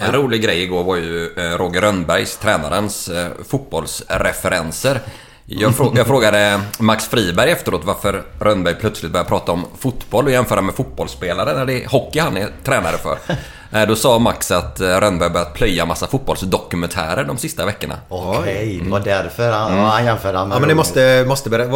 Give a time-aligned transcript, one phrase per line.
[0.00, 5.00] En rolig grej igår var ju eh, Roger Rönnbergs, tränarens, eh, fotbollsreferenser.
[5.46, 10.30] Jag, frå jag frågade Max Friberg efteråt varför Rönnberg plötsligt började prata om fotboll och
[10.30, 13.18] jämföra med fotbollsspelare när det är hockey han är tränare för.
[13.72, 17.94] Eh, Då sa Max att Rönnberg börjat plöja massa fotbollsdokumentärer de sista veckorna.
[18.08, 19.84] Okej, det var därför han, mm.
[19.84, 21.72] han jämförde med Ja men det måste, måste berätta.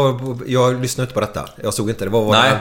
[0.46, 1.48] Jag lyssnade inte på detta.
[1.62, 2.10] Jag såg inte det.
[2.10, 2.52] Vad var Nej.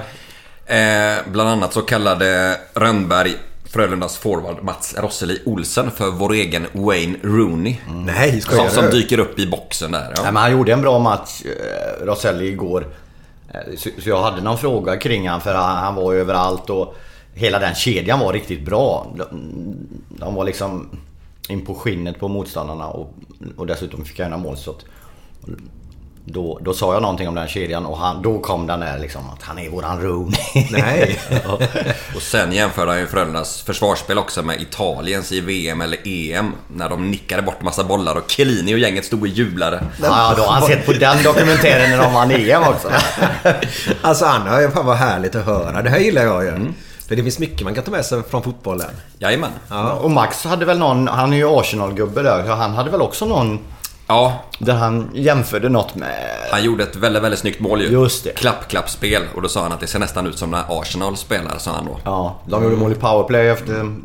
[0.67, 1.17] det?
[1.25, 3.35] Eh, bland annat så kallade Rönnberg
[3.71, 7.77] Frölundas forward Mats Rosseli Olsen för vår egen Wayne Rooney.
[8.05, 10.13] Nej, skojar Som, som dyker upp i boxen där.
[10.15, 10.23] Ja.
[10.23, 12.87] Nej, men han gjorde en bra match, eh, igår.
[13.53, 16.95] Eh, Så, så jag hade någon fråga kring han för han, han var överallt och
[17.33, 19.07] hela den kedjan var riktigt bra.
[19.15, 19.27] De,
[20.09, 20.89] de var liksom
[21.49, 23.13] in på skinnet på motståndarna och,
[23.57, 24.85] och dessutom fick jag några målskott.
[26.33, 29.29] Då, då sa jag någonting om den kedjan och han, då kom den där liksom
[29.29, 30.39] att han är våran Rooney.
[30.71, 31.19] Nej.
[31.29, 31.59] Ja.
[32.15, 36.51] Och sen jämförde han ju Frölundas försvarsspel också med Italiens i VM eller EM.
[36.67, 39.83] När de nickade bort massa bollar och Chiellini och gänget stod och jublade.
[40.01, 42.91] Ja, då har han sett på den dokumentären när de vann EM också.
[44.01, 45.81] Alltså Anna, fan vad härligt att höra.
[45.81, 46.73] Det här gillar jag ju.
[47.07, 48.89] För det finns mycket man kan ta med sig från fotbollen.
[49.19, 49.51] Jajamän.
[49.99, 53.59] Och Max hade väl någon, han är ju Arsenal-gubbe där, han hade väl också någon
[54.11, 56.37] Ja, där han jämförde något med...
[56.51, 57.87] han gjorde ett väldigt, väldigt snyggt mål ju.
[57.87, 58.29] Just det.
[58.29, 59.23] Klapp-klapp-spel.
[59.35, 61.85] Och då sa han att det ser nästan ut som när Arsenal spelar, sa han
[61.85, 61.99] då.
[62.03, 63.95] Ja, de gjorde mål i powerplay efter...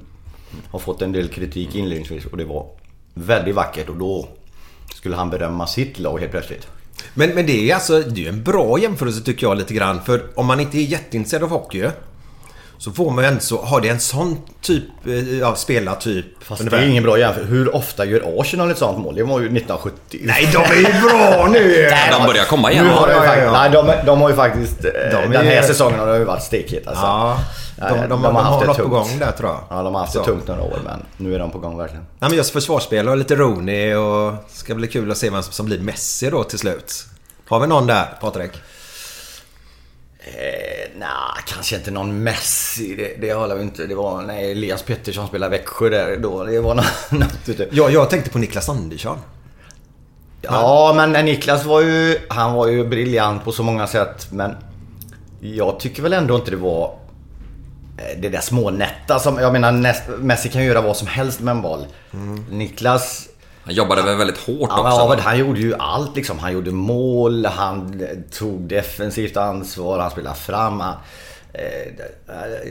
[0.71, 2.67] Har fått en del kritik inledningsvis och det var
[3.15, 4.28] väldigt vackert och då
[4.94, 6.67] skulle han berömma sitt lag helt plötsligt.
[7.15, 10.03] Men, men det är alltså det är ju en bra jämförelse tycker jag lite grann.
[10.03, 11.88] För om man inte är jätteintresserad av hockey
[12.78, 14.84] så får man ju ändå så, har det en sån typ
[15.41, 16.26] eh, av spelartyp.
[16.44, 16.78] Fast ungefär.
[16.78, 17.50] det är ingen bra jämförelse.
[17.53, 19.14] Hur ofta gör Arsenal ett sånt mål?
[19.14, 20.20] Det var ju 1970.
[20.25, 21.91] Nej, de är ju bra nu!
[22.10, 22.84] De börjar komma igen.
[22.84, 23.53] Nu har de, Ja, faktiskt, ja.
[23.53, 24.84] nej, de, de har ju faktiskt...
[24.84, 27.04] eh, De är den här säsongen har det ju varit stekhet alltså.
[27.04, 27.38] Ja,
[27.76, 28.94] de, Nej, de, de, har, haft det något på tungt.
[28.94, 29.60] gång där tror jag.
[29.78, 30.19] Ja, de har haft Så.
[30.19, 32.03] det tungt några år men nu är de på gång verkligen.
[32.19, 35.53] Nej, men just försvarsspel och lite Rooney och ska bli kul att se vem som,
[35.53, 37.04] som blir Messi då till slut.
[37.48, 38.50] Har vi någon där, Patrik?
[40.26, 41.09] Eh, nej,
[41.47, 42.94] kanske inte någon Messi.
[42.97, 43.87] Det, det håller vi inte.
[43.87, 46.44] Det var när Elias Pettersson spelade Växjö där då.
[46.44, 47.69] Det var något, något ute.
[47.72, 49.19] Jag, tänkte på Niklas Andersson.
[50.42, 52.19] Ja, men Niklas var ju...
[52.28, 54.28] Han var ju briljant på så många sätt.
[54.32, 54.54] Men
[55.41, 56.98] jag tycker väl ändå inte det var...
[57.98, 59.38] eh, Det där smånätta som...
[59.38, 59.72] Jag menar,
[60.19, 61.87] Messi kan ju göra vad som helst med en boll.
[62.50, 63.28] Niklas...
[63.66, 65.09] Han jobbade väl väldigt hårt Ja, också.
[65.09, 66.38] men han gjorde ju allt liksom.
[66.38, 70.81] Han gjorde mål, han eh, tog defensivt ansvar, han spelade fram.
[70.81, 70.94] Han,
[71.53, 71.93] eh,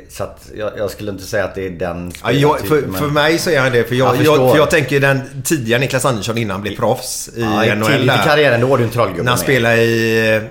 [0.09, 2.93] så att jag, jag skulle inte säga att det är den Ja, jag, för, spelartypen,
[2.93, 3.83] för men- mig så är han det.
[3.83, 7.41] För jag, Jag jag, jag tänker den tidiga Niklas Andersson innan han blev proffs i
[7.41, 7.85] Ja, NHL.
[7.87, 10.41] tidigt i karriären, då var du en trollgubbe När han spelade i...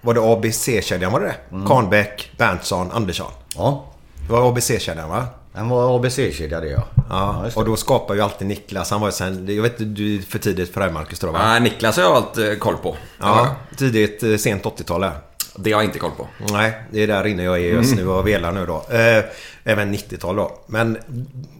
[0.00, 1.54] Var det ABC-kedjan var det det?
[1.56, 1.66] Mm.
[1.68, 3.30] Karnbäck, Berntsson, Andersson.
[3.56, 3.84] Ja,
[4.26, 5.26] Det var ABC-kedjan va?
[5.54, 6.82] Han var ABC-kedja det ja.
[7.10, 8.90] Ja, och då skapar ju alltid Niklas.
[8.90, 9.54] Han var ju sen...
[9.56, 11.48] Jag vet inte, du är för tidigt för dig Marcus tror jag va?
[11.48, 12.96] Nej, Niklas har jag allt eh, koll på.
[13.20, 15.12] Ja, tidigt, eh, sent 80-tal där.
[15.56, 16.28] Det har jag inte koll på.
[16.52, 18.86] Nej, det är där inne jag är just nu och velar nu då.
[18.90, 19.24] Eh,
[19.64, 20.58] även 90-tal då.
[20.66, 20.98] Men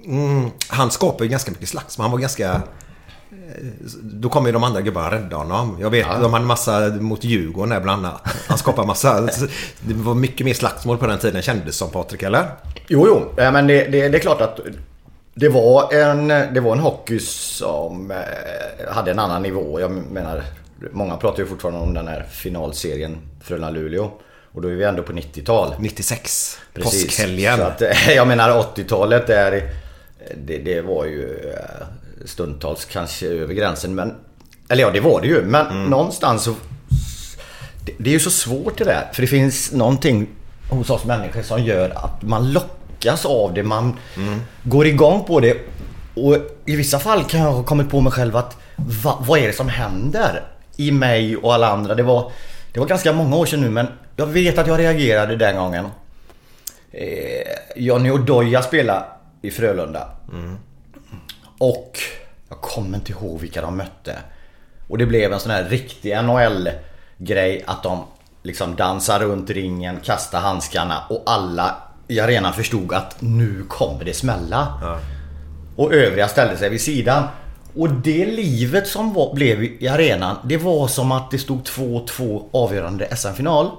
[0.05, 2.05] mm, han skapar ju ganska mycket slagsmål.
[2.05, 2.63] Han var ganska
[4.03, 5.77] Då kommer ju de andra gubbarna rädda honom.
[5.81, 8.21] Jag vet, de hade massa mot Djurgården där bland annat.
[8.49, 9.21] Han skapade massa...
[9.81, 12.47] Det var mycket mer slagsmål på den tiden kändes som Patrik, eller?
[12.89, 13.33] Jo, jo.
[13.37, 14.61] Ja, men det, det, det är klart att
[15.35, 19.81] det var en, det var en hockey som eh, hade en annan nivå.
[19.81, 20.43] Jag menar,
[20.93, 24.11] många pratar ju fortfarande om den här finalserien Frölunda-Luleå.
[24.53, 25.75] Och då är vi ändå på 90-tal.
[25.79, 26.59] 96.
[26.75, 27.05] Precis.
[27.05, 27.57] Påskhelgen.
[27.57, 29.71] Så att, eh, jag menar 80-talet där
[30.37, 31.87] det, det var ju eh,
[32.25, 33.95] stundtals kanske över gränsen.
[33.95, 34.15] Men,
[34.69, 35.43] eller ja, det var det ju.
[35.43, 36.55] Men någonstans så...
[37.85, 39.11] Det, det är ju så svårt det där.
[39.13, 40.29] För det finns någonting
[40.71, 43.63] hos oss människor som gör att man lockas av det.
[43.63, 43.97] Man
[44.63, 45.57] går igång på det.
[46.15, 46.37] Och
[46.67, 49.53] i vissa fall kan jag ha kommit på mig själv att va, vad är det
[49.53, 50.43] som händer
[50.77, 51.95] i mig och alla andra?
[51.95, 52.33] Det var,
[52.73, 53.87] det var ganska många år sedan nu men
[54.17, 55.87] jag vet att jag reagerade den gången.
[56.93, 57.03] Eh,
[57.77, 59.05] Johnny Odoja spelade
[59.43, 60.09] i Frölunda.
[61.65, 61.99] Och
[62.49, 64.19] jag kommer inte ihåg vilka de mötte.
[64.89, 68.05] Och det blev en sån här riktig NHL-grej att de
[68.43, 71.77] liksom dansar runt ringen, kastar handskarna och alla
[72.09, 74.75] i arenan förstod att nu kommer det smälla.
[75.77, 77.25] Och övriga ställde sig vid sidan.
[77.77, 82.45] Och det livet som var, blev i arenan, det var som att det stod 2-2
[82.53, 83.71] avgörande SM-final.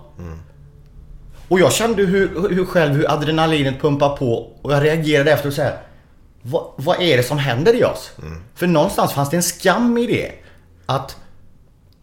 [1.47, 5.53] Och jag kände hur, hur själv hur adrenalinet pumpar på och jag reagerade efter och
[5.53, 5.77] så här.
[6.47, 8.11] Vad, vad är det som händer i oss?
[8.55, 10.31] För någonstans fanns det en skam i det.
[10.85, 11.17] Att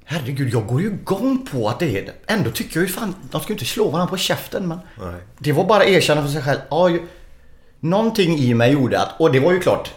[0.04, 2.32] Herregud, jag går ju igång på att det är det.
[2.32, 5.14] Ändå tycker jag ju fan, de ska ju inte slå varandra på käften men Nej.
[5.38, 6.58] Det var bara erkänna för sig själv.
[6.70, 7.02] Ja, ju,
[7.80, 9.90] någonting i mig gjorde att, och det var ju klart.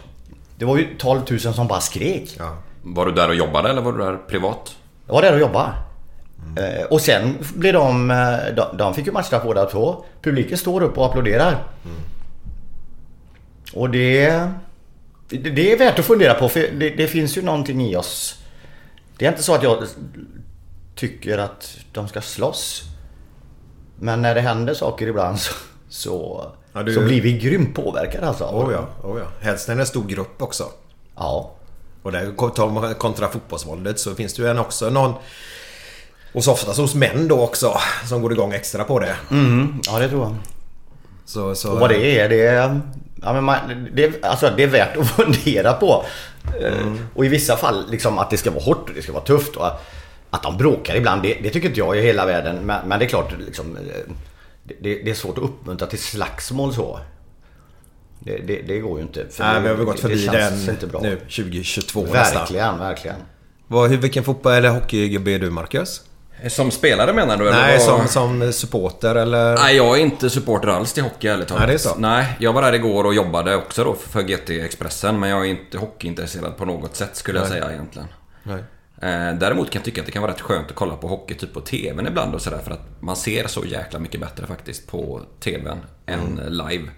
[0.58, 2.36] Det var ju 12 000 som bara skrek.
[2.38, 2.56] Ja.
[2.82, 4.76] Var du där och jobbade eller var du där privat?
[5.06, 5.72] Jag var där och jobbade.
[6.56, 10.04] Eh, och sen blev de, eh, de, de fick ju matchstraff båda två.
[10.22, 11.64] Publiken står upp och applåderar.
[13.76, 14.50] Och det,
[15.28, 15.72] det...
[15.72, 18.38] Är värt att fundera på för det, det finns ju någonting i oss.
[19.18, 19.84] Det är inte så att jag
[20.94, 22.82] tycker att de ska slåss.
[23.98, 25.54] Men när det händer saker ibland så,
[25.88, 28.44] så, Ja, du- så blir vi grymt påverkade alltså.
[28.44, 29.26] Oh ja, oh ja.
[29.40, 30.64] Helst när det är en stor grupp också.
[31.16, 31.52] Ja.
[32.02, 32.32] Och där
[32.94, 35.12] kontra fotbollsvåldet så finns det ju en också någon...
[36.32, 39.16] Och så oftast hos män då också som går igång extra på det.
[39.30, 40.34] Mm, ja, det tror jag.
[41.26, 42.80] Så, så, Och vad det är, det är...
[43.22, 46.04] Ja, men man, det, alltså, det är värt att fundera på.
[46.60, 49.24] Eh, Och i vissa fall liksom att det ska vara hårt och det ska vara
[49.24, 49.56] tufft.
[49.56, 49.66] Och
[50.30, 52.56] att, de bråkar ibland, det, det tycker inte jag är hela världen.
[52.56, 53.82] Men, men det är klart, liksom, eh,
[54.64, 57.00] det, det är svårt att uppmuntra till slagsmål så.
[58.18, 59.26] Det, det, det går ju inte.
[59.30, 61.00] För Nej, vi har väl gått förbi den inte bra.
[61.00, 62.40] nu 2022 nästan.
[62.40, 63.16] Verkligen, verkligen.
[63.66, 66.02] Vad, vilken fotboll eller hockeygubbe är du Marcus?
[66.48, 67.48] Som spelare menar du?
[67.48, 69.54] eller Nej, som, som supporter eller?
[69.54, 71.60] Nej, jag är inte supporter alls till hockey ärligt talat.
[71.60, 71.94] Nej, det är så.
[71.98, 75.20] Nej, jag var där igår och jobbade också då för GT Expressen.
[75.20, 77.60] Men jag är inte hockeyintresserad på något sätt skulle jag Nej.
[77.60, 78.08] säga egentligen.
[78.42, 78.64] Nej.
[79.02, 81.34] Eh, däremot kan jag tycka att det kan vara rätt skönt att kolla på hockey
[81.34, 82.60] typ på TVn ibland och sådär.
[82.64, 86.90] För att man ser så jäkla mycket bättre faktiskt på TVn än live.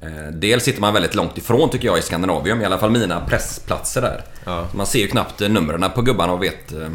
[0.00, 2.60] Eh, dels sitter man väldigt långt ifrån tycker jag i Skandinavium.
[2.60, 4.24] I alla fall mina pressplatser där.
[4.44, 4.66] Ja.
[4.74, 6.88] Man ser ju knappt numren på gubbarna och vet eh,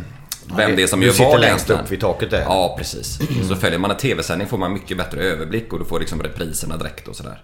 [0.57, 1.81] vem det- är som du gör sitter vad längst egentligen.
[1.85, 2.41] upp vid taket där.
[2.41, 3.19] Ja, precis.
[3.47, 6.77] Så följer man en TV-sändning får man mycket bättre överblick och du får liksom repriserna
[6.77, 7.41] direkt och sådär.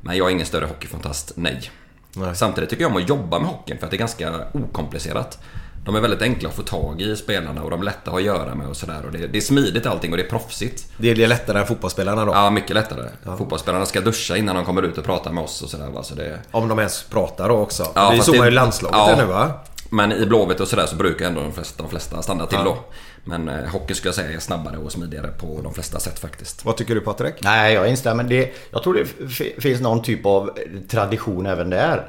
[0.00, 1.70] Men jag är ingen större hockeyfantast, nej.
[2.12, 2.36] Nej.
[2.36, 5.38] Samtidigt tycker jag om att jobba med hockeyn för att det är ganska okomplicerat.
[5.84, 8.54] De är väldigt enkla att få tag i spelarna och de är lätta att göra
[8.54, 9.02] med och sådär.
[9.12, 10.86] Det, det är smidigt allting och det är proffsigt.
[10.96, 12.32] Det är lättare än fotbollsspelarna då?
[12.32, 13.08] Ja, mycket lättare.
[13.38, 16.02] Fotbollsspelarna ska duscha innan de kommer ut och pratar med oss och sådär.
[16.02, 16.38] Så det...
[16.50, 17.86] Om de ens pratar då också.
[17.94, 19.14] Ja, det är fast så det- man i landslaget ja.
[19.18, 19.50] nu va?
[19.96, 22.64] Men i Blåvitt och sådär så brukar ändå de flesta, de flesta stanna till Ja.
[22.64, 22.76] då.
[23.24, 26.64] Men eh, hockey skulle jag säga är snabbare och smidigare på de flesta sätt faktiskt.
[26.64, 27.34] Vad tycker du Patrik?
[27.42, 28.24] Nej, jag instämmer.
[28.24, 30.50] Det, jag tror det finns någon typ av
[30.88, 32.06] tradition även där.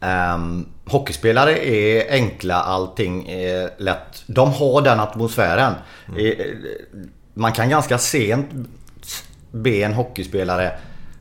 [0.00, 4.22] Ehm, hockeyspelare är enkla, allting är lätt.
[4.26, 5.72] De har den atmosfären.
[6.18, 6.46] Eh,
[7.34, 8.46] Man kan ganska sent
[9.52, 10.72] be en hockeyspelare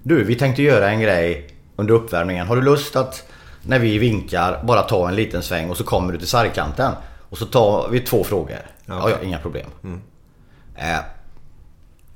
[0.04, 2.48] Du, vi tänkte göra en grej under uppvärmningen.
[2.48, 3.24] Har du lust att
[3.68, 6.92] när vi vinkar bara ta en liten sväng och så kommer du till sargkanten?
[7.30, 8.58] Och så tar vi två frågor.
[8.86, 9.66] Ja, ja, inga problem.
[10.76, 11.00] Eh,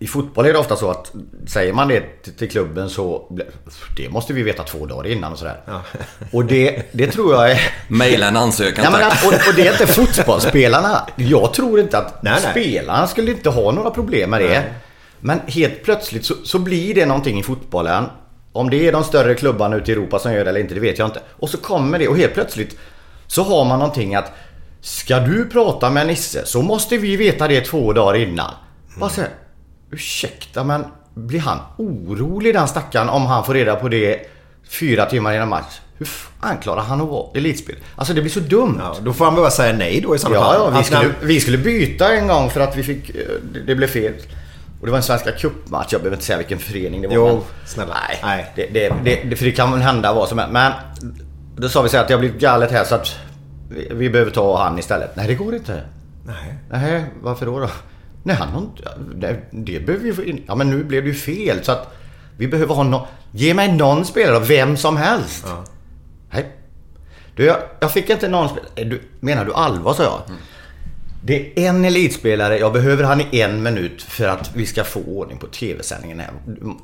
[0.02, 1.12] i fotboll är det ofta så att
[1.48, 3.28] säger man det till, till klubben så
[3.98, 5.62] det måste vi veta två dagar innan och sådär.
[6.32, 7.62] Och det, det tror jag är...
[7.88, 11.08] Maila en ansökan Nej, men och, och det är inte fotbollsspelarna.
[11.16, 12.52] Jag tror inte att Nej, nej.
[12.52, 14.64] spelarna skulle inte ha några problem med det.
[15.20, 18.06] Men helt plötsligt så, så blir det någonting i fotbollen.
[18.54, 20.80] Om det är de större klubbarna ute i Europa som gör det eller inte, det
[20.80, 21.22] vet jag inte.
[21.30, 22.78] Och så kommer det och helt plötsligt
[23.28, 24.32] så har man någonting att
[24.82, 28.52] Ska du prata med Nisse så måste vi veta det två dagar innan.
[29.00, 29.30] Bara så här,
[29.92, 34.20] Ursäkta men blir han orolig den stackaren om han får reda på det
[34.70, 35.80] fyra timmar innan match.
[35.98, 37.84] Hur fan klarar han att vara elitspelare?
[37.96, 38.78] Alltså det blir så dumt.
[38.80, 40.72] Ja, då får han behöva säga nej då i sådana Ja, fall.
[40.74, 43.10] ja vi, skulle, vi skulle byta en gång för att vi fick...
[43.10, 43.16] eh,
[43.66, 44.14] det blev fel.
[44.80, 45.88] Och det var en Svenska cupmatch.
[45.92, 47.16] Jag behöver inte säga vilken förening det var.
[47.16, 47.98] Jo, men- snälla.
[48.08, 48.52] Nej, Nej.
[48.56, 50.54] Det, det, det, det, för det kan väl hända vad som helst.
[50.54, 50.72] Men
[51.56, 53.16] då sa vi så här att det har blivit galet här så att
[53.70, 55.16] vi, vi behöver ta han istället.
[55.16, 55.82] Nej, det går inte.
[56.26, 56.54] Nej.
[56.70, 57.60] Nej, varför då?
[57.60, 57.70] då?
[58.24, 58.84] Nej, han har inte...
[59.16, 60.44] Det, det behöver vi få in.
[60.48, 61.94] Ja, men nu blev det ju fel så att
[62.38, 63.08] vi behöver ha någon...
[63.32, 65.46] Ge mig någon spelare, vem som helst.
[66.32, 66.52] Nej.
[67.36, 68.70] Du, jag, jag fick inte någon spelare.
[68.76, 70.22] Du, menar du allvar, sa jag.
[71.22, 75.00] Det är en elitspelare, jag behöver han i en minut för att vi ska få
[75.00, 76.30] ordning på TV-sändningen här.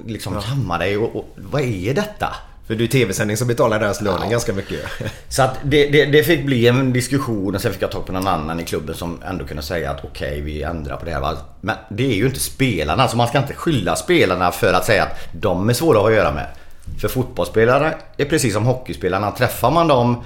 [0.07, 2.35] Liksom kamma dig och, och vad är detta?
[2.67, 4.29] För det är tv-sändning som betalar deras lönen Ja.
[4.29, 4.79] ganska mycket.
[5.29, 8.11] Så att det, det, det fick bli en diskussion och sen fick jag tag på
[8.11, 11.21] någon annan i klubben som ändå kunde säga att okej, vi ändrar på det här.
[11.21, 11.37] va.
[11.61, 15.03] Men det är ju inte spelarna, så man ska inte skylla spelarna för att säga
[15.03, 16.47] att de är svåra att ha att göra med.
[17.01, 19.31] För fotbollsspelare är precis som hockeyspelarna.
[19.31, 20.23] Träffar man dem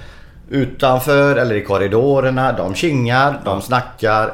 [0.50, 4.32] utanför eller i korridorerna, de kingar, de snackar.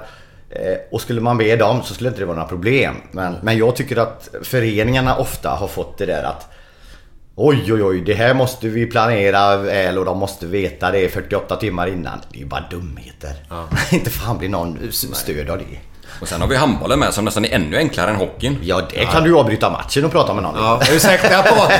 [0.50, 2.94] Eh, Och skulle man be dem så skulle inte det vara några problem.
[3.10, 6.48] Men, men jag tycker att föreningarna ofta har fått det där att
[7.38, 11.56] Oj, oj, oj, det här måste vi planera väl och de måste veta det 48
[11.56, 12.20] timmar innan.
[12.30, 13.32] Det är ju bara dumheter.
[13.92, 15.78] Inte fan blir någon stöd av det.
[16.20, 18.58] Och sen har vi handbollen med som nästan är ännu enklare än hockeyn.
[18.62, 20.54] Ja, det kan du avbryta matchen och prata med någon.
[20.56, 20.98] Ja, är att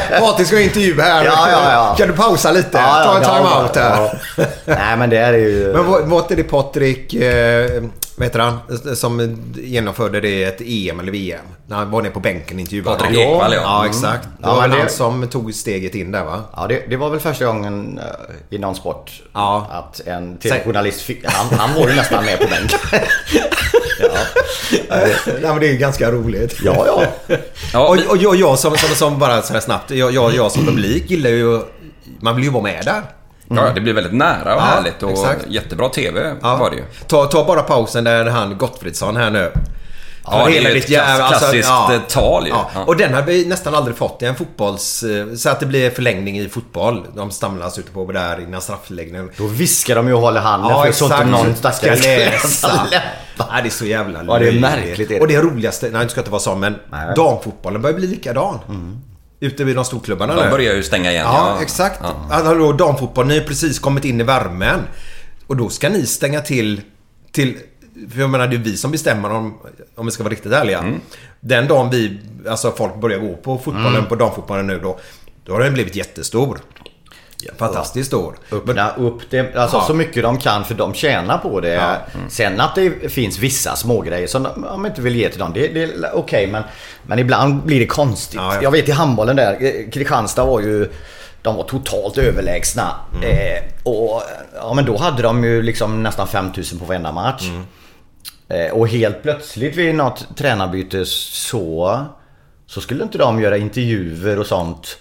[0.21, 1.25] Patrik ska ha intervju här?
[1.25, 1.95] Ja, ja, ja.
[1.99, 2.79] Kan du pausa lite?
[2.79, 4.11] Ja, ja, Ta en ja, time-out här.
[4.37, 4.45] ja.
[4.65, 5.73] Nej, men det är ju...
[5.73, 7.83] Men var inte det Patrik, eh,
[8.17, 8.59] vad heter han,
[8.97, 11.45] som genomförde det ett EM eller VM?
[11.67, 13.19] När han var nere på bänken intervjuade Patrik.
[13.19, 13.61] Ekwall, ja.
[13.63, 13.91] Ja, Mm.
[13.91, 14.23] exakt.
[14.25, 16.43] Det Ja, var väl det- han som tog steget in där va?
[16.57, 19.67] Ja, det, det var väl första gången eh, i någon sport Ja.
[19.71, 21.25] att en TV-journalist fick...
[21.27, 22.79] Han, han var ju nästan med på bänken.
[24.89, 26.57] Nej, men det är ju ganska roligt.
[26.65, 27.03] Ja, ja.
[27.73, 30.53] Ja, Och, och jag, jag som, som, som bara så här snabbt, jag, jag, jag
[30.53, 31.61] som publik gillar ju...
[32.21, 33.03] Man vill ju vara med där.
[33.49, 35.47] Ja, det blir väldigt nära och Ja, härligt och exakt.
[35.49, 36.85] jättebra TV var det ju.
[37.07, 39.53] Ta, ta bara pausen där han Gottfridsson här nu.
[40.31, 42.51] Ja, det är hela ju ditt ett jävla- klass- klassiskt, eh, tal ju.
[42.51, 42.71] Ja.
[42.75, 42.85] Ja.
[42.85, 45.03] Och den har vi nästan aldrig fått i en fotbolls...
[45.03, 47.07] eh, Så att det blir förlängning i fotboll.
[47.17, 49.31] De stamlas ute på där innan straffläggningen.
[49.37, 52.87] Då viskar de ju och håller handen för så inte någon ska stackare ska läsa.
[52.91, 53.01] Nej,
[53.63, 55.21] det är så jävla Ja, det är märkligt, är det.
[55.21, 57.07] Och det roligaste, nej det ska inte vara så, men Nej.
[57.17, 58.59] damfotbollen börjar bli likadan.
[59.41, 61.25] Ute vid de storklubbarna De börjar ju stänga igen.
[61.27, 62.01] Ja, exakt.
[62.03, 62.27] Ja.
[62.31, 64.81] Hallå, damfotboll, ni har precis kommit in i värmen.
[65.47, 66.81] Och då ska ni stänga till...
[67.33, 67.57] till
[68.11, 69.59] för jag menar, det är vi som bestämmer om,
[69.95, 70.79] om vi ska vara riktigt ärliga.
[70.79, 71.01] Mm.
[71.41, 74.07] Den dagen vi, alltså folk börjar gå på fotbollen, Mm.
[74.07, 74.99] på damfotbollen nu då.
[75.45, 76.59] Då har den blivit jättestor.
[77.59, 78.39] Fantastiskt stor.
[78.53, 79.85] Öppna upp det, alltså Ja.
[79.87, 81.75] så mycket de kan för de tjänar på det.
[81.75, 82.31] Mm.
[82.31, 85.53] Sen att det finns vissa smågrejer som de, de inte vill ge till dem.
[85.55, 86.63] Det, det är okej men,
[87.03, 88.41] men ibland blir det konstigt.
[88.41, 88.63] Ja, ja.
[88.63, 90.93] Jag vet i handbollen där, eh, Kristianstad var ju
[91.43, 92.95] de var totalt överlägsna.
[93.15, 93.31] Mm.
[93.31, 94.23] Eh, och
[94.55, 97.49] ja, men då hade de ju liksom nästan 5000 på varenda match.
[97.49, 97.63] Mm.
[98.49, 102.01] Eh, och helt plötsligt vid något tränarbyte så,
[102.67, 104.99] så skulle inte de göra intervjuer och sånt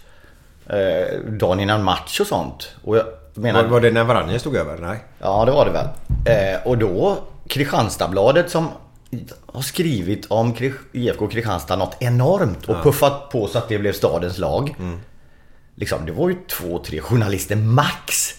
[0.69, 2.75] eh, dagen innan match och sånt.
[2.83, 4.77] Och jag menar, Var, var det när Varanje stod över?
[4.77, 5.03] Nej.
[5.19, 5.87] Ja, det var det väl.
[6.25, 7.17] Eh, och då
[7.47, 8.67] Kristianstadsbladet som
[9.45, 10.55] har skrivit om
[10.91, 14.75] IFK Kristianstad något enormt och puffat på så att det blev stadens lag.
[15.75, 18.33] Liksom, det var ju två, tre journalister max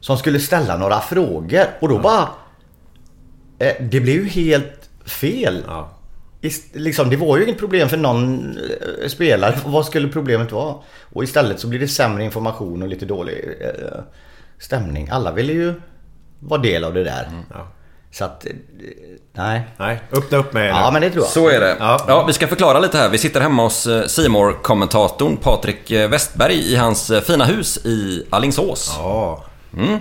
[0.00, 2.28] som skulle ställa några frågor och då bara...
[3.58, 5.64] Eh, det blev ju helt fel.
[5.66, 5.90] Ja.
[6.72, 8.50] Liksom, det var ju inget problem för någon
[9.02, 9.58] eh, spelare.
[9.64, 10.74] Vad skulle problemet vara?
[11.12, 14.00] Och istället så blir det sämre information och lite dålig eh,
[14.58, 15.08] stämning.
[15.10, 15.74] Alla ville ju
[16.40, 17.30] vara del av det där.
[17.50, 17.68] Ja.
[18.10, 18.52] Så att, eh,
[19.32, 19.62] nej.
[19.76, 21.32] Nej, öppna upp med Ja, men det tror jag.
[21.32, 21.76] Så är det.
[21.78, 22.04] Ja.
[22.08, 22.24] Ja.
[22.26, 23.08] vi ska förklara lite här.
[23.08, 28.94] Vi sitter hemma hos simor kommentatorn Patrik Westberg i hans fina hus i Alingsås.
[28.98, 29.44] Ja.
[29.78, 29.96] Eh,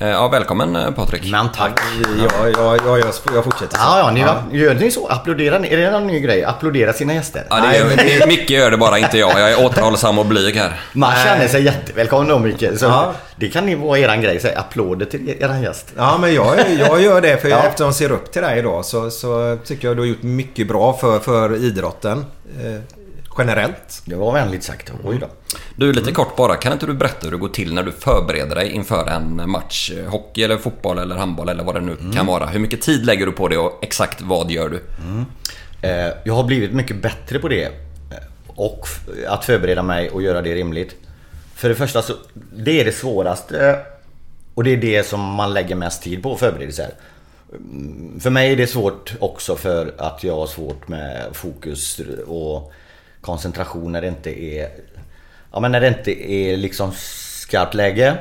[0.00, 1.30] Ja, välkommen eh, Patrik.
[1.30, 1.80] Men tack.
[2.18, 3.82] Ja, ja, ja, jag, jag fortsätter så.
[3.82, 5.06] Ja, ja, ni, gör ni så?
[5.06, 5.68] Applåderar ni?
[5.68, 6.44] Är det någon ny grej?
[6.44, 7.46] Applådera sina gäster?
[7.50, 9.30] Ja, det är, Micke gör det bara, inte jag.
[9.40, 10.80] Jag är återhållsam och blyg här.
[10.92, 12.64] Man känner sig jättevälkommen då Micke.
[12.76, 13.12] Så Ja.
[13.36, 14.40] Det kan ni vara eran grej.
[14.40, 15.92] Säg applåder till eran gäst.
[15.96, 17.62] Ja, men jag, jag gör det för Ja.
[17.64, 20.68] eftersom jag ser upp till dig idag så, så tycker jag du har gjort mycket
[20.68, 22.24] bra för, för idrotten.
[23.40, 24.02] Eh, generellt.
[24.04, 24.92] Det var vänligt sagt.
[25.04, 25.26] Oj då.
[25.76, 26.56] Du, lite kort bara.
[26.56, 29.90] Kan inte du berätta hur det går till när du förbereder dig inför en match?
[29.96, 32.46] Eh, Hockey eller fotboll eller handboll eller vad det nu kan vara.
[32.46, 34.82] Hur mycket tid lägger du på det och exakt vad gör du?
[35.88, 37.64] Eh, Jag har blivit mycket bättre på det.
[37.64, 37.70] Eh,
[38.46, 38.86] Och
[39.28, 40.94] att förbereda mig och göra det rimligt.
[41.54, 42.12] För det första så,
[42.56, 43.80] det är det svåraste.
[44.54, 46.90] Och det är det som man lägger mest tid på, förberedelser.
[47.52, 52.72] Mm, För mig är det svårt också för att jag har svårt med fokus och
[53.20, 54.70] koncentration när det inte är...
[55.52, 58.16] Ja men när det inte är liksom skarpt läge.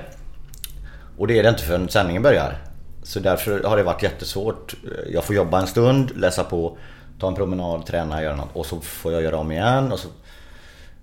[1.18, 2.58] Och det är det inte förrän sändningen börjar.
[3.04, 4.76] Så därför har det varit jättesvårt.
[5.10, 6.78] Jag får jobba en stund, läsa på,
[7.20, 8.50] ta en promenad, träna, göra något.
[8.54, 9.92] Och så får jag göra om igen.
[9.92, 10.08] Och så,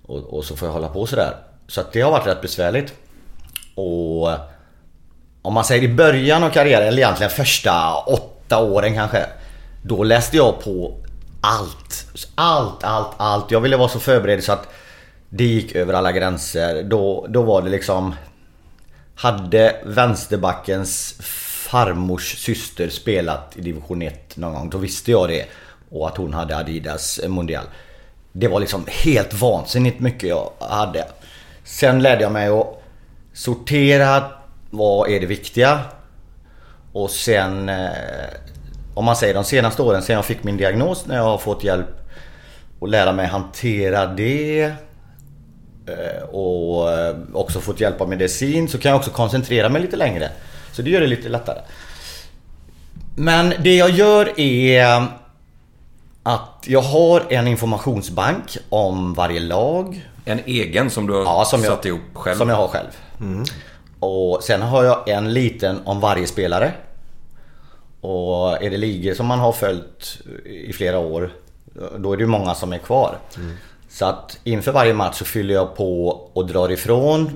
[0.06, 1.36] och, och så får jag hålla på sådär.
[1.66, 2.94] Så att det har varit rätt besvärligt.
[3.74, 4.28] Och
[5.42, 9.26] om man säger i början av karriären, eller egentligen första åtta åren kanske.
[9.82, 11.03] Då läste jag på
[11.44, 12.06] allt.
[12.34, 13.50] Allt, allt, allt.
[13.50, 14.68] Jag ville vara så förberedd så att
[15.28, 16.82] det gick över alla gränser.
[16.82, 18.14] Då, då var det liksom...
[19.16, 25.46] Hade vänsterbackens farmors syster spelat i division 1 någon gång, då visste jag det.
[25.90, 27.64] Och att hon hade Adidas Mundial.
[28.32, 31.06] Det var liksom helt vansinnigt mycket jag hade.
[31.64, 32.82] Sen lärde jag mig att
[33.32, 34.24] sortera
[34.70, 35.80] vad är det viktiga.
[36.92, 37.88] Och sen eh,
[38.94, 41.64] om man säger de senaste åren sen jag fick min diagnos när jag har fått
[41.64, 41.86] hjälp
[42.80, 44.62] att lära mig hantera det
[45.86, 49.96] eh, och eh, också fått hjälp av medicin så kan jag också koncentrera mig lite
[49.96, 50.30] längre.
[50.72, 51.58] Så det gör det lite lättare.
[53.16, 55.06] Men det jag gör är
[56.22, 60.08] att jag har en informationsbank om varje lag.
[60.24, 62.38] En egen som du har ja, som satt jag, ihop själv?
[62.38, 62.88] Som jag har själv.
[63.20, 63.44] Mm.
[64.00, 66.72] Och sen har jag en liten om varje spelare.
[68.04, 71.32] Och är det ligor som man har följt i flera år,
[71.98, 73.18] då är det ju många som är kvar.
[73.36, 73.56] Mm.
[73.88, 77.30] Så att inför varje match så fyller jag på och drar ifrån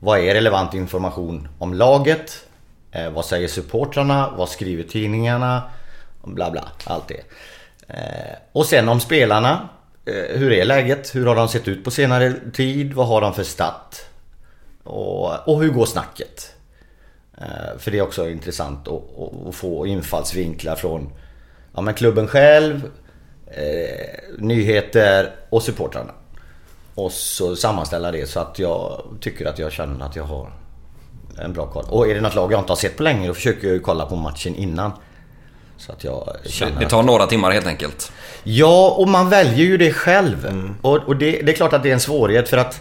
[0.00, 2.46] vad är relevant information om laget?
[2.90, 4.34] Eh, vad säger supportrarna?
[4.36, 5.62] Vad skriver tidningarna?
[6.24, 7.20] Bla bla, allt det.
[7.88, 9.68] Eh, och sen om spelarna.
[10.04, 11.14] Eh, hur är läget?
[11.14, 12.94] Hur har de sett ut på senare tid?
[12.94, 14.06] Vad har de för stat?
[14.82, 16.53] Och, och hur går snacket?
[17.38, 19.02] Eh, för det är också intressant att,
[19.48, 21.12] att få infallsvinklar från
[21.74, 22.90] ja, men klubben själv,
[23.46, 26.12] eh, nyheter och supportrarna.
[26.94, 30.52] Och så sammanställa det så att jag tycker att jag känner att jag har
[31.38, 31.84] en bra koll.
[31.88, 34.06] Och är det något lag jag inte har sett på länge då försöker jag kolla
[34.06, 34.92] på matchen innan.
[35.76, 37.06] Så att jag känner det tar att...
[37.06, 38.12] några timmar helt enkelt?
[38.42, 40.46] Ja, och man väljer ju det själv.
[40.46, 40.74] Mm.
[40.82, 42.80] Och, och det, det, är klart att det är en svårighet för att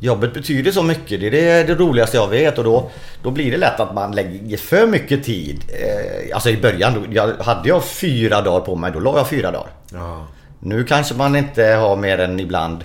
[0.00, 2.90] Jobbet betyder så mycket, det är det, det roligaste jag vet och då,
[3.22, 5.64] då blir det lätt att man lägger för mycket tid.
[5.68, 9.28] Eh, alltså i början, då, jag, hade jag fyra dagar på mig, då la jag
[9.28, 9.70] fyra dagar.
[9.92, 10.26] Ja.
[10.60, 12.84] Nu kanske man inte har mer än ibland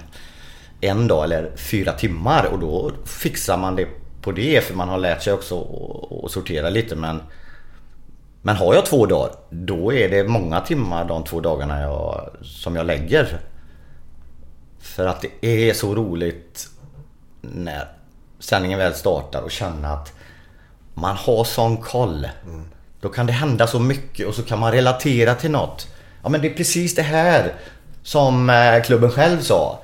[0.82, 3.88] en dag eller fyra timmar och då fixar man det
[4.21, 5.67] på det för man har lärt sig också
[6.26, 7.21] att sortera lite men
[8.41, 12.76] Men har jag två dagar då är det många timmar de två dagarna jag, som
[12.76, 13.39] jag lägger.
[14.80, 16.69] För att det är så roligt
[17.43, 17.88] när
[18.39, 20.13] sändningen väl startar och känna att
[20.93, 22.27] man har sån koll.
[22.45, 22.65] Mm.
[23.01, 25.88] Då kan det hända så mycket och så kan man relatera till något.
[26.23, 27.53] Ja men det är precis det här
[28.03, 29.79] som eh, klubben själv sa.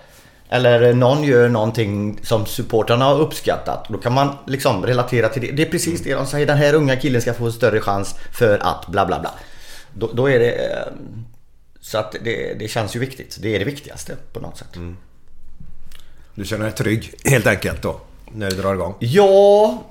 [0.50, 3.89] Eller någon gör någonting som supportrarna har uppskattat.
[3.89, 5.52] Då kan man liksom relatera till det.
[5.52, 6.48] Det är precis det de säger.
[6.48, 9.32] Den här unga killen ska få större chans för att bla bla bla.
[9.93, 10.52] Då, då är det...
[10.52, 10.93] Eh,
[11.82, 13.38] så att det, det, känns ju viktigt.
[13.41, 14.76] Det är det viktigaste på något sätt.
[14.76, 14.98] Mm.
[16.39, 17.99] Du känner dig trygg helt enkelt då?
[18.32, 18.95] När du drar igång?
[18.99, 19.84] Ja,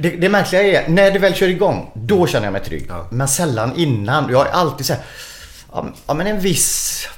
[0.00, 2.86] det, det märkliga är när det väl kör igång, då känner jag mig trygg.
[2.88, 3.06] Ja.
[3.10, 4.30] Men sällan innan.
[4.30, 5.02] Jag har alltid såhär,
[6.06, 7.08] ja men en viss...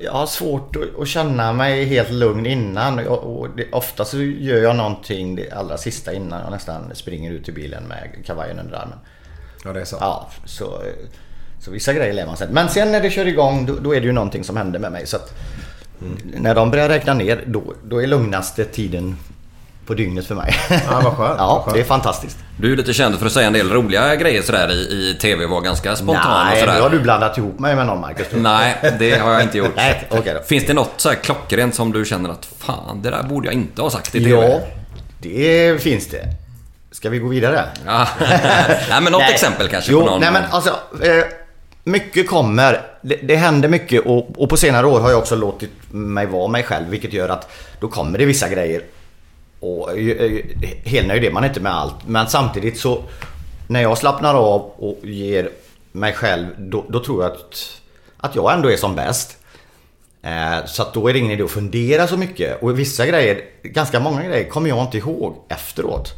[0.00, 3.06] Jag, har svårt att, att, känna mig helt lugn innan.
[3.06, 7.44] Och det, ofta så gör jag någonting det allra sista innan jag nästan springer ut
[7.44, 8.98] till bilen med kavajen under armen.
[9.64, 9.96] Ja, det är så?
[10.00, 10.82] Ja, så,
[11.60, 12.48] så vissa grejer lär man sig.
[12.50, 14.92] Men sen när det kör igång, då, då är det ju någonting som händer med
[14.92, 15.06] mig.
[15.06, 15.34] Så att,
[16.00, 16.42] Mm.
[16.42, 19.16] När de börjar räkna ner, då, då är lugnaste tiden
[19.86, 20.54] på dygnet för mig.
[20.70, 21.34] Ja, vad skönt.
[21.38, 22.38] ja, det är fantastiskt.
[22.56, 25.46] Du är lite känd för att säga en del roliga grejer sådär i, i TV.
[25.46, 26.74] Var ganska spontan Nej, och sådär.
[26.74, 28.26] nu har du blandat ihop mig med någon Marcus.
[28.32, 29.72] Nej, det har jag inte gjort.
[29.76, 30.40] Nej, okay då.
[30.40, 33.54] Finns det något så här klockrent som du känner att fan, det där borde jag
[33.54, 34.48] inte ha sagt i TV?
[34.48, 34.60] Ja,
[35.18, 36.24] det finns det.
[36.90, 37.64] Ska vi gå vidare?
[37.86, 38.08] Ja.
[38.20, 39.32] nej, men något nej.
[39.32, 39.92] exempel kanske?
[39.92, 40.20] Jo, på någon...
[40.20, 40.70] nej men alltså.
[41.02, 41.24] Eh,
[41.86, 42.80] mycket kommer.
[43.02, 46.48] Det, det händer mycket och, och, på senare år har jag också låtit mig vara
[46.48, 46.88] mig själv.
[46.88, 48.82] Vilket gör att då kommer det vissa grejer.
[49.60, 50.40] Och eh, eh,
[50.84, 51.94] helnöjd är man inte med allt.
[52.06, 53.02] Men samtidigt så
[53.68, 55.50] när jag slappnar av och ger
[55.92, 57.80] mig själv då, då tror jag att,
[58.16, 59.38] att jag ändå är som bäst.
[60.22, 62.62] Eh, så att då är det ingen idé att fundera så mycket.
[62.62, 66.12] Och vissa grejer, ganska många grejer, kommer jag inte ihåg efteråt.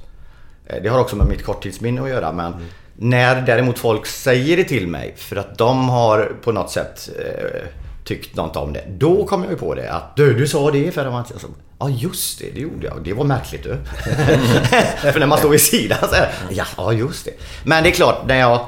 [0.67, 2.65] Eh, det har också med mitt korttidsminne att göra men mm.
[3.01, 7.69] När däremot folk säger det till mig för att de har på något sätt eh,
[8.05, 8.85] tyckt något om det.
[8.89, 11.37] Då kommer jag ju på det att du, du sa det förra matchen.
[11.79, 13.05] Ja just det, det gjorde jag.
[13.05, 13.79] Det var märkligt du.
[15.13, 17.33] för när man står vid sidan så här, ja, ja just det.
[17.65, 18.61] Men det är klart när jag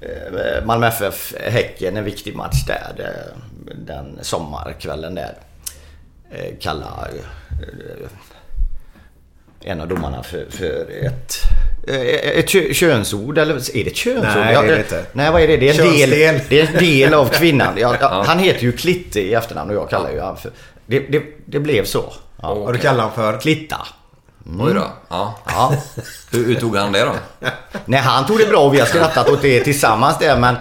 [0.00, 2.94] eh, Malmö FF Häcken, en viktig match där.
[2.98, 3.36] Eh,
[3.86, 5.34] den sommarkvällen där.
[6.30, 8.08] eh, kalla eh,
[9.70, 11.34] en av domarna för, för ett,
[11.86, 13.38] ett kö, könsord.
[13.38, 14.24] Eller är det ett könsord?
[14.24, 15.04] Nej, det är det inte.
[15.12, 15.56] Nej, vad är det?
[15.56, 16.10] Det är en, del,
[16.48, 17.74] det är en del av kvinnan.
[17.76, 20.50] Ja, ja, Han heter ju Klitte i efternamn och jag kallar ju han för...
[20.86, 22.12] Det, det, det blev så.
[22.42, 22.48] Ja.
[22.48, 23.40] Och du kallar han för?
[23.40, 23.76] Klitta.
[24.60, 24.86] Oj då.
[25.08, 25.38] Ja.
[25.46, 25.74] Ja.
[26.32, 27.12] Hur, hur tog han det då?
[27.84, 30.54] Nej, han tog det bra och vi har skrattat åt det tillsammans där men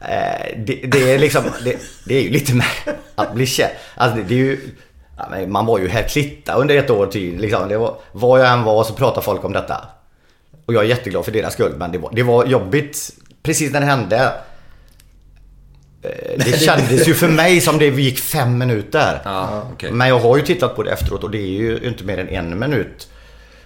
[0.00, 2.66] eh, det, det är liksom, det, det är ju lite med
[3.14, 3.70] att bli kär.
[3.94, 4.58] Alltså det, det är ju,
[5.46, 7.40] man var ju här Klitta under ett år till.
[7.40, 7.68] Liksom.
[7.68, 9.84] Det var, var jag än var så pratade folk om detta.
[10.66, 13.10] Och jag är jätteglad för deras skull men det var, det var jobbigt
[13.42, 14.32] precis när det hände.
[16.02, 16.10] Eh,
[16.44, 19.20] Det kändes ju för mig som det gick fem minuter.
[19.24, 19.90] Ja, okej.
[19.92, 22.28] Men jag har ju tittat på det efteråt och det är ju inte mer än
[22.28, 23.08] en minut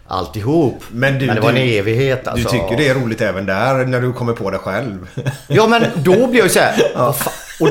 [0.07, 0.83] alltihop.
[0.91, 2.49] Men du- det var en du- evighet Du alltså.
[2.49, 5.07] tycker det är roligt även där när du kommer på det själv?
[5.49, 6.73] Ja men då blir jag ju såhär,
[7.13, 7.33] fan?
[7.61, 7.69] Och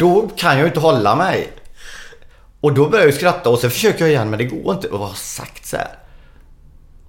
[0.00, 1.48] då kan jag ju inte hålla mig.
[2.60, 4.88] Och då börjar jag ju skratta och sen försöker jag igen men det går inte.
[4.88, 5.88] Och vad har sagt så här?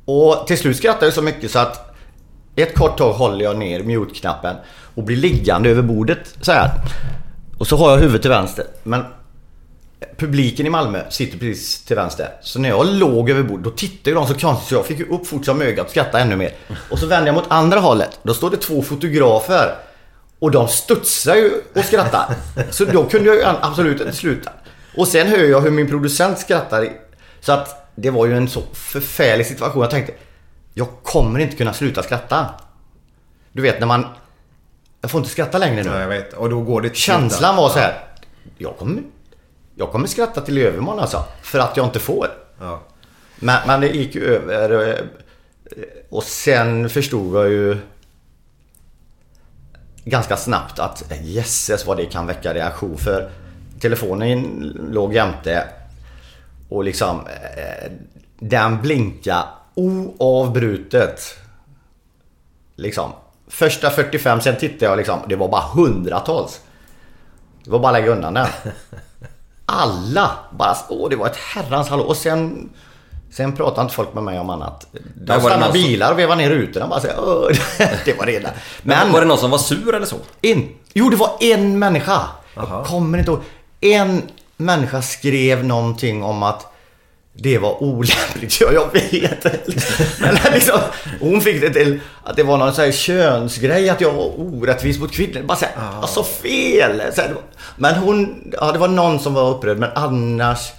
[0.05, 1.95] Och till slut skrattar jag så mycket så att
[2.55, 4.55] ett kort tag håller jag ner mute-knappen
[4.95, 6.71] och blir liggande över bordet så här.
[7.57, 8.65] Och så har jag huvudet till vänster.
[8.83, 9.03] Men
[10.17, 12.29] publiken i Malmö sitter precis till vänster.
[12.41, 14.99] Så när jag låg över bordet, då tittade ju de så konstigt så jag fick
[14.99, 16.53] ju upp fort som ögat och skrattade ännu mer.
[16.91, 18.19] Och så vände jag mot andra hållet.
[18.23, 19.75] Då står det två fotografer.
[20.39, 22.35] Och de studsar ju och skrattar.
[22.71, 24.51] Så då kunde jag ju absolut inte sluta.
[24.97, 26.89] Och sen hör jag hur min producent skrattar.
[27.41, 29.81] Så att det var ju en så förfärlig situation.
[29.81, 30.13] Jag tänkte,
[30.73, 32.49] jag kommer inte kunna sluta skratta.
[33.51, 34.05] Du vet när man...
[35.01, 35.89] Jag får inte skratta längre nu.
[35.89, 36.33] Ja, jag vet.
[36.33, 38.03] Och då går det Känslan var så här.
[38.57, 39.03] Jag kommer,
[39.75, 41.23] jag kommer skratta till övermorgon alltså.
[41.41, 42.27] För att jag inte får.
[42.59, 42.81] Ja.
[43.35, 44.89] Men, men det gick ju över.
[44.89, 45.05] eh,
[46.09, 47.77] Och sen förstod jag ju
[50.03, 52.97] ganska snabbt att jösses vad det kan väcka reaktion.
[52.97, 53.29] För
[53.79, 54.41] telefonen
[54.91, 55.67] låg jämte
[56.69, 57.91] och liksom eh,
[58.39, 59.43] den blinka
[59.75, 61.21] oavbrutet.
[62.75, 63.11] Liksom.
[63.47, 65.19] Första 45, sen tittade jag liksom.
[65.27, 66.61] Det var bara hundratals.
[67.63, 68.47] Det var bara att lägga undan den.
[69.65, 72.03] Alla bara, åh det var ett herrans hallå.
[72.03, 72.69] Och sen,
[73.31, 74.87] sen pratade inte folk med mig om annat.
[75.15, 77.49] De var stannade som- bilar och vevade ner rutorna bara så här, "Åh."
[78.05, 78.49] Det var det enda.
[78.83, 80.15] Men var det någon som var sur eller så?
[80.41, 82.21] In, jo, det var en människa.
[82.55, 83.41] Jag kommer inte ihåg.
[83.81, 84.21] En
[84.57, 86.71] människa skrev någonting om att
[87.33, 88.57] det var olämpligt.
[88.61, 89.43] Ja, jag vet.
[90.19, 90.79] Men liksom,
[91.19, 94.99] hon fick det till att det var någon så här könsgrej, att jag var orättvis
[94.99, 95.43] mot kvinnor.
[95.43, 97.01] Bara såhär, alltså fel!
[97.13, 97.35] Så här,
[97.77, 100.71] men hon, ja det var någon som var upprörd, men annars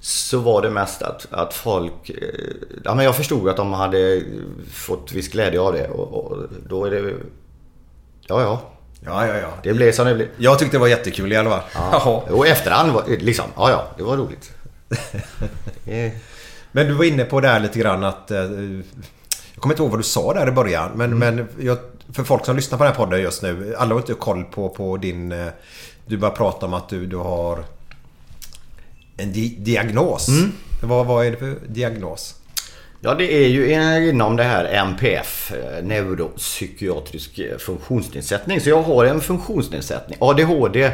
[0.00, 2.10] så var det mest att, att folk...
[2.10, 2.16] eh,
[2.84, 4.22] Ja men jag förstod att de hade
[4.72, 7.14] fått viss glädje av det och, och då är det...
[8.26, 8.60] Ja, ja.
[9.04, 9.48] Ja, ja, ja.
[9.62, 10.28] Det blev som det blev.
[10.36, 11.60] Jag tyckte det var jättekul i alla fall.
[11.74, 12.20] Jaha.
[12.30, 14.50] Och efterhand var liksom, ja ja, det var roligt.
[16.72, 18.30] Men du var inne på det här lite grann att...
[18.30, 18.38] Eh,
[19.54, 20.90] jag kommer inte ihåg vad du sa där i början.
[20.94, 21.78] Men, men jag,
[22.12, 23.74] för folk som lyssnar på den här podden just nu.
[23.78, 25.32] Alla har inte koll på, på din...
[25.32, 25.46] eh,
[26.06, 27.64] Du bara prata om att du, du har
[29.16, 30.28] en di diagnos.
[30.82, 32.34] Vad, vad är det för diagnos?
[33.02, 38.60] Ja, det är ju inom det här NPF, eh, neuropsykiatrisk eh, funktionsnedsättning.
[38.60, 40.18] Så jag har en funktionsnedsättning.
[40.20, 40.92] ADHD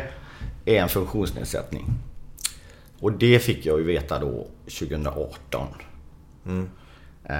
[0.64, 1.86] är en funktionsnedsättning.
[3.00, 4.46] Och det fick jag ju veta då
[4.78, 5.66] 2018.
[7.28, 7.34] Eh,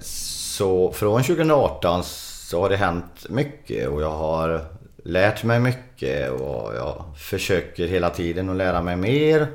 [0.00, 4.64] Så från 2018 så har det hänt mycket och jag har
[5.04, 9.46] lärt mig mycket och jag försöker hela tiden att lära mig mer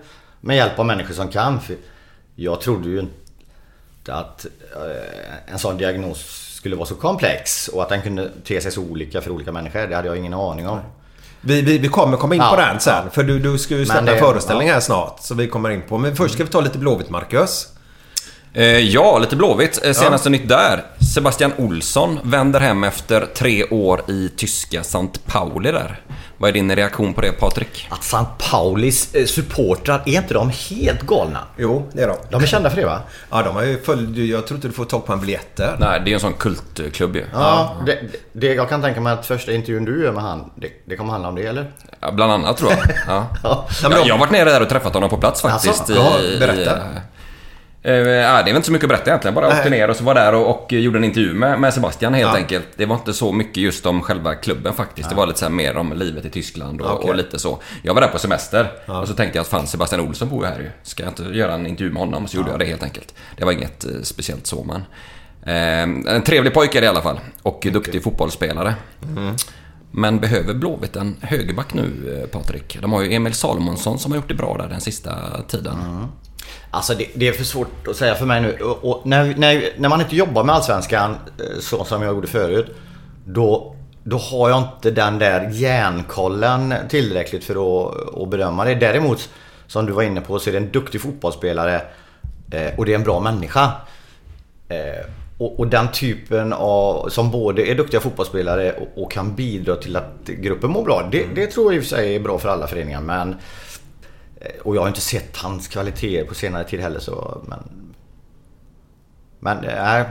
[0.42, 1.62] med hjälp av människor som kan.
[1.62, 1.76] För
[2.36, 3.14] jag trodde ju inte
[4.10, 4.46] att
[4.76, 8.82] eh, en sån diagnos skulle vara så komplex och att den kunde te sig så
[8.82, 9.88] olika för olika människor.
[9.88, 10.80] Det hade jag ingen aning om.
[11.42, 12.94] Vi, vi, vi kommer komma in Ja, på den sen.
[13.06, 13.12] ja.
[13.12, 14.74] För du, du ska ju släppa det- en föreställning ja.
[14.74, 15.18] här snart.
[15.22, 15.98] Så vi kommer in på.
[15.98, 17.68] Men först ska vi ta lite Blåvitt, Marcus.
[18.54, 19.86] Eh, ja, lite Blåvitt.
[19.86, 20.84] Eh, Senaste nytt där.
[21.16, 25.08] Sebastian Olsson vänder hem efter tre år i tyska St.
[25.26, 26.02] Pauli där.
[26.42, 27.88] Vad är din reaktion på det Patrik?
[27.90, 28.18] Att St.
[28.50, 31.40] Paulis eh, supportrar, är inte de helt galna?
[31.58, 32.18] Jo, det är de.
[32.30, 33.00] De är kända för det va?
[33.30, 34.18] Ja, de har ju följt...
[34.18, 35.76] Jag tror inte du får tag på en biljett där.
[35.80, 37.26] Nej, det är en sån kultklubb ju.
[37.34, 38.00] Ja, det,
[38.34, 41.12] det, jag kan tänka mig att första intervjun du gör med han, det, det kommer
[41.12, 41.72] handla om det eller?
[42.00, 42.80] Ja, bland annat tror jag.
[43.08, 43.28] Ja.
[43.44, 43.68] Ja.
[43.84, 45.80] Ja, jag har varit nere där och träffat honom på plats faktiskt.
[45.80, 46.78] Alltså, ja, berätta.
[46.78, 46.80] I,
[47.84, 49.36] eh, eh, ja, det är väl inte så mycket att berätta egentligen.
[49.36, 52.14] Bara åkte ner och så var där och, och gjorde en intervju med, med Sebastian
[52.14, 52.38] helt Ja.
[52.38, 52.68] enkelt.
[52.76, 55.10] Det var inte så mycket just om själva klubben faktiskt.
[55.10, 57.10] Det var lite så mer om livet i Tyskland och, Okej.
[57.10, 57.60] och lite så.
[57.84, 60.52] Jag var där på semester och så tänkte jag att fan Sebastian Olsson bor ju
[60.52, 60.70] här ju.
[60.84, 62.28] Ska jag inte göra en intervju med honom?
[62.28, 63.14] Så gjorde jag det helt enkelt.
[63.38, 64.82] Det var inget eh, speciellt så men.
[65.46, 67.20] Eh, en trevlig pojke är det i alla fall.
[67.44, 68.74] Och duktig fotbollsspelare.
[69.92, 72.78] Men behöver Blåvitt en högerback nu, eh, Patrik?
[72.82, 75.12] De har ju Emil Salomonsson som har gjort det bra där den sista
[75.48, 75.78] tiden.
[76.72, 78.58] Alltså det, det är för svårt att säga för mig nu.
[78.60, 82.28] Och, och när, när, när man inte jobbar med Allsvenskan eh, så som jag gjorde
[82.28, 82.68] förut.
[83.26, 88.76] Då, då har jag inte den där järnkollen tillräckligt för att, att bedöma det.
[88.76, 89.30] Däremot,
[89.68, 91.82] som du var inne på, så är det en duktig fotbollsspelare.
[92.52, 93.72] Eh, och det är en bra människa.
[94.70, 95.06] Eh,
[95.38, 99.96] och, och den typen av, som både är duktiga fotbollsspelare och, och kan bidra till
[99.96, 101.10] att gruppen mår bra.
[101.12, 103.02] Det, det tror jag i och för sig är bra för alla föreningar.
[103.02, 103.38] Men, eh,
[104.64, 107.00] och jag har inte sett hans kvaliteter på senare tid heller.
[107.00, 107.60] Så, men
[109.40, 110.06] men äh,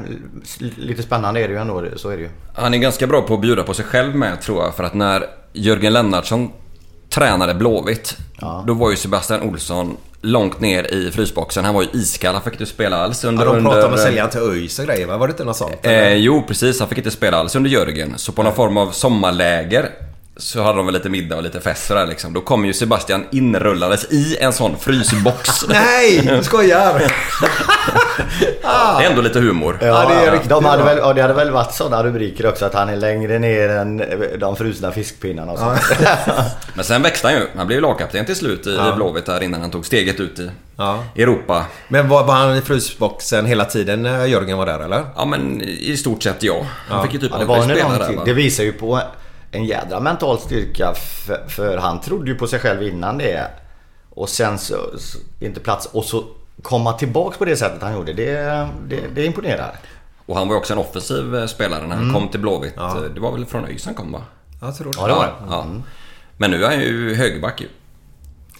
[0.77, 1.85] lite spännande är det ju ändå.
[1.97, 2.29] Så är det ju.
[2.55, 4.75] Han är ganska bra på att bjuda på sig själv med tror jag.
[4.75, 6.53] För att när Jörgen Lennartsson
[7.11, 8.17] tränade Blåvitt.
[8.67, 11.65] Då var ju Sebastian Olsson långt ner i frysboxen.
[11.65, 12.35] Han var ju iskall.
[12.35, 13.47] Han fick inte spela alls under...
[13.47, 15.17] Ja, de pratade om att sälja han till ÖIS och grejer va?
[15.17, 15.75] Var det inte något sånt?
[15.83, 16.81] Eh, jo, precis.
[16.81, 18.15] Han fick inte spela alls under Jörgen.
[18.17, 19.91] Så på någon form av sommarläger
[20.39, 22.33] så hade de väl lite middag och lite fest där liksom.
[22.33, 25.49] Då kom ju Sebastian inrullades i en sån frysbox.
[25.69, 26.21] Nej!
[26.39, 27.03] Du skojar!
[28.99, 29.79] Det är ändå lite humor.
[29.81, 32.65] Ja, det är riktigt de hade väl, och det hade väl varit sådana rubriker också
[32.65, 34.03] att han är längre ner än
[34.39, 35.81] de frusna fiskpinnarna och sånt.
[36.75, 37.47] Men sen växte han ju.
[37.57, 40.39] Han blev ju lagkapten till slut i, i Blåvitt där innan han tog steget ut
[40.39, 41.05] i Ja.
[41.17, 41.67] Europa.
[41.89, 45.05] Men var, var han i frysboxen hela tiden när Jörgen var där eller?
[45.17, 46.67] Ja men i stort sett ja.
[46.89, 48.23] Han fick ju typ Ja, det var där va?
[48.25, 49.01] Det visar ju på
[49.51, 53.47] en jädra mental styrka för, för han trodde ju på sig själv innan det.
[54.11, 56.25] Och sen så, så inte plats och så
[56.63, 58.13] komma tillbaks på det sättet han gjorde.
[58.13, 59.77] Det, det, det imponerar.
[60.27, 62.15] Och han var också en offensiv eh, spelare när han Mm.
[62.15, 62.75] kom till Blåvitt.
[63.15, 64.23] Det var väl från ÖIS han kom va?
[64.61, 64.99] Jag tror det.
[64.99, 65.33] Ja, det var det.
[65.49, 65.67] Ja.
[66.37, 67.69] Men nu är han ju högerback ju.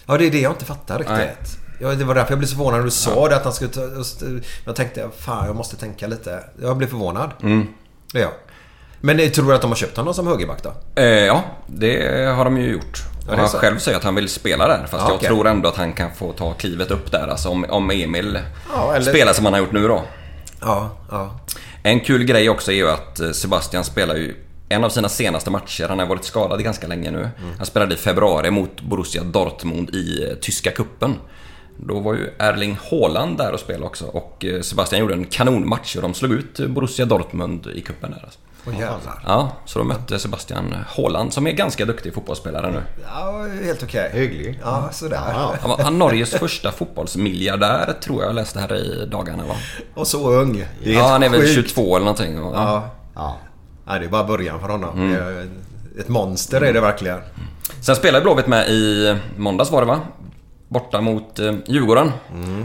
[0.05, 1.17] Ja, det är det jag inte fattar riktigt.
[1.17, 1.35] Nej.
[1.81, 3.71] Ja, det var därför jag blev så förvånad när du sa det att han skulle
[3.71, 3.81] ta...
[3.83, 6.43] eh, Jag tänkte, fan jag måste tänka lite.
[6.61, 7.31] Jag blev förvånad.
[7.41, 7.67] Mm.
[8.13, 8.31] Det är jag.
[9.01, 10.73] Men tror du att de har köpt honom som högerback då?
[10.95, 13.03] Eh, ja, det har de ju gjort.
[13.29, 14.79] Och han själv säger att han vill spela där.
[14.81, 15.27] Fast Ja, jag okej.
[15.27, 17.27] tror ändå att han kan få ta klivet upp där.
[17.27, 18.39] Alltså om, om Emil
[18.75, 20.03] Ja, eller- spelar som han har gjort nu då.
[20.61, 21.39] Ja, ja.
[21.83, 24.35] En kul grej också är ju att eh, Sebastian spelar ju
[24.69, 25.85] en av sina senaste matcher.
[25.89, 27.29] Han har varit skadad ganska länge nu.
[27.57, 31.15] Han spelade i februari mot Borussia Dortmund i eh, tyska kuppen.
[31.77, 35.95] Då var ju Erling Haaland där och spelade också och eh, Sebastian gjorde en kanonmatch
[35.95, 38.21] och de slog ut Borussia Dortmund i kuppen där.
[38.23, 38.39] Alltså.
[38.73, 39.23] Jävlar.
[39.25, 42.81] Ja, så de mötte Sebastian Haaland som är ganska duktig fotbollsspelare nu.
[43.05, 44.09] Ja, helt okej.
[44.13, 44.59] Hygglig.
[44.63, 45.17] Ja, sådär.
[45.61, 49.55] Han var han är Norges första fotbollsmiljardär tror jag jag läste här i dagarna va?
[49.93, 50.65] Och så ung.
[50.83, 51.53] Ja, han är väl sjukt.
[51.53, 52.43] 22 eller någonting.
[52.43, 52.89] och- Ja.
[53.15, 53.37] Ja.
[53.87, 54.99] Nej, det är bara början för honom.
[54.99, 55.49] Mm.
[55.99, 57.19] Ett monster är det verkligen.
[57.81, 59.99] Sen spelade Blåvitt med i måndags var det va?
[60.67, 62.11] Borta mot eh, Djurgården.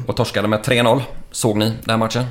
[0.07, 1.01] Och torskade med 3-0.
[1.31, 2.25] Såg ni den här matchen?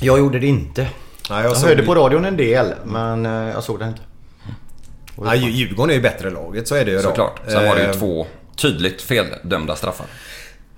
[0.00, 0.88] Jag gjorde det inte.
[1.30, 4.02] Nej, Jag såg- hörde på radion en del men eh, jag såg den inte.
[5.16, 7.02] Ja, Djur- Djurgården är ju bättre laget, så är det ju då.
[7.02, 7.40] Såklart.
[7.48, 10.06] Sen var det ju Eh, två tydligt feldömda straffar.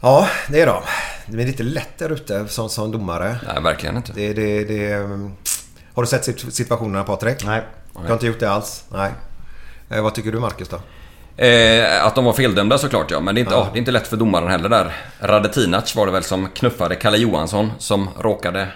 [0.01, 0.83] Ja, det är de.
[1.27, 3.37] Det är lite lätt där ute som, som domare.
[3.55, 4.13] Nej, verkligen inte.
[4.13, 5.33] Det, det, det, mm.
[5.95, 7.45] har du sett sit- situationerna Patrik?
[7.45, 7.63] Nej.
[7.93, 8.85] Du har inte gjort det alls?
[8.93, 9.11] Nej.
[9.91, 10.77] Eh, vad tycker du Marcus då?
[11.45, 13.69] Eh, att de var feldömda såklart ja, men det är, inte, ja.
[13.73, 14.93] det är inte lätt för domaren heller där.
[15.21, 18.69] Radetinac var det väl som knuffade Kalle Johansson som råkade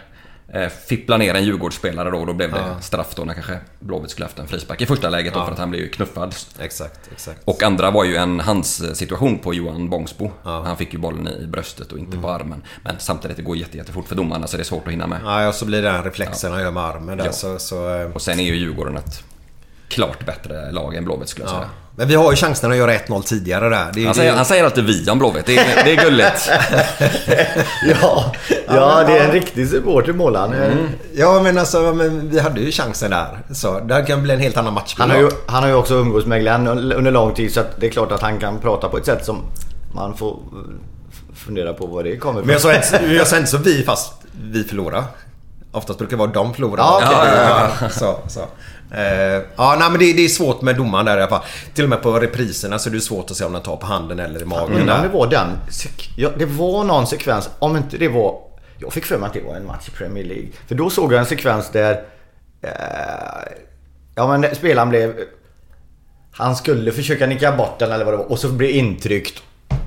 [0.53, 4.11] eh, fippla ner en Djurgårdsspelare då och då blev det straff då när kanske Blåvitt
[4.11, 6.35] skulle haft en frispark i första läget då för att han blev ju knuffad.
[6.61, 7.41] Exakt, exakt.
[7.45, 10.31] Och andra var ju en hands-situation på Johan Bångsbo.
[10.43, 12.63] Han fick ju bollen i bröstet och inte på armen.
[12.85, 15.21] Men samtidigt, det går jätte, jättefort för domarna så det är svårt att hinna med.
[15.25, 17.25] Ja, och så blir det den reflexen han gör med armen där.
[17.25, 17.33] Ja.
[17.33, 19.25] Så, så, eh, Och sen är ju Djurgården ett
[19.89, 21.59] klart bättre lag än Blåvitt skulle jag ja.
[21.59, 21.71] säga.
[21.99, 23.91] Men vi har ju chansen att göra 1-0 tidigare där.
[23.95, 25.47] Det, är- Han det, säger, han säger alltid vi om Blåvitt.
[25.47, 26.51] Det är, det är gulligt.
[28.03, 28.33] Ja,
[28.67, 30.55] ja det är en riktig supporter målan.
[31.15, 33.39] Ja, men alltså men vi hade ju chansen där.
[33.51, 34.95] Så det kan bli en helt annan match.
[34.99, 37.81] Han har, ju, han har ju också umgås med Glenn under lång tid så att
[37.81, 39.43] det är klart att han kan prata på ett sätt som
[39.95, 40.37] man får
[41.37, 44.13] fundera på vad det kommer Men jag sa inte, jag sa inte så vi fast
[44.43, 45.05] vi förlorar.
[45.73, 46.83] Oftast brukar det vara de förlorar.
[46.83, 47.33] Ja, okej.
[47.49, 47.89] ja, ja.
[47.89, 48.41] Så, så.
[48.95, 51.45] Eh, ja, nej, men det, det är svårt med domaren där i alla fall.
[51.75, 53.87] Till och med på repriserna så är det svårt att se om den tar på
[53.87, 54.65] handen eller i magen.
[54.65, 55.15] Undrar om det där.
[55.15, 55.49] var den...
[56.17, 58.39] Ja, det var någon sekvens, om inte det var...
[58.79, 60.49] Jag fick för mig att det var en match i Premier League.
[60.67, 61.93] För då såg jag en sekvens där...
[62.63, 62.71] Eh,
[64.15, 65.15] ja men spelaren blev...
[66.33, 69.43] Han skulle försöka nicka bort den eller vad det var och så blev intryckt.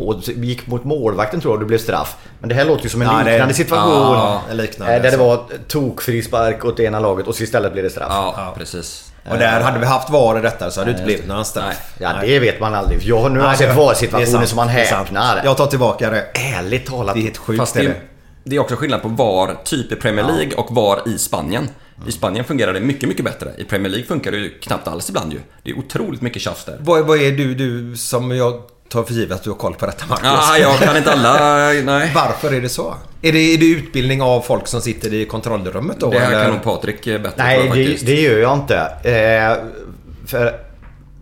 [0.08, 2.16] Och gick mot målvakten tror jag och det blev straff.
[2.40, 3.92] Men det här låter ju som en Ja, det- liknande situation.
[3.94, 7.90] Ja, liknande, eh, där det var tokfrispark åt ena laget och så istället blev det
[7.90, 8.08] straff.
[8.10, 9.08] Ja, precis.
[9.32, 11.94] Och där hade vi haft VAR i detta så hade det inte blivit någon straff.
[12.00, 13.04] Ja det vet man aldrig.
[13.04, 15.42] Jag, nu har jag Nej, sett det- det VAR-situationer som man det häpnar.
[15.44, 16.26] Jag tar tillbaka det.
[16.34, 17.16] Ärligt talat.
[17.16, 17.60] Det är helt sjukt.
[17.60, 17.96] Fast är det, det.
[18.44, 21.70] det är också skillnad på VAR typ i Premier League och VAR i Spanien.
[22.08, 23.52] I Spanien fungerar det mycket, mycket bättre.
[23.58, 25.40] I Premier League funkar det ju knappt alls ibland ju.
[25.64, 26.78] Det är otroligt mycket tjafs där.
[26.80, 29.86] Vad, vad är du, du som jag tar för givet att du har koll på
[29.86, 30.26] detta Marcus?
[30.26, 31.34] Ja, jag kan inte alla...
[31.84, 32.12] Nej.
[32.16, 32.96] Varför är det så?
[33.22, 36.10] Är det, är det utbildning av folk som sitter i kontrollrummet då?
[36.10, 36.44] Det här eller?
[36.44, 38.06] kan nog Patrik bättre på Nej, det, faktiskt.
[38.06, 38.78] det gör jag inte.
[39.04, 39.66] Eh,
[40.28, 40.60] för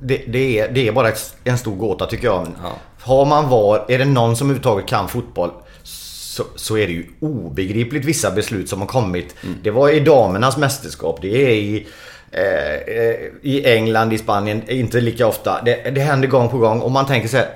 [0.02, 1.12] det, det, är, det är bara
[1.44, 2.48] en stor gåta tycker jag.
[2.64, 2.72] Ja.
[3.02, 5.52] Har man VAR, är det någon som överhuvudtaget kan fotboll
[5.84, 9.36] så, så är det ju obegripligt vissa beslut som har kommit.
[9.44, 9.56] Mm.
[9.64, 11.88] Det var i damernas mästerskap, det är i,
[12.32, 15.62] eh, eh, i England, i Spanien, inte lika ofta.
[15.66, 17.48] Det, det händer gång på gång och man tänker så här,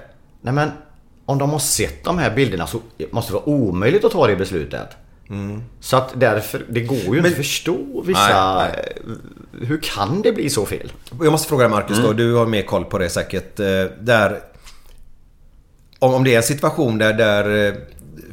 [0.41, 0.71] nej men
[1.25, 2.79] om de har sett de här bilderna så
[3.11, 4.87] måste det vara omöjligt att ta det beslutet.
[5.79, 8.57] Så att därför, det går ju inte att förstå vissa...
[8.57, 8.83] Nej,
[9.61, 10.91] Hur kan det bli så fel?
[11.21, 12.07] Jag måste fråga dig Marcus Mm.
[12.09, 13.59] då, du har mer koll på det säkert.
[13.59, 13.65] eh,
[13.99, 14.39] Där...
[15.99, 17.75] Om, om det är en situation där, där...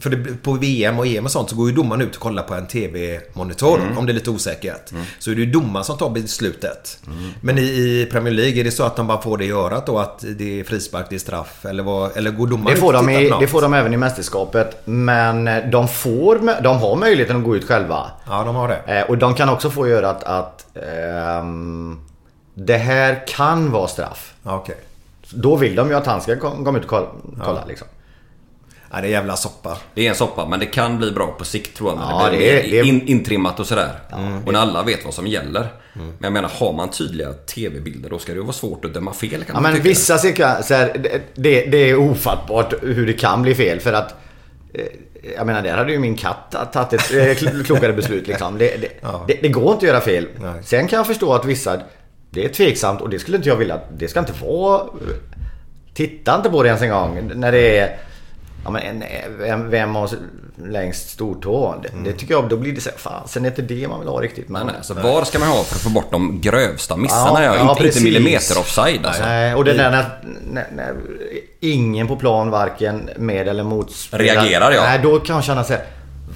[0.00, 2.22] eh, För det, på VM och EM och sånt så går ju domaren ut och
[2.22, 3.98] kollar på en TV-monitor Mm.
[3.98, 4.90] om det är lite osäkert.
[5.18, 6.98] Så är det ju domaren som tar beslutet.
[7.06, 7.30] Mm.
[7.40, 9.86] Men i, i Premier League, är det så att de bara får det i örat
[9.86, 11.64] då att det är frispark, det är straff?
[11.64, 13.94] Eller, vad, eller går domaren Det ut får, och de i, det får de även
[13.94, 14.76] i mästerskapet.
[14.84, 18.06] Men de, får, de har möjligheten att gå ut själva.
[18.26, 18.98] Ja, de har det.
[19.00, 22.00] Eh, Och de kan också få göra att, att ehm,
[22.54, 24.34] det här kan vara straff.
[24.42, 24.76] Ja, okej.
[25.30, 27.06] Då vill de ju att han ska kom- komma ut och kolla.
[27.44, 27.86] kolla liksom.
[28.92, 29.78] Ja, det är jävla soppa.
[29.94, 31.98] Det är en soppa, men det kan bli bra på sikt tror jag.
[31.98, 33.90] När Ja, det blir det det in, intrimmat och sådär.
[34.46, 35.66] och när alla vet vad som gäller.
[35.92, 39.12] Men jag menar, har man tydliga TV-bilder då ska det ju vara svårt att döma
[39.12, 39.88] fel kan Ja, man men tycka.
[39.88, 40.96] vissa sekvenser,
[41.34, 43.80] det, det, är ofattbart hur det kan bli fel.
[43.80, 44.14] För att
[44.74, 44.84] eh,
[45.36, 48.58] jag menar, där hade ju min katt tagit ett eh, kl- klokare beslut liksom.
[48.58, 48.88] Det, det,
[49.26, 50.26] det, det går inte att göra fel.
[50.40, 50.52] Nej.
[50.64, 51.80] Sen kan jag förstå att vissa,
[52.30, 53.80] det är tveksamt och det skulle inte jag vilja.
[53.96, 54.82] Det ska inte vara...
[55.94, 57.30] Titta inte på det ens en gång.
[57.34, 57.98] När det är...
[58.64, 59.04] Ja, men en,
[59.38, 60.10] vem, vem har
[60.64, 61.74] längst stortå?
[61.82, 63.88] Det, det tycker jag, då blir det så här, fan, sen är det inte det
[63.88, 64.48] man vill ha riktigt.
[64.48, 67.44] Men, Nej, nej, så var ska man ha för att få bort de grövsta missarna?
[67.44, 69.22] Ja, Ja, inte, inte millimeter offside alltså.
[69.22, 70.04] Nej, och det där när,
[70.52, 70.94] när, när
[71.60, 74.82] ingen på plan, varken med eller mot Reagerar, ja.
[74.82, 75.84] Nej, då kan jag känna så här.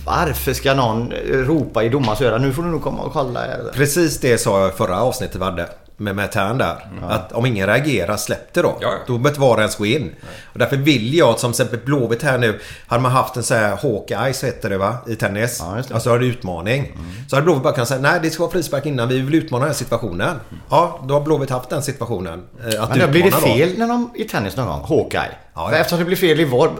[0.07, 2.39] Varför ska någon ropa i domarens öra?
[2.39, 3.41] Nu får du nog komma och kolla.
[3.75, 5.69] Precis det sa jag i förra avsnittet vi hade.
[5.97, 6.77] Med, med Tern där.
[7.09, 8.77] Att om ingen reagerar, släpp det då.
[8.81, 8.99] Ja, ja.
[9.07, 10.15] Då behöver inte var och ens gå in.
[10.53, 12.61] Och därför vill jag, som till exempel Blåvitt här nu.
[12.87, 14.97] Hade man haft en sån här Hawkeye, så heter det va?
[15.09, 15.59] I tennis.
[15.61, 15.95] Ja, det.
[15.95, 16.99] Alltså har det utmaning.
[17.29, 19.09] Så hade Blåvitt bara kunnat säga nej det ska vara frispark innan.
[19.09, 20.41] Vi vill utmana den här situationen.
[20.71, 22.43] Ja, då har Blåvitt haft den situationen.
[22.75, 23.37] eh, Att Men då blir det då.
[23.37, 24.85] fel när de, i tennis någon gång?
[24.89, 25.21] Hawkeye?
[25.55, 25.77] Ja, ja.
[25.77, 26.71] eftersom det blir fel i VAR,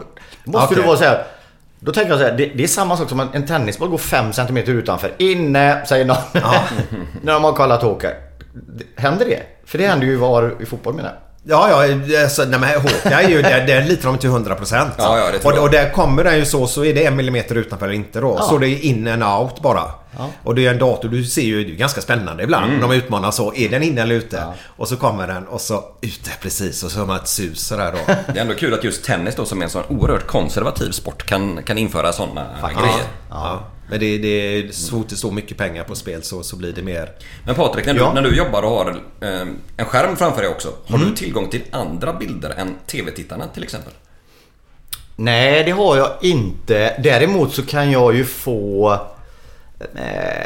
[0.43, 0.77] måste Okej.
[0.81, 1.23] det vara så här.
[1.79, 3.97] Då tänker jag så här, det, det är samma sak som en, en tennisboll går
[3.97, 5.11] 5 cm utanför.
[5.17, 6.17] Inne, säger någon.
[7.21, 8.15] när de har kollat Hawkeye.
[8.95, 9.43] Händer det?
[9.65, 11.19] För det händer ju VAR i fotboll menar jag.
[11.47, 12.21] Ja, ja.
[12.23, 13.41] Alltså, nej, men Hawkeye är ju...
[13.41, 14.89] Där, där litar de till 100%.
[14.97, 17.55] Ja, ja, det och, och där kommer den ju så, så är det en millimeter
[17.55, 18.41] utanför eller inte då.
[18.41, 19.83] Så det är in and out bara.
[20.43, 22.65] Och det är en dator, du ser ju, det är ganska spännande ibland.
[22.65, 22.81] Mm.
[22.81, 24.43] De utmanar så, är den inne eller ute?
[24.67, 27.91] Och så kommer den och så ute precis och så hör man ett sus sådär
[27.91, 28.13] då.
[28.33, 31.25] Det är ändå kul att just tennis då som är en sån oerhört konservativ sport
[31.25, 33.05] kan, kan införa sådana grejer.
[33.89, 36.73] Men det, det är så fort det står mycket pengar på spel så, så blir
[36.73, 37.11] det mer...
[37.45, 38.13] Men Patrik, när du, Ja.
[38.13, 38.89] när du jobbar och har
[39.21, 39.41] eh,
[39.77, 40.73] en skärm framför dig också.
[40.87, 41.09] Har Mm.
[41.09, 43.93] du tillgång till andra bilder än TV-tittarna till exempel?
[45.15, 46.95] Nej, det har jag inte.
[47.03, 48.93] Däremot så kan jag ju få
[49.95, 50.45] eh,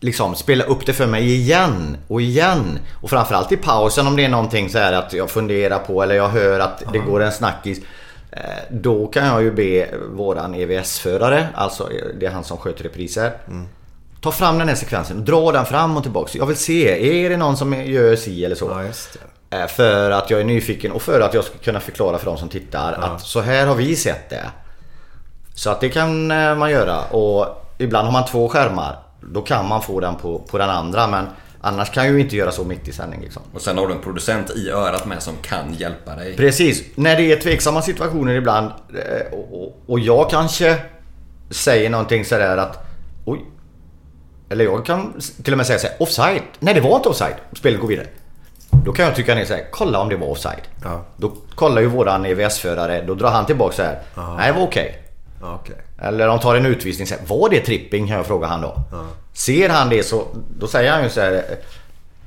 [0.00, 2.78] liksom spela upp det för mig igen och igen.
[3.02, 6.14] Och framförallt i pausen om det är någonting så här att jag funderar på eller
[6.14, 7.80] jag hör att det går en snackis.
[8.36, 12.84] Eh, då kan jag ju be våran EVS-förare, alltså eh, det är han som sköter
[12.84, 13.32] repriser.
[14.20, 16.38] Ta fram den här sekvensen dra den fram och tillbaka.
[16.38, 18.90] Jag vill se, är det någon som gör si eller så?
[19.50, 19.58] Ja.
[19.58, 22.38] Eh, För att jag är nyfiken och för att jag ska kunna förklara för de
[22.38, 24.44] som tittar att så här har vi sett det.
[25.54, 26.26] Så att det kan
[26.58, 27.46] man göra och
[27.78, 28.98] ibland har man två skärmar.
[29.20, 31.26] Då kan man få den på, på den andra men
[31.66, 33.42] annars kan jag ju inte göra så mitt i sändning liksom.
[33.52, 36.36] Och sen har du en producent i örat med som kan hjälpa dig.
[36.36, 39.38] Precis, när det är tveksamma situationer ibland eh,
[39.86, 40.76] och, jag kanske
[41.50, 42.86] säger någonting sådär att
[43.24, 43.44] oj.
[44.48, 46.42] Eller jag kan till och med säga såhär offside.
[46.58, 47.36] Nej det var inte offside.
[47.52, 48.06] Spelet går vidare.
[48.84, 50.62] Då kan jag tycka ner såhär, kolla om det var offside.
[50.84, 51.04] Ja.
[51.16, 53.98] Då kollar ju våran EVS-förare, då drar han tillbaka så här.
[54.36, 55.02] Nej det var okej.
[55.02, 55.05] Ja,
[55.40, 55.76] okej.
[56.02, 57.08] Eller de tar en utvisning.
[57.26, 58.76] Var det tripping kan jag fråga han då.
[59.32, 60.24] Ser han det så
[60.58, 61.44] då säger han ju så här.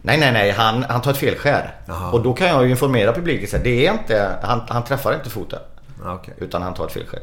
[0.02, 1.76] Nej nej nej han, han tar ett felskär.
[2.12, 5.14] Och då kan jag ju informera publiken så här, det är inte, han, han träffar
[5.14, 5.60] inte foten.
[6.04, 6.34] Ja, okej.
[6.38, 7.20] Utan han tar ett felskär.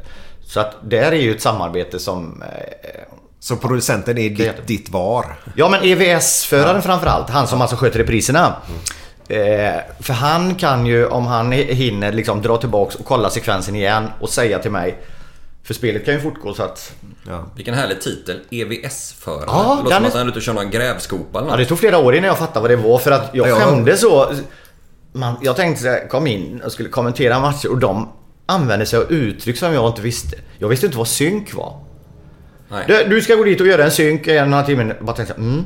[0.47, 2.43] Så att där är ju ett samarbete som...
[2.43, 3.01] Eh,
[3.41, 5.25] Så producenten är ditt, ditt VAR?
[5.57, 7.31] Ja men EVS-föraren framförallt.
[7.31, 8.57] Han som alltså sköter repriserna.
[9.29, 14.11] Eh, för han kan ju om han hinner liksom dra tillbaks och kolla sekvensen igen
[14.21, 14.99] och säga till mig.
[15.67, 16.93] För spelet kan ju fortgå så att...
[17.57, 18.41] Vilken härlig titel.
[18.51, 19.45] EVS-förare.
[19.47, 21.53] Ja, det låter den som att han är ute och kör någon grävskopa eller Ja,
[21.53, 21.59] något.
[21.59, 23.55] det tog flera år innan jag fattade vad det var för att jag Ja.
[23.57, 24.33] skämde så.
[25.13, 28.09] Man, jag tänkte så här, kom in och skulle kommentera matcher och de
[28.47, 30.37] använde sig av uttryck som jag inte visste.
[30.59, 31.81] Jag visste inte vad synk var.
[32.69, 32.85] Nej.
[32.89, 34.95] Du, du ska gå dit och göra en synk i en och en halv timme.
[34.99, 35.65] Jag bara tänkte så här, mm.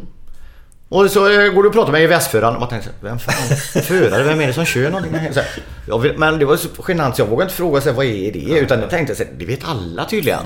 [0.91, 4.22] Och så eh, går du och pratar med EVS-föraren och så här, vem fan förare?
[4.22, 5.12] Vem är det som kör någonting?
[5.32, 8.32] Så här, men det var så genant så jag vågade inte fråga sig vad är
[8.32, 8.59] det?
[8.59, 10.41] Utan jag tänkte så här, det vet alla tydligen.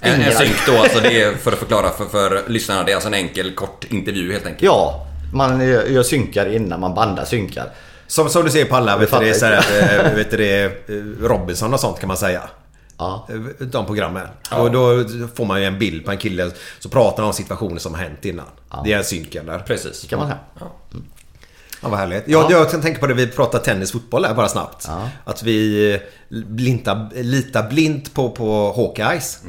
[0.00, 2.82] En, en ingen- synk då, alltså det är för att förklara för, för lyssnarna.
[2.82, 4.62] Det är alltså en enkel kort intervju helt enkelt.
[4.62, 7.66] Ja, man gör synkar innan man bandar synkar.
[8.06, 9.52] Som, som du ser på alla, vet du, det, så här,
[10.06, 10.70] eh, vet du, det eh,
[11.20, 12.42] Robinson och sånt kan man säga.
[12.98, 13.28] Ja.
[13.60, 14.26] De programmen.
[14.52, 16.50] Och då får man ju en bild på en kille.
[16.80, 18.46] Så pratar han om situationer som har hänt innan.
[18.84, 19.58] Det är en synk eller?
[19.58, 20.04] Precis.
[20.08, 20.38] kan man säga.
[21.82, 22.28] Ja, vad härligt.
[22.28, 24.88] Jag, jag kan tänka på det, vi pratar tennis, fotboll här bara snabbt.
[25.24, 26.00] Att vi
[26.46, 29.42] blinta, litar blint på, på Hawkeyes.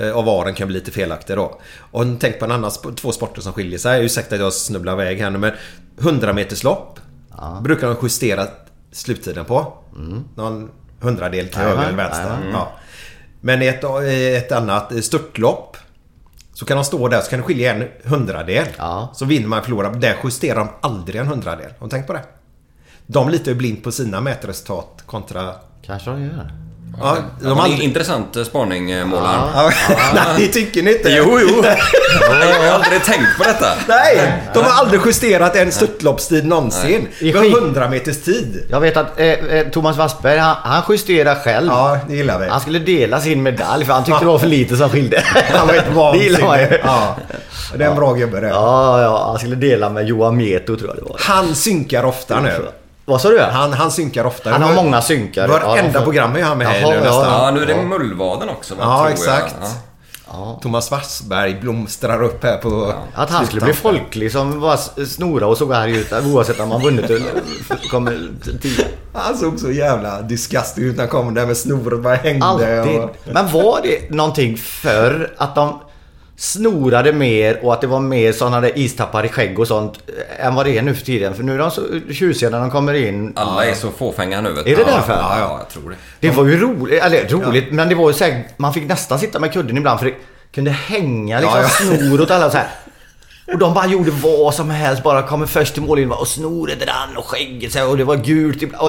[0.00, 1.60] Eh, Och varen kan bli lite felaktig då.
[1.90, 4.04] Och tänk på en annan, två sporter som skiljer sig.
[4.04, 5.52] Ursäkta att jag snubblar iväg här nu men
[6.00, 7.00] 100 meters lopp
[7.62, 8.46] brukar de justera
[8.92, 9.72] sluttiden på.
[10.34, 10.70] Någon
[11.00, 12.24] hundradel till höger eller vänster.
[12.24, 12.50] jajamän.
[12.52, 12.72] Ja.
[13.40, 13.84] Men i ett,
[14.44, 15.76] ett annat störtlopp
[16.52, 18.66] så kan de stå där så kan det skilja en hundradel.
[18.78, 19.10] Ja.
[19.14, 19.94] Så vinner man förlorar.
[19.94, 21.70] Där justerar de aldrig en hundradel.
[21.78, 22.22] Har du tänkt på det?
[23.06, 25.54] De litar ju blint på sina mätresultat kontra...
[25.82, 26.52] Kanske de gör.
[27.00, 27.82] Ja, De de har aldrig...
[27.82, 29.40] Intressant eh, spaning, målaren.
[29.54, 29.70] Ja.
[30.14, 31.08] Nej, det tycker ni inte?
[31.10, 31.64] Jo, jo.
[32.30, 33.66] Jag har aldrig tänkt på detta.
[33.88, 34.32] Nej!
[34.54, 37.08] De har aldrig justerat en störtloppstid någonsin.
[37.20, 38.66] I skit- 100 meters tid.
[38.70, 41.68] Jag vet att eh, eh, Thomas Wassberg, han, han justerar själv.
[41.68, 42.48] Ja, det gillar vi.
[42.48, 45.22] Han skulle dela sin medalj för han tyckte det var för lite som skilde.
[45.52, 46.78] Han var helt Det gillar man ju.
[46.84, 47.16] Ja.
[47.76, 48.48] Det är en bra gubbe det.
[48.48, 51.16] Ja, ja, han skulle dela med Johan Mieto tror jag det var.
[51.20, 52.68] Han synkar ofta nu.
[53.08, 53.40] Vad sa du?
[53.40, 54.50] Han, han synkar ofta.
[54.50, 55.48] Han har många synkar.
[55.48, 57.00] Varenda Ja, program är han med Jaha, nu ja.
[57.04, 57.24] nästan.
[57.44, 58.74] Ja, nu är det mullvaden också.
[58.74, 59.12] va, Ja, jag.
[59.12, 59.54] exakt.
[60.30, 60.58] Ja.
[60.62, 62.92] Thomas Wassberg blomstrar upp här på...
[63.14, 66.70] Att han skulle bli folklig som bara s- snora och såg arg ut oavsett om
[66.70, 67.30] han vunnit eller
[67.90, 68.28] kommer
[68.62, 68.84] tia.
[69.14, 72.46] Han såg så jävla disgusting ut när han kom där med snoret bara hängde.
[72.46, 73.00] Alltid.
[73.00, 73.16] Och...
[73.32, 75.80] Men var det någonting förr att de
[76.38, 79.98] snorade mer och att det var mer sådana där istappar i skägg och sånt
[80.38, 81.34] eh, än vad det är nu för tiden?
[81.34, 81.82] För nu är de så
[82.12, 83.32] tjusiga när de kommer in.
[83.36, 85.12] Alla är så fåfänga nu vet Är det ja, därför?
[85.12, 85.96] Ja, ja, jag tror det.
[86.20, 89.18] Det var ju roligt, eller roligt, men det var ju så här, man fick nästan
[89.18, 90.14] sitta med kudden ibland för det
[90.54, 91.96] kunde hänga liksom Ja, ja.
[91.98, 92.68] snor åt alla så här.
[93.52, 97.16] Och de bara gjorde vad som helst, bara kommer först till mållinjen och snoret rann
[97.16, 98.88] och skägget och det var gult ibland.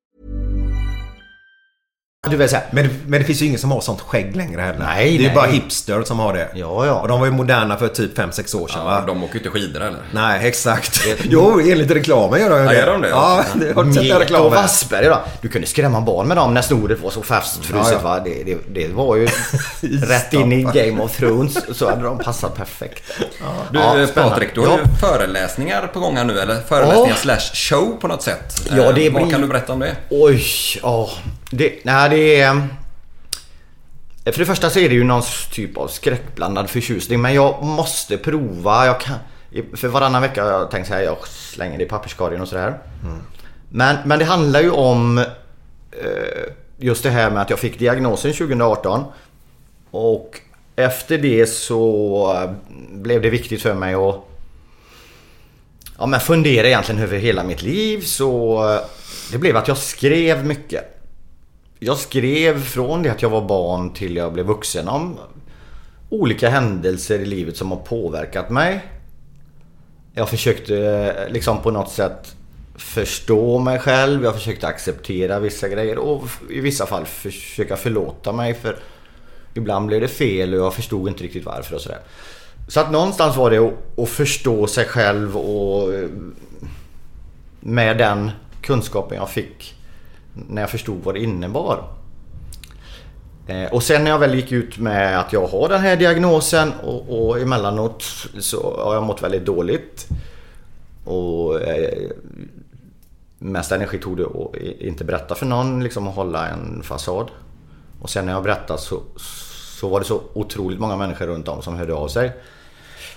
[2.29, 4.61] Du vet så här, Men, men det finns ju ingen som har sånt skägg längre
[4.61, 4.79] heller.
[4.79, 5.35] Nej, det är nej.
[5.35, 6.49] bara hipster som har det.
[6.55, 6.93] Ja, ja.
[6.99, 9.03] Och de var ju moderna för typ 5-6 år sedan Ja, va?
[9.07, 9.99] de åker ju inte skidor eller?
[10.13, 11.01] Nej, exakt.
[11.29, 12.77] Jo, enligt reklamen gör de ju Ja, det.
[12.77, 13.09] gör de det?
[13.09, 14.49] Ja, det har du sett den Mieto och reklamen?
[14.51, 15.19] Wassberg då.
[15.41, 17.99] Du kunde skrämma barn med dem när snoret var så fastfruset Ja, ja.
[18.09, 18.19] va.
[18.19, 19.27] Det, det, det var ju
[19.81, 21.77] rätt in i Game of Thrones.
[21.77, 23.03] Så hade de passat perfekt.
[23.71, 24.33] Du Ja, eh, spännande.
[24.35, 24.77] Patrik, du har Ja.
[24.77, 26.61] ju föreläsningar på gång här nu eller?
[26.67, 27.15] Föreläsningar Ja.
[27.15, 28.67] slash show på något sätt.
[28.69, 29.95] Ja, Eh, det Vad blir- kan du berätta om det?
[30.09, 30.43] Oj,
[30.81, 31.09] ja.
[31.51, 32.67] Det, nej, det är...
[34.25, 37.21] För det första så är det ju någon typ av skräckblandad förtjusning.
[37.21, 38.85] Men jag måste prova.
[38.85, 39.15] Jag kan,
[39.75, 42.77] för varannan vecka har jag tänkt så här, jag slänger det i papperskorgen och sådär.
[43.69, 45.25] Men, men det handlar ju om eh,
[46.77, 49.03] just det här med att jag fick diagnosen 2018.
[49.91, 50.39] Och
[50.75, 52.51] efter det så eh,
[52.91, 54.15] blev det viktigt för mig att
[55.97, 58.01] ja, men fundera egentligen över hela mitt liv.
[58.01, 58.81] Så eh,
[59.31, 61.00] det blev att jag skrev mycket.
[61.83, 65.17] Jag skrev från det att jag var barn till jag blev vuxen om
[66.09, 68.85] olika händelser i livet som har påverkat mig.
[70.13, 72.35] Jag försökte eh, liksom på något sätt
[72.75, 74.23] förstå mig själv.
[74.23, 78.75] Jag försökte acceptera vissa grejer och i vissa fall försöka förlåta mig för
[79.53, 81.99] ibland blev det fel och jag förstod inte riktigt varför och sådär.
[82.67, 83.73] Så att någonstans var det
[84.03, 86.09] att, förstå sig själv och eh,
[87.59, 89.75] med den kunskapen jag fick
[90.33, 91.83] när jag förstod vad det innebar.
[93.47, 96.73] Eh, och sen när jag väl gick ut med att jag har den här diagnosen
[96.83, 98.03] och, och emellanåt
[98.39, 100.07] så har jag mått väldigt dåligt.
[101.05, 102.09] Och eh,
[103.39, 107.31] mest energi tog det att inte berätta för någon, liksom att hålla en fasad.
[108.01, 109.01] Och sen när jag berättade så,
[109.79, 112.31] så var det så otroligt många människor runt om som hörde av sig.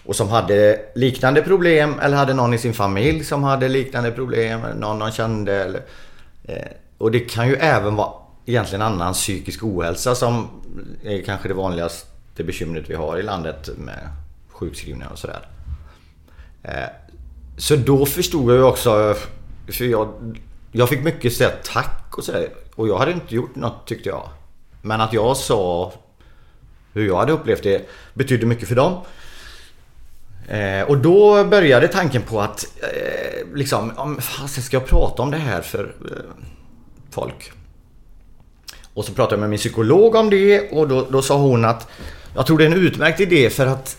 [0.04, 4.60] Och som hade liknande problem eller hade någon i sin familj som hade liknande problem.
[4.60, 5.52] Någon de kände.
[5.52, 5.80] Eller,
[6.44, 6.68] eh,
[6.98, 8.12] och det kan ju även vara
[8.46, 10.48] egentligen annan psykisk ohälsa som
[11.02, 14.08] är kanske det vanligaste bekymret vi har i landet med
[14.48, 15.48] sjukskrivningar och sådär.
[16.62, 16.88] Eh,
[17.56, 19.14] så då förstod jag ju också,
[19.68, 20.36] för jag,
[20.72, 22.48] jag fick mycket säga tack och sådär.
[22.74, 24.28] Och jag hade inte gjort något tyckte jag.
[24.82, 25.92] Men att jag sa
[26.92, 29.00] hur jag hade upplevt det betydde mycket för dem.
[30.48, 35.30] Eh, och då började tanken på att eh, liksom, om, fast ska jag prata om
[35.30, 36.44] det här för eh,
[37.14, 37.52] folk?
[38.94, 41.88] Och så pratade jag med min psykolog om det och då, då sa hon att
[42.34, 43.96] jag tror det är en utmärkt idé för att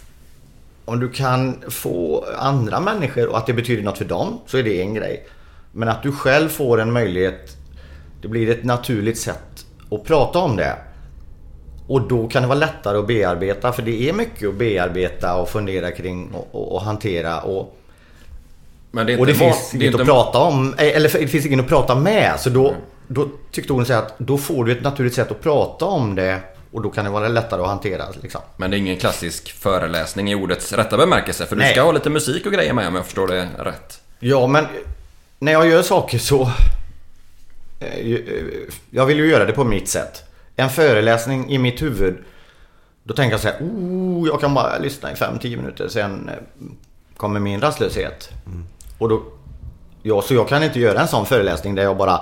[0.85, 4.63] om du kan få andra människor och att det betyder något för dem så är
[4.63, 5.27] det en grej.
[5.71, 7.57] Men att du själv får en möjlighet,
[8.21, 10.75] det blir ett naturligt sätt att prata om det.
[11.87, 15.49] Och då kan det vara lättare att bearbeta för det är mycket att bearbeta och
[15.49, 17.41] fundera kring och, och, och hantera.
[17.41, 17.77] Och,
[18.91, 21.59] Men det och det finns det inget att prata om, eh, eller det finns ingen
[21.59, 22.39] att prata med.
[22.39, 22.75] Så då,
[23.07, 26.15] då tyckte hon så här att då får du ett naturligt sätt att prata om
[26.15, 26.39] det
[26.71, 28.03] och då kan det vara lättare att hantera.
[28.21, 28.41] Liksom.
[28.57, 31.45] Men det är ingen klassisk föreläsning i ordets rätta bemärkelse.
[31.45, 31.71] För du Nej.
[31.71, 34.01] ska ha lite musik och grejer med om jag förstår det rätt.
[34.19, 34.65] Ja, men
[35.39, 36.41] när jag gör saker så...
[37.79, 38.19] eh, eh,
[38.89, 40.23] Jag vill ju göra det på mitt sätt.
[40.55, 42.17] En föreläsning i mitt huvud.
[43.03, 45.87] Då tänker jag så här, oh, jag kan bara lyssna i 5-10 minuter.
[45.87, 46.35] Sen eh,
[47.17, 48.29] kommer min rastlöshet.
[48.97, 49.23] Och då...
[50.03, 52.21] Ja, så jag kan inte göra en sån föreläsning där jag bara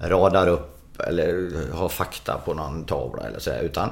[0.00, 3.90] radar upp eller har fakta på någon tavla eller så Utan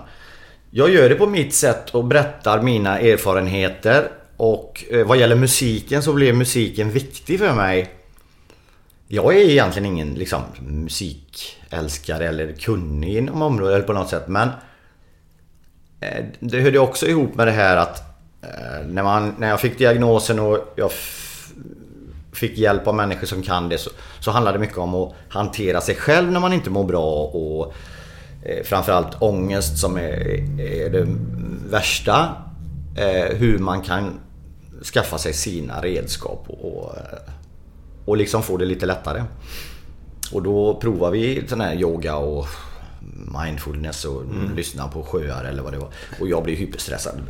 [0.75, 4.09] jag gör det på mitt sätt och berättar mina erfarenheter.
[4.37, 7.91] Och eh, vad gäller musiken så blev musiken viktig för mig.
[9.09, 14.29] Jag är egentligen ingen liksom, musikälskare eller kunnig inom området eller på något sätt.
[14.29, 14.49] Men
[16.01, 18.03] eh, det hörde också ihop med det här att
[18.43, 20.93] eh, när, man, när jag fick diagnosen och jag
[22.33, 25.81] fick hjälp av människor som kan det så, så handlar det mycket om att hantera
[25.81, 27.75] sig själv när man inte mår bra och
[28.43, 31.07] eh, framförallt ångest som är, är det
[31.71, 32.37] värsta.
[32.97, 34.21] Eh, hur man kan
[34.95, 36.95] skaffa sig sina redskap och, och,
[38.05, 39.25] och liksom få det lite lättare.
[40.33, 42.47] Och då provar vi sån här yoga och
[43.43, 44.23] mindfulness och
[44.57, 45.89] lyssna på sjöar eller vad det var.
[46.21, 47.21] Och jag blir hyperstressad.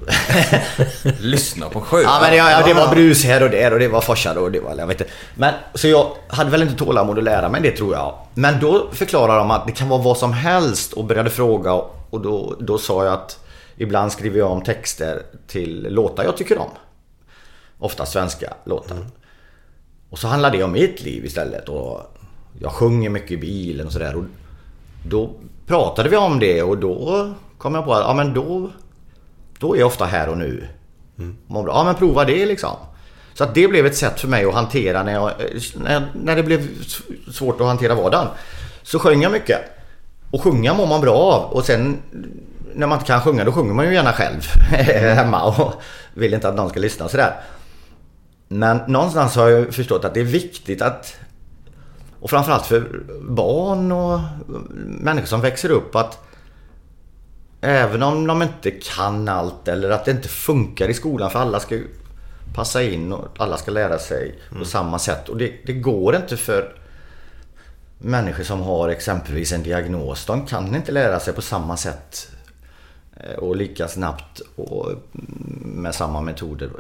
[1.21, 2.03] Lyssna på sjöar.
[2.03, 4.53] Ja men det, ja, det var brus här och där och det var forsar och
[4.53, 4.75] det var...
[4.79, 5.13] Jag vet inte.
[5.35, 8.19] Men så jag hade väl inte tålamod att lära mig det tror jag.
[8.35, 11.73] Men då förklarade de att det kan vara vad som helst och började fråga
[12.11, 13.45] och då, då sa jag att
[13.77, 16.71] ibland skriver jag om texter till låtar jag tycker om.
[17.79, 18.97] Ofta svenska låtar.
[20.11, 22.01] Och så handlar det om mitt liv istället och
[22.61, 24.25] jag sjunger mycket i bilen och sådär.
[25.07, 25.31] Då
[25.67, 28.71] pratade vi om det och då kom jag på att ja men då
[29.59, 30.69] då är jag ofta här och nu.
[31.47, 31.65] Bra.
[31.67, 32.77] Ja men prova det liksom.
[33.35, 35.33] Så att det blev ett sätt för mig att hantera när, jag,
[35.75, 36.69] när, när det blev
[37.33, 38.29] svårt att hantera vardagen.
[38.83, 39.59] Så sjöng jag mycket.
[40.31, 41.53] Och sjunga mår man bra av.
[41.53, 41.99] Och sen
[42.75, 44.41] när man inte kan sjunga då sjunger man ju gärna själv
[45.15, 45.73] hemma och
[46.15, 47.35] vill inte att någon ska lyssna sådär.
[48.49, 51.17] Men någonstans har jag förstått att det är viktigt att
[52.23, 54.21] och framförallt för barn och
[54.85, 56.19] människor som växer upp att
[57.65, 61.61] Även om de inte kan allt eller att det inte funkar i skolan för alla
[61.61, 61.79] ska
[62.55, 65.29] passa in och alla ska lära sig på samma sätt.
[65.29, 66.75] Och det, det går inte för
[67.99, 70.27] människor som har exempelvis en diagnos.
[70.27, 72.29] De kan inte lära sig på samma sätt
[73.17, 74.93] eh, och lika snabbt och
[75.65, 76.71] med samma metoder.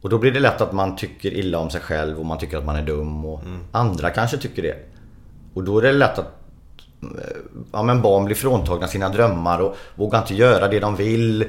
[0.00, 2.58] Och då blir det lätt att man tycker illa om sig själv och man tycker
[2.58, 3.40] att man är dum och
[3.72, 4.76] andra kanske tycker det.
[5.54, 6.32] Och då är det lätt att
[7.02, 7.36] eh,
[7.72, 11.44] ja, men barn blir fråntagna sina drömmar och vågar inte göra det de vill.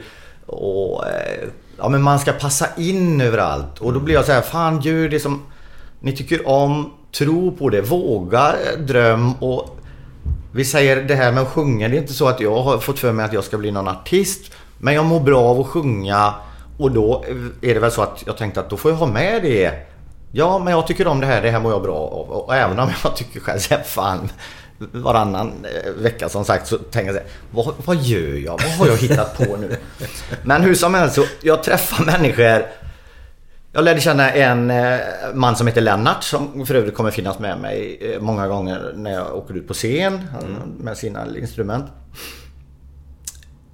[0.46, 1.48] Och eh,
[1.78, 3.80] ja, men man ska passa in överallt.
[3.80, 5.42] Och då blir jag så här, fan gör det som
[6.00, 6.94] ni tycker om.
[7.12, 9.78] Tro på det, våga eh, dröm och
[10.54, 11.88] vi säger det här med att sjunga.
[11.88, 13.88] Det är inte så att jag har fått för mig att jag ska bli någon
[13.88, 14.52] artist.
[14.78, 16.34] Men jag mår bra av att sjunga.
[16.82, 17.26] Och då
[17.62, 19.72] är det väl så att jag tänkte att då får jag ha med det
[20.32, 21.42] Ja, men jag tycker om det här.
[21.42, 22.32] Det här mår jag bra av.
[22.32, 24.30] Och även om jag tycker själv så här, fan
[24.78, 28.52] varannan eh, vecka som sagt så tänker jag vad, vad gör jag?
[28.52, 29.78] Vad har jag hittat på nu?
[30.44, 32.66] Men hur som helst så jag träffar människor.
[33.74, 35.00] Jag lärde känna en eh,
[35.34, 39.12] man som heter Lennart som för övrigt kommer finnas med mig eh, många gånger när
[39.12, 40.28] jag åker ut på scen
[40.80, 41.86] med sina instrument.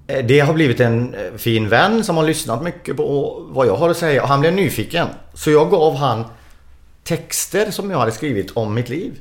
[0.08, 3.76] Eh, Det har blivit en eh, fin vän som har lyssnat mycket på vad jag
[3.76, 5.08] har att säga och han blev nyfiken.
[5.34, 6.24] Så jag gav han
[7.04, 9.12] texter som jag hade skrivit om mitt liv.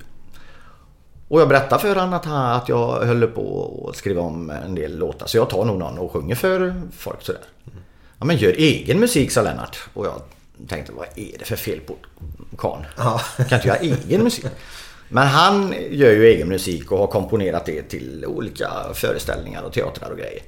[1.28, 4.76] Och jag berättade för honom att, han, att jag höll på att skriva om en
[4.76, 5.28] del låtar.
[5.28, 7.42] Så jag tar nog någon och sjunger för folk sådär.
[8.20, 9.78] Ja men gör egen musik sa Lennart.
[9.94, 10.22] Och jag
[10.68, 11.96] tänkte vad är det för fel på
[12.58, 12.86] karln?
[13.50, 14.46] Kan inte göra egen musik?
[15.10, 20.10] Men han gör ju egen musik och har komponerat det till olika föreställningar och teatrar
[20.10, 20.42] och grejer.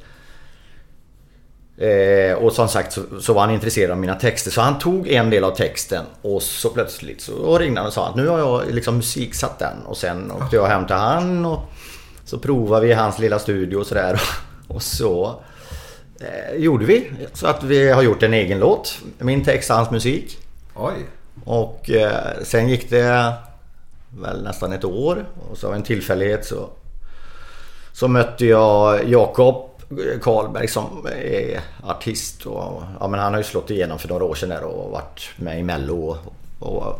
[1.79, 5.07] Eh, och som sagt så, så var han intresserad av mina texter så han tog
[5.07, 8.39] en del av texten och så plötsligt så ringde han och sa att nu har
[8.39, 11.59] jag liksom musiksatt den och sen åkte jag hem till han och
[12.25, 14.21] så provade vi hans lilla studio och sådär
[14.67, 15.41] och så
[16.19, 18.99] eh, gjorde vi så att vi har gjort en egen låt.
[19.17, 20.37] Min text och hans musik.
[20.75, 20.93] Oj.
[21.45, 23.33] Och eh, sen gick det
[24.21, 26.69] väl nästan ett år och så av en tillfällighet så
[27.93, 29.68] så mötte jag Jakob
[30.21, 34.35] Karlberg som är artist och ja, men han har ju slått igenom för några år
[34.35, 36.17] sedan där och varit med i Mello
[36.59, 36.99] och, och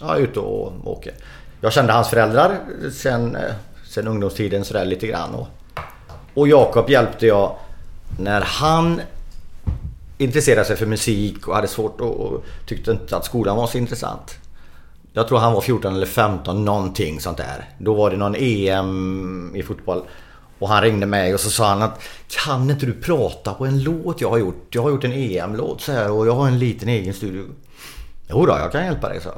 [0.00, 1.14] ja, ute och åker.
[1.60, 2.58] Jag kände hans föräldrar
[2.92, 3.54] sen, eh,
[3.88, 5.46] sen ungdomstiden sådär lite grann och,
[6.34, 7.56] och Jakob hjälpte jag
[8.18, 9.00] när han
[10.18, 13.78] intresserade sig för musik och hade svårt och, och tyckte inte att skolan var så
[13.78, 14.38] intressant.
[15.12, 17.70] Jag tror han var 14 eller 15 någonting sånt där.
[17.78, 20.02] Då var det någon EM i fotboll.
[20.58, 23.82] Och han ringde mig och så sa han att Kan inte du prata på en
[23.82, 24.66] låt jag har gjort?
[24.74, 27.44] Jag har gjort en EM-låt så här och jag har en liten egen studio.
[28.28, 29.30] Jo då, jag kan hjälpa dig så.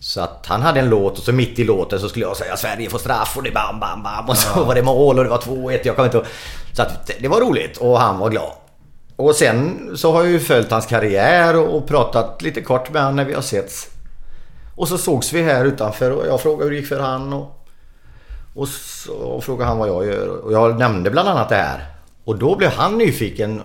[0.00, 2.56] Så att han hade en låt och så mitt i låten så skulle jag säga
[2.56, 5.30] Sverige får straff och det bam bam bam och så var det mål och det
[5.30, 5.80] var 2-1.
[5.84, 6.26] Jag kommer inte ihåg.
[6.72, 8.52] Så att det- var roligt och han var glad.
[9.16, 13.02] Och sen så har jag ju följt hans karriär och och pratat lite kort med
[13.02, 13.88] honom när vi har setts.
[14.76, 17.57] Och så sågs vi här utanför och jag frågade hur det gick för han och,
[18.58, 20.28] och så frågade han vad jag gör.
[20.28, 21.86] Och jag nämnde bland annat det här.
[22.24, 23.62] Och då blev han nyfiken.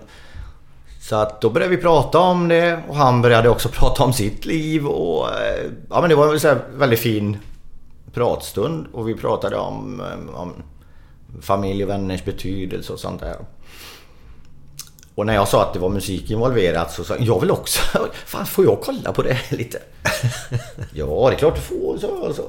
[1.02, 4.46] Så att då började vi prata om det och han började också prata om sitt
[4.46, 7.38] liv och eh, ja men det var en så här väldigt fin
[8.14, 10.54] pratstund och vi pratade om, eh, om
[11.42, 13.36] familj och vänners betydelse och sånt där.
[15.16, 17.80] Och när jag sa att det var musik involverat så sa han, jag vill också.
[18.26, 19.80] Fan, får jag kolla på det lite?
[20.94, 21.98] ja, det är klart du får.
[21.98, 22.44] Så, så.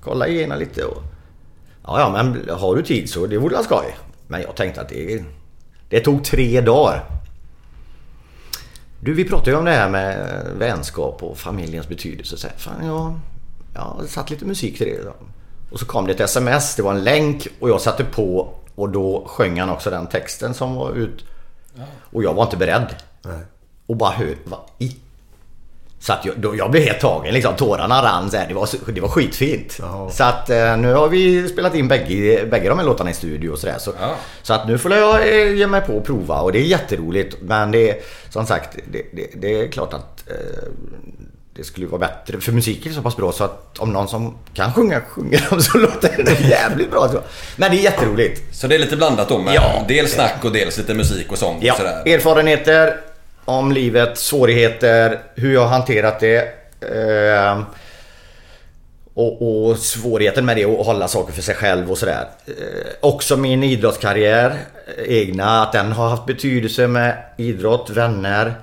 [0.00, 1.02] Kolla igenom lite och...
[1.84, 3.96] Ja, ja, men har du tid så det vore väl skoj.
[4.26, 5.24] Men jag tänkte att det...
[5.88, 7.04] Det tog tre dagar.
[9.00, 12.36] Du, vi pratade ju om det här med vänskap och familjens betydelse.
[12.36, 13.20] Så här, fan, jag,
[13.74, 15.12] jag satt lite musik till det.
[15.70, 18.88] Och så kom det ett sms, det var en länk och jag satte på och
[18.88, 21.24] då sjöng han också den texten som var ut.
[22.12, 22.94] Och jag var inte beredd.
[23.86, 24.96] Och bara hör, vad i?
[26.02, 27.54] Så att jag, då, jag blev helt tagen liksom.
[27.56, 28.46] Tårarna rann så här.
[28.48, 29.78] Det var, det var skitfint.
[30.12, 33.50] Så att eh, nu har vi spelat in bägge, bägge de här låtarna i studio
[33.50, 33.76] och sådär.
[33.78, 33.92] Så,
[34.42, 37.36] så att nu får jag eh, ge mig på och prova och det är jätteroligt.
[37.42, 37.96] Men det är
[38.30, 40.34] som sagt, det, det, det är klart att eh,
[41.56, 42.40] det skulle vara bättre.
[42.40, 45.60] För musiken är så pass bra så att om någon som kan sjunga sjunger dem
[45.62, 47.10] så låter det jävligt bra.
[47.56, 48.42] Men det är jätteroligt.
[48.56, 49.84] Så det är lite blandat då med Ja.
[49.88, 52.14] dels snack och dels lite musik och sång Ja, och sådär.
[52.14, 53.00] erfarenheter
[53.58, 56.38] om livet, svårigheter, hur jag har hanterat det.
[56.80, 57.62] Eh,
[59.14, 62.28] och, och svårigheten med det att hålla saker för sig själv och sådär.
[62.46, 62.54] Eh,
[63.00, 64.56] också min idrottskarriär,
[64.96, 68.54] eh, egna, att den har haft betydelse med idrott, vänner.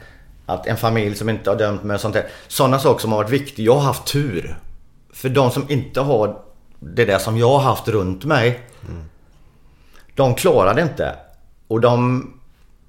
[0.45, 2.27] Att en familj som inte har dömt mig och sånt där.
[2.47, 3.65] Sådana saker som har varit viktiga.
[3.65, 4.59] Jag har haft tur.
[5.13, 6.41] För de som inte har
[6.79, 8.59] det där som jag har haft runt mig.
[10.15, 11.15] De klarar det inte.
[11.67, 12.33] Och de...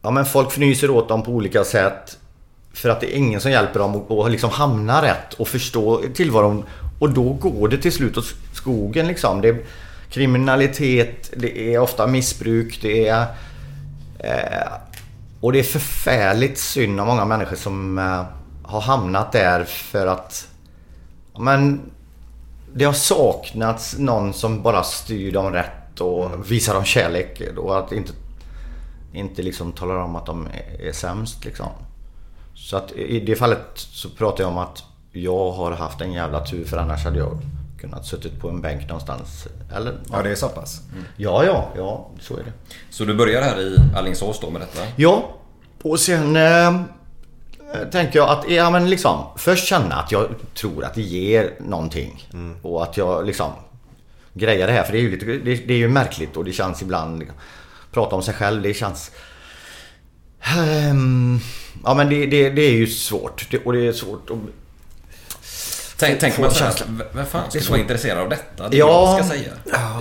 [0.08, 2.18] Ja men folk fnyser åt dem på olika sätt.
[2.72, 6.64] För att det är ingen som hjälper dem att- liksom hamna rätt och förstå tillvaron.
[6.98, 9.40] Och då går det till slut åt skogen liksom.
[9.40, 9.60] Det är
[10.10, 13.26] kriminalitet, det är ofta missbruk, det är...
[14.18, 14.72] Eh,
[15.40, 18.24] och det är förfärligt synd om många människor som eh,
[18.62, 20.48] har hamnat där för att...
[21.34, 21.80] ja, Men
[22.74, 27.42] det har saknats någon som bara styr dem rätt och visar dem kärlek.
[27.56, 28.12] Och att inte,
[29.12, 30.48] inte liksom talar om att de
[30.78, 31.68] är, sämst liksom.
[32.54, 36.44] Så att i det fallet så pratar jag om att jag har haft en jävla
[36.44, 37.38] tur för annars hade jag
[37.80, 39.48] kunnat suttit på en bänk någonstans.
[39.74, 39.98] Eller?
[40.10, 40.80] Ja, det är så pass.
[41.16, 42.52] Ja, ja, ja, så är det.
[42.90, 44.82] Så du börjar här i Alingsås då med detta?
[44.96, 45.34] Ja,
[45.82, 46.36] och sen...
[46.36, 46.82] Eh,
[47.90, 52.28] tänker jag att, ja men liksom, först känna att jag tror att det ger någonting.
[52.62, 53.52] Och att jag liksom
[54.32, 54.82] grejar det här.
[54.82, 57.36] För det är ju, lite, det, det är ju märkligt och det känns ibland, liksom,
[57.92, 59.10] prata om sig själv, det känns...
[60.40, 61.40] Ehm,
[61.84, 63.46] ja men det, det, det är ju svårt.
[63.50, 64.36] Det, och det är svårt att...
[65.98, 67.02] Tänk, tänker få man så här, känslan.
[67.12, 68.68] vem fan Det ska vara intresserad av detta?
[68.68, 69.16] Det Ja.
[69.16, 69.52] jag ska säga.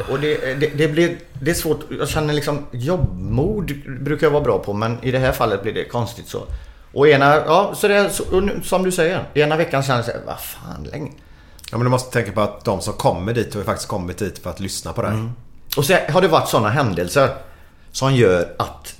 [0.09, 1.79] Och det, det, det, blir, det är svårt.
[1.99, 5.73] Jag känner liksom jobbmod brukar jag vara bra på men i det här fallet blir
[5.73, 6.43] det konstigt så.
[6.93, 8.23] Och ena, ja så det är så,
[8.63, 9.23] som du säger.
[9.33, 11.11] Ena veckan känner jag vad fan länge.
[11.71, 14.17] Ja, men du måste tänka på att de som kommer dit har ju faktiskt kommit
[14.17, 15.11] dit för att lyssna på dig.
[15.77, 17.29] Och så har det varit sådana händelser
[17.97, 18.95] som gör att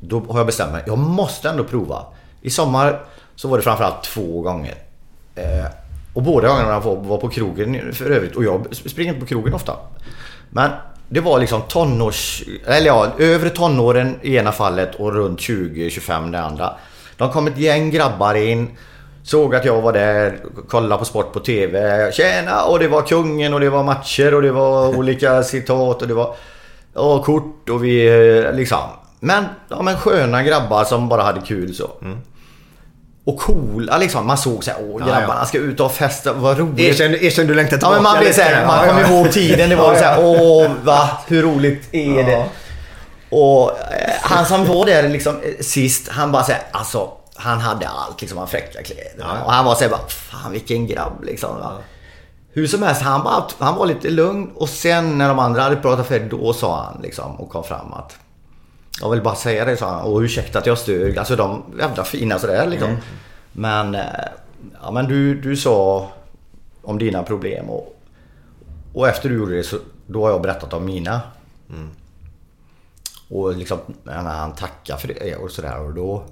[0.00, 0.82] då har jag bestämt mig.
[0.86, 2.06] Jag måste ändå prova.
[2.42, 3.00] I sommar
[3.36, 4.74] så var det framförallt två gånger.
[5.34, 5.66] Eh,
[6.14, 8.36] och båda gångerna var, var på krogen för övrigt.
[8.36, 9.76] Och jag springer inte på krogen ofta.
[10.50, 10.70] Men
[11.08, 12.42] det var liksom tonårs...
[12.66, 16.72] Eller ja, övre tonåren i ena fallet och runt 20-25 det andra.
[17.16, 18.76] De kom ett gäng grabbar in.
[19.22, 20.38] Såg att jag var där,
[20.68, 22.12] kollade på sport på TV.
[22.12, 22.64] Tjena!
[22.64, 26.14] Och det var kungen och det var matcher och det var olika citat och det
[26.14, 26.34] var
[26.98, 28.06] och kort och vi
[28.46, 28.78] eh, liksom.
[29.20, 31.90] Men, ja, men sköna grabbar som bara hade kul så.
[33.24, 34.26] Och coola liksom.
[34.26, 35.44] Man såg så här, åh Ja, grabbarna ja.
[35.46, 36.78] ska ut och festa, vad roligt.
[37.00, 39.08] Erkänn, erkänn du längtar Ja tillbaka men man blir såhär, man Ja, kommer ja.
[39.08, 39.70] ihåg tiden.
[39.70, 40.26] Det var Ja, så här, ja.
[40.28, 42.44] åh va, hur roligt är det?
[43.30, 47.88] Och eh, han som var där liksom eh, sist, han bara såhär, alltså han hade
[47.88, 49.12] allt liksom, han fräcka kläder.
[49.18, 49.44] Ja.
[49.44, 51.58] Och han var såhär bara, fan vilken grabb liksom.
[51.60, 51.72] Va?
[52.58, 55.76] Hur som helst, han, bara, han var lite lugn och sen när de andra hade
[55.76, 58.16] pratat färdigt, då sa han liksom och kom fram att
[59.00, 60.00] jag vill bara säga det, sa han.
[60.00, 61.18] Och ursäkta att jag stör.
[61.18, 62.96] Alltså de jävla fina sådär liksom.
[63.52, 64.02] Men, eh,
[64.82, 66.08] ja, men du, du sa
[66.82, 68.00] om dina problem och,
[68.94, 71.20] och efter du gjorde det så då har jag berättat om mina.
[73.28, 76.24] Och liksom, han tackar för det och sådär och då...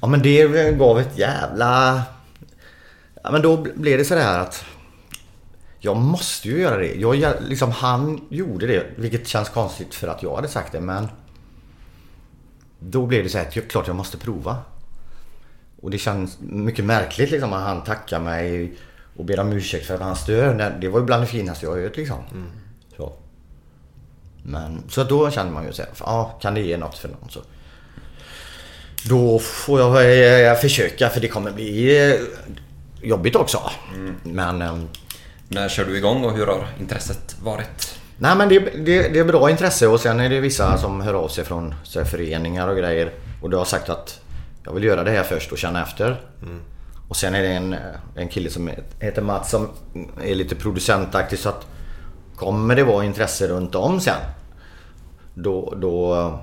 [0.00, 2.02] Ja men det gav ett jävla...
[3.22, 4.64] Ja men då blev det sådär att...
[5.82, 6.94] Jag måste ju göra det.
[6.94, 11.08] Jag, liksom, han gjorde det, vilket känns konstigt för att jag hade sagt det men...
[12.80, 14.56] Då blev det så här att jag, klart jag måste prova.
[15.80, 18.74] Och det känns mycket märkligt liksom att han tackar mig
[19.16, 20.76] och ber om ursäkt för att han stör.
[20.80, 22.18] Det- var ju bland det finaste jag hört liksom.
[22.96, 23.12] Så.
[24.42, 27.30] Men, så då känner man ju så här, ja kan det ge något för någon
[27.30, 27.40] så.
[29.08, 32.20] Då får jag försöka för det kommer bli eh,
[33.02, 33.60] jobbigt också.
[34.22, 34.62] Men...
[34.62, 34.88] ehm,
[35.48, 37.98] När kör du igång och hur har intresset varit?
[38.18, 41.14] Nej men det, det, det är bra intresse och sen är det vissa som hör
[41.14, 43.12] av sig från så här, föreningar och grejer.
[43.42, 44.20] Och du har sagt att
[44.64, 46.20] jag vill göra det här först och känna efter.
[47.08, 47.76] Och sen är det en,
[48.16, 48.70] en kille som
[49.00, 49.68] heter Mats som
[50.24, 51.66] är lite producentaktig så att
[52.36, 54.14] kommer det vara intresse runt om sen.
[55.34, 56.38] Då, då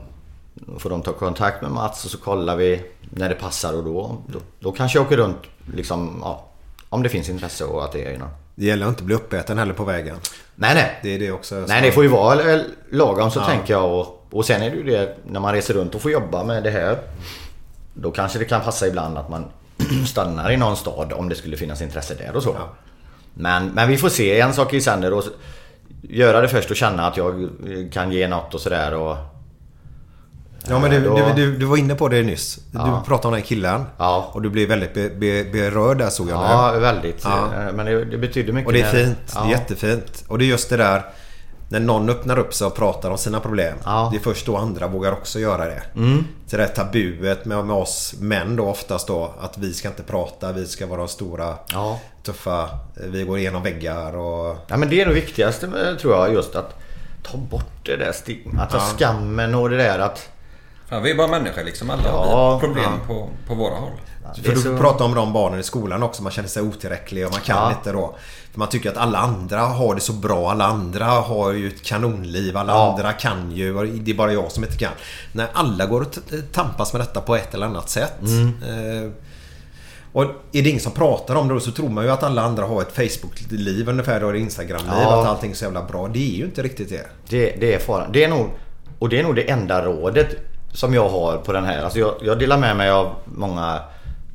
[0.80, 4.18] får de ta kontakt med Mats och så kollar vi när det passar och då,
[4.28, 5.38] då, då kanske jag åker runt
[5.74, 6.46] liksom, ja,
[6.90, 8.30] om det finns intresse och att det är något.
[8.56, 10.16] Det gäller att inte bli uppäten heller på vägen.
[10.56, 11.00] Nej nej.
[11.04, 11.56] Det är det också.
[11.68, 12.60] Nej det får ju vara
[12.92, 13.46] lagom så Ja.
[13.46, 16.12] tänker jag och, och sen är det ju det när man reser runt och får
[16.12, 16.98] jobba med det här.
[17.94, 19.46] Då kanske det kan passa ibland att man
[20.08, 22.56] stannar i någon stad om det skulle finnas intresse där och så.
[23.34, 25.24] Men, men vi får se en sak i sänder och
[26.02, 27.50] göra det först och känna att jag
[27.92, 29.18] kan ge något och sådär.
[30.70, 32.60] Ja men du, Då- du, du, du var inne på det nyss.
[32.72, 33.02] Ja.
[33.04, 33.84] Du pratade om den killen.
[33.98, 34.30] Ja.
[34.34, 36.80] Och du blev väldigt be, be, berörd där såg jag Ja, nu.
[36.80, 37.22] väldigt.
[37.24, 37.46] Ja.
[37.68, 38.68] Eh, Men det, det betyder mycket.
[38.68, 39.18] Och det är när- fint.
[39.36, 39.42] Ja.
[39.42, 40.24] Det är jättefint.
[40.28, 41.02] Och det är just det där
[41.70, 43.78] när någon öppnar upp sig och pratar om sina problem.
[43.86, 44.10] Ja.
[44.12, 45.82] Det är först då andra vågar också göra det.
[45.96, 46.24] Mm.
[46.48, 49.34] Så det här tabuet med, med oss män då oftast då.
[49.42, 52.00] Att vi ska inte prata, vi ska vara stora, Ja.
[52.24, 52.70] tuffa.
[52.96, 54.56] Vi går igenom väggar och...
[54.68, 56.80] Ja men det är det viktigaste tror jag just att
[57.24, 58.78] ta bort det där stigmat, Ja.
[58.80, 60.30] alltså skammen och det där att...
[60.90, 61.90] Fan, vi är bara människor liksom.
[61.90, 63.08] Alla Ja, har problem ja.
[63.08, 63.92] på, på våra håll.
[64.44, 66.24] För du så- pratar om de barnen i skolan också.
[66.24, 67.72] Man känner sig otillräcklig och man kan Ja.
[67.78, 68.16] inte då.
[68.52, 70.52] För man tycker att alla andra har det så bra.
[70.52, 72.58] Alla andra har ju ett kanonliv.
[72.58, 72.92] Alla Ja.
[72.92, 73.86] andra kan ju.
[74.00, 74.92] Det är bara jag som inte kan.
[75.32, 76.08] När alla går och
[76.52, 78.22] tampas med detta på ett eller annat sätt.
[78.22, 78.48] Mm.
[78.48, 79.12] Eh,
[80.14, 82.42] och är det ingen som pratar om det då så tror man ju att alla
[82.42, 84.24] andra har ett Facebook-liv ungefär.
[84.24, 84.92] Och ett Instagram-liv.
[85.02, 85.22] Ja.
[85.22, 86.08] Att allting är så jävla bra.
[86.08, 87.08] Det är ju inte riktigt det.
[87.30, 88.12] Det, det är faran.
[88.12, 88.50] Det är nog,
[89.00, 90.28] och det är nog det enda rådet
[90.78, 91.84] som jag har på den här.
[91.84, 93.82] Alltså jag, jag delar med mig av många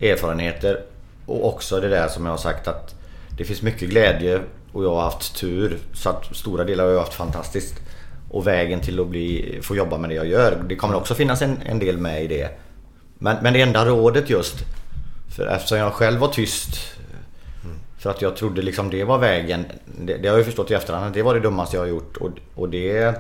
[0.01, 0.81] erfarenheter
[1.27, 2.95] och också det där som jag har sagt att
[3.37, 4.41] det finns mycket glädje
[4.73, 5.79] och jag har haft tur.
[5.93, 7.75] Så att stora delar har jag haft fantastiskt.
[8.31, 10.63] Och vägen till att bli, få jobba med det jag gör.
[10.69, 12.51] Det kommer också finnas en, en del med i det.
[13.19, 14.57] Men, men det enda rådet just,
[15.37, 16.77] för eftersom jag själv var tyst
[17.99, 19.65] för att jag trodde liksom det var vägen.
[19.85, 21.89] Det, det har jag ju förstått i efterhand att det var det dummaste jag har
[21.89, 22.17] gjort.
[22.17, 23.15] Och, och det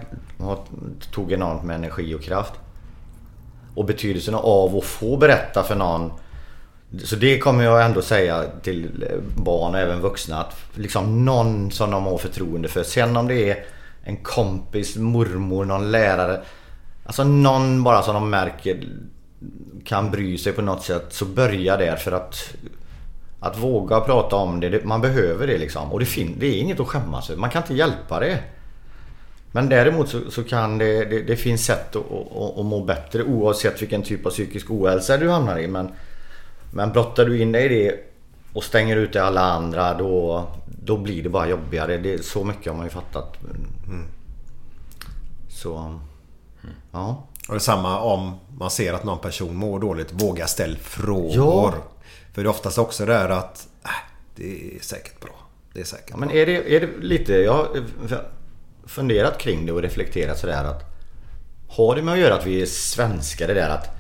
[1.13, 2.53] tog enormt med energi och kraft.
[3.75, 6.13] Och betydelsen av att få berätta för någon.
[7.05, 10.41] Så det kommer jag ändå säga till eh, barn och även vuxna.
[10.41, 12.83] Att liksom någon som de har förtroende för.
[12.83, 13.65] Sen om det är
[14.05, 16.41] en kompis, mormor, någon lärare.
[17.07, 18.89] Alltså någon bara som de märker
[19.85, 21.07] kan bry sig på något sätt.
[21.11, 22.55] Så börja där för att
[23.41, 25.93] att våga prata om det, man behöver det liksom.
[25.93, 27.41] Och det, fin- det är inget att skämmas över.
[27.41, 28.39] Man kan inte hjälpa det.
[29.53, 33.23] Men däremot så, så kan det, det, det finns sätt att, att, att må bättre
[33.23, 35.69] oavsett vilken typ av psykisk ohälsa du hamnar i.
[35.69, 35.91] Men,
[36.71, 37.99] men brottar du in dig i det
[38.53, 40.47] och stänger ute alla andra då,
[40.85, 41.99] då blir det bara jobbigare.
[41.99, 43.37] Det, så mycket har man ju fattat.
[45.49, 46.01] Så...
[46.93, 47.27] Ja.
[47.49, 50.13] Och detsamma om man ser att någon person mår dåligt.
[50.13, 51.33] Våga ställ frågor.
[51.35, 51.75] Ja.
[52.33, 53.91] För det är oftast också det här att äh,
[54.37, 55.35] det är säkert bra.
[55.73, 57.33] Det är säkert Ja, men är det, är det lite...
[57.33, 57.67] Jag
[58.93, 60.85] funderat kring det och reflekterat sådär att...
[61.69, 63.97] Har det med att göra att vi är svenskar det där att...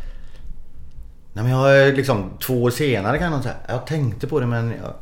[1.32, 4.46] Nej men jag är liksom två år senare kan någon säga Jag tänkte på det
[4.46, 4.94] men jag...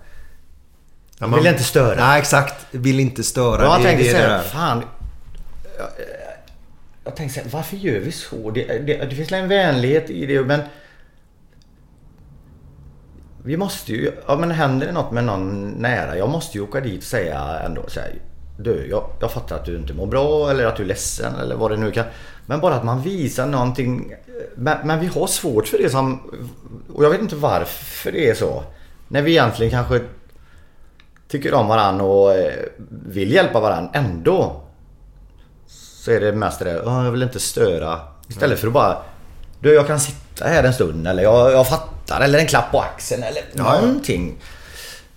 [1.19, 2.07] Ja, vill inte störa.
[2.07, 2.67] Nej exakt.
[2.71, 3.63] Vill inte störa.
[3.63, 4.83] Jag tänkte såhär, fan...
[5.79, 5.89] Jag,
[7.05, 8.51] jag tänkte såhär, varför gör vi så?
[8.51, 10.61] Det, det, det finns en vänlighet i det men...
[13.45, 16.81] Vi måste ju, ja men händer det något med någon nära, jag måste ju åka
[16.81, 18.13] dit och säga ändå så här,
[18.63, 21.57] Du, jag, jag fattar att du inte mår bra eller att du är ledsen eller
[21.57, 22.05] vad det nu kan.
[22.47, 24.15] Men bara att man visar någonting.
[24.55, 26.21] Men, men vi har svårt för det som...
[26.95, 28.63] Och jag vet inte varför det är så.
[29.09, 30.01] När vi egentligen kanske
[31.29, 32.53] tycker om varandra och eh,
[32.89, 34.61] vill hjälpa varandra ändå.
[35.67, 38.01] Så är det mest det där, "Åh, jag vill inte störa.
[38.29, 38.99] Istället för att bara
[39.61, 42.81] Du jag kan sitta här en stund eller jag, jag fattar eller en klapp på
[42.81, 43.81] axeln eller ja.
[43.81, 44.37] någonting.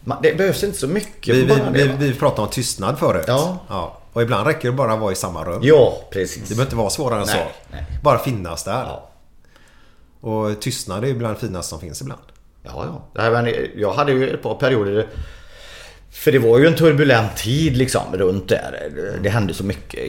[0.03, 1.35] Man, det behövs inte så mycket.
[1.35, 3.25] Vi, vi, det, vi, vi pratade om tystnad förut.
[3.27, 3.99] Ja.
[4.13, 5.59] Och ibland räcker det bara att vara i samma rum.
[5.63, 6.43] Ja, precis.
[6.43, 7.37] Det behöver inte vara svårare än så.
[7.71, 7.85] nej.
[8.03, 8.83] Bara finnas där.
[8.83, 9.09] Ja.
[10.21, 12.21] Och tystnad är bland det finaste som finns ibland.
[12.63, 13.39] Ja, ja.
[13.75, 15.07] Jag hade ju ett par perioder.
[16.11, 18.91] För det var ju en turbulent tid liksom runt där.
[19.21, 19.99] Det hände så mycket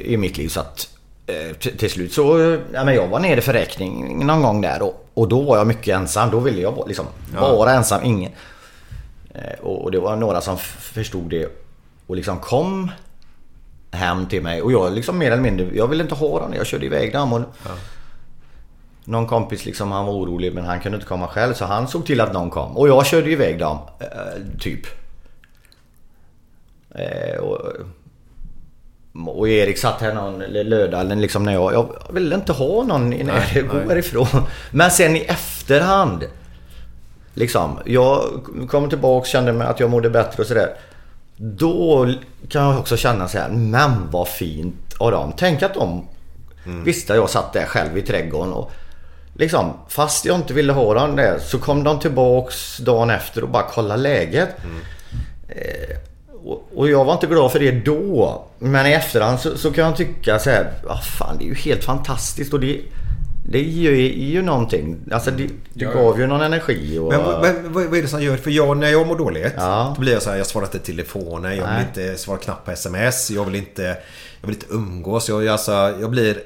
[0.00, 0.88] i, mitt liv så att
[1.26, 5.08] eh, till, slut så, ja, men jag var nere för räkning någon gång där och,
[5.14, 6.30] och då var jag mycket ensam.
[6.30, 7.06] Då ville jag liksom
[7.38, 8.32] vara ensam, ingen.
[9.34, 11.48] Eh, och, det var några som förstod det
[12.06, 12.90] och liksom kom
[13.90, 16.54] hem till mig och jag liksom mer eller mindre, jag ville inte ha dem.
[16.54, 17.42] Jag körde iväg dem och
[19.04, 22.06] någon kompis liksom, han var orolig men han kunde inte komma själv så han såg
[22.06, 22.76] till att någon kom.
[22.76, 24.86] Och jag körde iväg dem, eh, typ.
[26.94, 27.58] Eh, och,
[29.26, 31.72] och Erik satt här någon lördag liksom när jag...
[31.72, 34.26] Jag ville inte ha någon i närheten, gå härifrån.
[34.70, 36.24] Men sen i efterhand.
[37.34, 38.22] Liksom, jag
[38.68, 40.74] kom tillbaka kände mig att jag mådde bättre och sådär.
[41.36, 42.08] Då
[42.48, 45.32] kan jag också känna så här, men vad fint av dem.
[45.36, 46.08] Tänk att de
[46.84, 48.70] visste att jag satt där själv i trädgården och
[49.34, 53.50] liksom, fast jag inte ville ha dem där så kom de tillbaks dagen efter och
[53.50, 54.48] bara kollade läget.
[55.48, 55.96] Eh,
[56.44, 58.44] och, och jag var inte glad för det då.
[58.58, 61.54] Men i efterhand så, så kan jag tycka så här, ah, fan det är ju
[61.54, 62.80] helt fantastiskt och det
[63.44, 64.98] det ger ju, någonting.
[65.12, 67.12] Alltså det, det gav ju någon energi och...
[67.12, 68.36] Men, men vad, vad är det som gör...
[68.36, 69.52] För jag, när jag mår dåligt.
[69.56, 69.92] Ja.
[69.96, 71.56] Då blir jag så här, jag svarar inte telefonen.
[71.56, 71.76] Jag Nej.
[71.94, 73.30] vill inte svara knappt på sms.
[73.30, 73.82] Jag vill inte,
[74.40, 75.28] jag vill inte umgås.
[75.28, 76.38] Jag, alltså, jag blir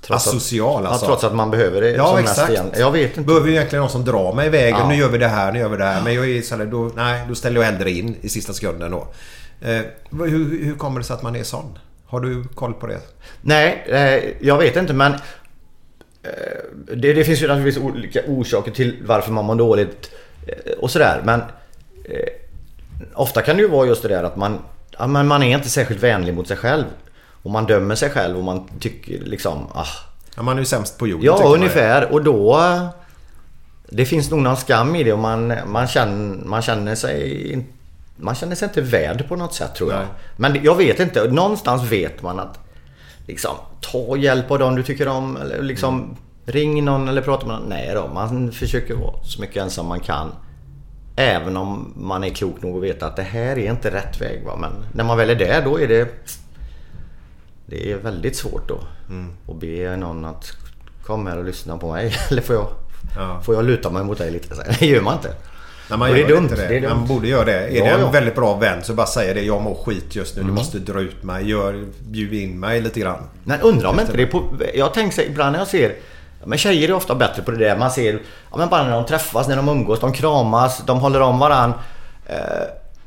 [0.00, 1.04] Trots att- asocial alltså.
[1.04, 2.48] Ja, trots att man behöver det Ja som exakt.
[2.52, 2.78] mest.
[2.78, 3.20] Jag vet inte.
[3.20, 4.74] Behöver ju egentligen någon som drar mig iväg.
[4.74, 4.88] Ja.
[4.88, 6.02] Nu gör vi det här, nu gör vi det här.
[6.02, 8.90] Men jag är så här, då, nej, då ställer jag hellre in i sista sekunden
[8.90, 9.08] då.
[9.60, 11.78] Eh, hur, hur kommer det sig att man är sån?
[12.06, 12.98] Har du koll på det?
[13.42, 15.12] Nej, eh, jag vet inte men...
[16.26, 20.10] Eh, det, det finns ju naturligtvis olika orsaker till varför man mår dåligt
[20.46, 21.20] eh, och sådär.
[21.24, 21.40] Men
[22.04, 22.28] eh,
[23.14, 24.58] ofta kan det ju vara just det där att man,
[24.98, 26.84] ja, men man är inte särskilt vänlig mot sig själv.
[27.42, 29.66] Och man dömer sig själv och man tycker liksom...
[29.74, 29.86] Ah,
[30.36, 32.12] Ja, man är ju sämst på jorden Ja, ungefär.
[32.12, 32.60] Och då...
[33.88, 37.66] Det finns nog någon skam i det och man, man, känner, man känner sig...
[38.16, 39.98] Man känner sig inte värd på något sätt tror jag.
[39.98, 40.08] Nej.
[40.36, 41.24] Men jag vet inte.
[41.30, 42.58] Någonstans vet man att...
[43.26, 45.36] Liksom, ta hjälp av dem du tycker om.
[45.36, 46.16] Eller liksom...
[46.48, 47.68] Ring någon eller prata med någon.
[47.68, 50.32] Nej då, man försöker vara så mycket ensam man kan.
[51.16, 54.44] Även om man är klok nog att veta att det här är inte rätt väg.
[54.44, 54.56] Va?
[54.56, 56.28] Men när man väl är där då är det...
[57.66, 58.78] Det är väldigt svårt då.
[59.48, 60.52] Att be någon att
[61.02, 62.14] kom här och lyssna på mig.
[62.30, 62.68] Eller får jag,
[63.16, 63.40] Ja.
[63.40, 64.54] får jag luta mig mot dig lite?
[64.56, 65.34] Så Det gör man inte.
[65.90, 66.48] Nej, man Och det är dumt.
[66.48, 66.56] det.
[66.56, 66.88] Det är dumt.
[66.96, 67.52] Man borde göra det.
[67.52, 67.94] Är Ja, det en ja.
[67.98, 68.12] Mm.
[68.12, 69.42] väldigt bra vän så bara säga det.
[69.42, 70.42] Jag mår skit just nu.
[70.42, 71.50] Du måste dra ut mig.
[71.50, 73.28] Gör, bjud in mig lite grann.
[73.44, 74.42] Men undrar om inte det är på...
[74.74, 75.94] Jag tänker ibland när jag ser...
[76.44, 77.76] Men tjejer är ofta bättre på det där.
[77.78, 78.18] Man ser...
[78.50, 81.72] Ja men bara när de träffas, när de umgås, de kramas, de håller om varann.
[82.26, 82.36] Eh,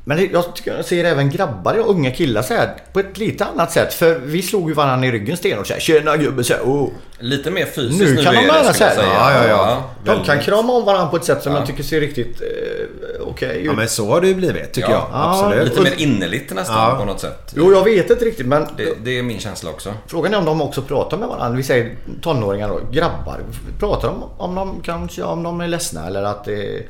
[0.04, 3.18] Men det- jag tycker jag ser även grabbar och unga killar så här på ett
[3.18, 3.94] lite annat sätt.
[3.94, 5.80] För vi slog ju varandra i ryggen stenhårt så här.
[5.80, 6.88] Tjena gubben så här, oh.
[7.22, 8.72] Lite mer fysiskt Nu nu, kan är de här.
[8.72, 8.92] säga.
[8.96, 9.84] Ja, ja, ja.
[10.04, 11.58] De kan krama om varandra på ett sätt som Ja.
[11.58, 13.64] jag tycker ser riktigt eh, okej ut.
[13.66, 14.94] Ja men så har det ju blivit tycker Ja.
[15.12, 15.20] jag.
[15.20, 15.68] Ja, Absolut.
[15.68, 16.96] Lite mer innerligt nästan Ja.
[16.98, 17.52] på något sätt.
[17.56, 19.94] Jo, jag vet inte riktigt men Det, det är min känsla också.
[20.06, 21.56] frågan är om de också pratar med varandra.
[21.56, 23.40] Vi säger tonåringar då, grabbar.
[23.78, 26.82] Pratar de om de kanske om de är ledsna eller att det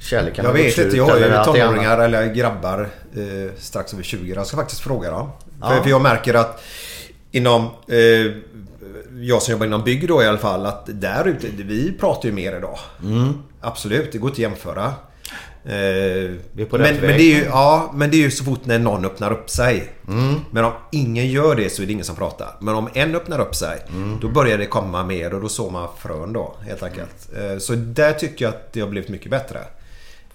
[0.00, 4.34] kärleken Jag vet inte, jag har ju tonåringar eller grabbar eh, strax över 20.
[4.34, 5.30] Jag ska faktiskt fråga dem.
[5.60, 5.68] Ja.
[5.68, 6.62] För, för jag märker att
[7.30, 7.68] inom...
[7.88, 7.98] Eh,
[9.20, 10.66] jag som jobbar inom bygg då i alla fall.
[10.66, 12.78] Att där ute, vi pratar ju mer idag.
[13.04, 13.32] Mm.
[13.60, 14.84] Absolut, det går inte att jämföra.
[15.64, 15.72] Eh,
[16.52, 17.18] Vi är på men, rätt men, väg.
[17.18, 19.92] det är ju, ja, men det är ju så fort när någon öppnar upp sig.
[20.08, 20.34] Mm.
[20.50, 22.48] Men om ingen gör det så är det ingen som pratar.
[22.60, 24.18] Men om en öppnar upp sig Mm.
[24.20, 27.28] då börjar det komma mer och då sår man frön då helt enkelt.
[27.38, 29.58] Eh, så där tycker jag att det har blivit mycket bättre.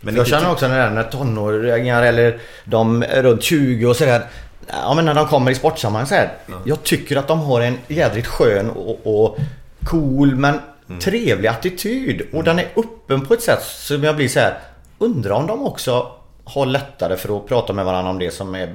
[0.05, 4.21] Men jag känner ty- också när, när tonåringar eller de runt 20 och sådär.
[4.67, 6.33] Ja men när de kommer i sportsammanhang så här.
[6.65, 9.37] Jag tycker att de har en jädrigt skön och, och
[9.85, 10.99] cool men Mm.
[10.99, 12.21] trevlig attityd.
[12.33, 14.57] Och den är öppen på ett sätt som jag blir så här.
[14.97, 16.11] Undrar om de också
[16.43, 18.73] har lättare för att prata med varandra om det som är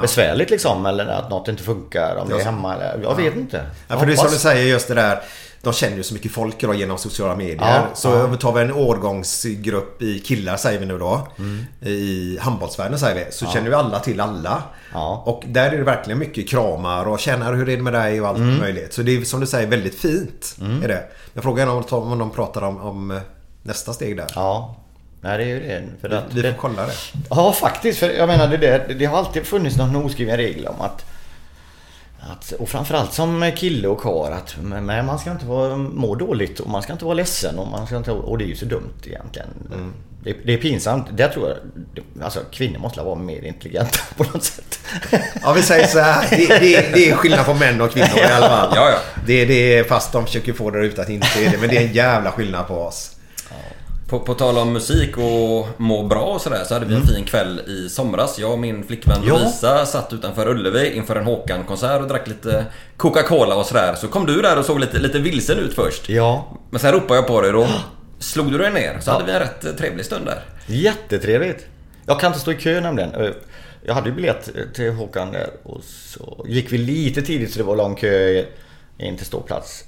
[0.00, 0.86] besvärligt liksom.
[0.86, 3.62] Eller att något inte funkar om det är hemma eller jag vet inte.
[3.88, 5.20] Ja, för det är som du säger just det där.
[5.66, 7.56] De känner ju så mycket folk idag genom sociala medier.
[7.60, 8.36] Ja, så ja.
[8.36, 11.28] tar vi en årgångsgrupp i killar säger vi nu då.
[11.38, 11.64] Mm.
[11.80, 13.32] I handbollsvärlden säger vi.
[13.32, 14.62] Så känner ju alla till alla.
[14.92, 15.22] Ja.
[15.26, 18.28] Och där är det verkligen mycket kramar och känner hur är det med dig och
[18.28, 18.58] allt Mm.
[18.58, 18.92] möjligt.
[18.94, 20.56] Så det är som du säger väldigt fint.
[20.84, 21.02] Är det.
[21.32, 23.18] Men frågan är om, de pratar om, om eh,
[23.62, 24.26] nästa steg där.
[24.34, 24.76] Ja.
[25.20, 25.82] Nej det är ju det.
[26.00, 26.92] För att Vi får kolla det.
[27.30, 30.80] Ja faktiskt, för jag menar det, där, det har alltid funnits någon oskriven regel om
[30.80, 31.04] att,
[32.20, 36.60] att och framförallt som kille och karl att men man ska inte vara, må dåligt
[36.60, 38.64] och man ska inte vara ledsen och man ska inte och det är ju så
[38.64, 39.48] dumt egentligen.
[40.26, 41.06] Det, det är pinsamt.
[41.10, 44.78] Det tror jag, alltså kvinnor måste vara mer intelligenta på något sätt.
[45.42, 46.26] Ja vi säger så här.
[46.30, 48.72] Det, det, det är skillnad på män och kvinnor i alla fall.
[48.74, 48.98] Ja, ja.
[49.26, 51.58] Det, det är fast de försöker få det ut att inte är det.
[51.58, 53.15] Men det är en jävla skillnad på oss.
[54.08, 57.24] På, på tal om musik och må bra och sådär så hade vi en fin
[57.24, 58.38] kväll i somras.
[58.38, 59.28] Jag och min flickvän Mm.
[59.28, 59.38] Ja.
[59.38, 62.64] Lovisa satt utanför Ullevi inför en Håkan-konsert och drack lite
[62.96, 63.94] Coca-Cola och sådär.
[63.94, 66.08] Så kom du där och såg lite, lite vilsen ut först.
[66.08, 66.56] Ja.
[66.70, 67.66] Men sen ropade jag på dig då.
[68.18, 70.44] Slog du dig ner så hade vi en rätt eh, trevlig stund där.
[70.66, 71.66] Jättetrevligt.
[72.06, 73.14] Jag kan inte stå i kö nämligen.
[73.14, 73.30] Eh,
[73.84, 77.64] Jag hade ju biljett till Håkan där och så gick vi lite tidigt så det
[77.64, 78.44] var lång kö
[78.98, 79.84] in till ståplats.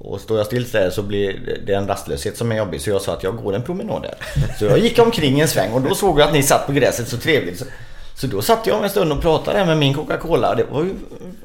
[0.00, 3.02] Och står jag still där så blir det en rastlöshet som är jobbig så jag
[3.02, 4.14] sa att jag går en promenad där.
[4.58, 7.08] Så jag gick omkring en sväng och då såg jag att ni satt på gräset
[7.08, 7.58] så trevligt.
[7.58, 7.64] Så,
[8.14, 10.54] så då satt jag en stund och pratade med min Coca-Cola.
[10.54, 10.94] Det var ju,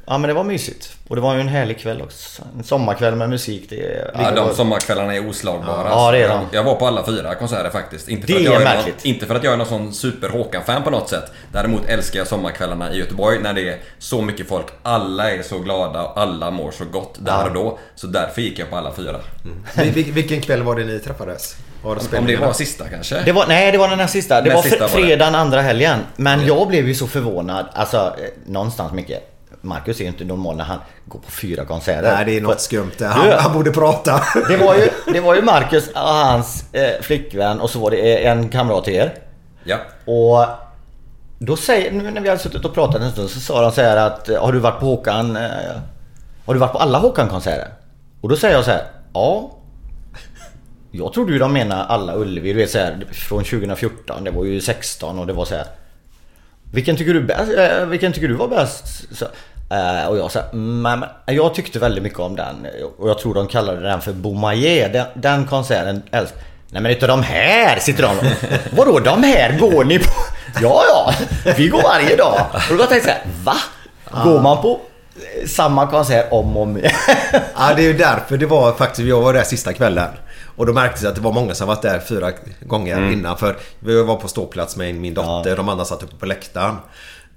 [0.06, 0.96] ja men det var mysigt.
[1.10, 2.42] Och det var ju en härlig kväll också.
[2.58, 3.66] En sommarkväll med musik.
[3.70, 5.90] Det, Ja, de var- sommarkvällarna är oslagbara.
[5.90, 6.46] Ja, det är jag, de.
[6.52, 8.08] jag var på alla fyra konserter faktiskt.
[8.10, 9.06] Inte för, Det att jag är är någon, märkligt.
[9.06, 11.32] inte för att jag är någon sån super Håkan-fan på något sätt.
[11.52, 14.66] Däremot älskar jag sommarkvällarna i Göteborg när det är så mycket folk.
[14.84, 17.44] Alla är så glada och alla mår så gott där Ja.
[17.48, 17.80] och då.
[17.96, 19.16] Så därför gick jag på alla fyra.
[19.76, 21.56] Vil- vil- Vilken kväll var det ni träffades?
[21.84, 23.22] Var det Om det var sista kanske?
[23.26, 24.42] Det var, nej, det var den här sista.
[24.42, 26.00] Det Den var, sista fredagen andra helgen.
[26.16, 27.66] Men jag blev ju så förvånad.
[27.74, 29.30] Alltså, eh, någonstans mycket.
[29.64, 32.14] Marcus är ju inte normal när han går på fyra konserter.
[32.16, 33.08] Nej, det är något skumt där.
[33.08, 34.24] Han, han borde prata.
[34.48, 38.26] Det var ju, det var ju Marcus och hans eh, flickvän och så var det
[38.26, 39.14] en kamrat till er.
[39.64, 39.78] Ja.
[40.06, 40.46] Och
[41.40, 43.82] då säger, nu när vi hade suttit och pratat en stund så sa de så
[43.82, 45.36] här att eh, Har du varit på Håkan?
[45.36, 45.52] Eh,
[46.46, 47.68] har du varit på alla Håkan-konserter?
[48.22, 48.84] Och då säger jag så här,
[49.14, 49.52] ja.
[50.92, 54.46] Jag trodde ju de menade alla Ullevi, du vet så här, från 2014, det var
[54.46, 55.66] ju 16 och det var så här.
[56.74, 59.16] Vilken tycker du, bäst, eh, vilken tycker du var bäst?
[59.18, 59.26] Så,
[59.74, 62.68] eh, och jag sa, men jag tyckte väldigt mycket om den.
[63.00, 64.94] Och jag tror de kallade den för Beaumarchais.
[64.94, 66.34] Den, den konserten älsk.
[66.70, 68.16] Nej men inte de här sitter de
[68.76, 70.12] Vadå de här går ni på?
[70.62, 71.14] Ja ja,
[71.58, 72.42] vi går varje dag.
[72.72, 73.56] Och då tänkte jag så här, va?
[74.24, 74.80] Går man på
[75.42, 76.92] eh, samma konsert om och om igen?
[77.58, 80.10] Ja, det är ju därför det var faktiskt, jag var där sista kvällen.
[80.56, 83.14] Och då märktes att det var många som varit där fyra gånger Mm.
[83.14, 83.38] innan.
[83.38, 86.76] För vi var på ståplats med min dotter, de andra satt uppe på läktaren.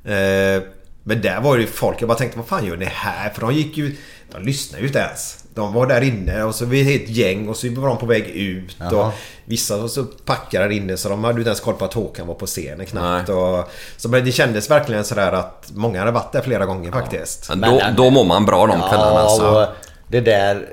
[0.05, 0.63] Eh,
[1.09, 3.31] men där var ju folk, jag bara tänkte vad fan gör ni här?
[3.31, 3.97] För de gick ju,
[4.33, 5.45] de lyssnade ju inte ens.
[5.55, 8.07] De var där inne och så vi är ett gäng och så var de på
[8.07, 8.77] väg ut.
[8.79, 9.07] Jaha.
[9.07, 9.13] Och
[9.45, 12.27] vissa så packade där inne så de hade ju inte ens koll på att Håkan
[12.27, 13.29] var på scenen knappt.
[13.29, 17.49] Och, så men det kändes verkligen sådär att många hade varit där flera gånger faktiskt.
[17.49, 19.47] Men då, då mår man bra de kvällarna alltså.
[19.47, 19.67] och
[20.09, 20.67] det där...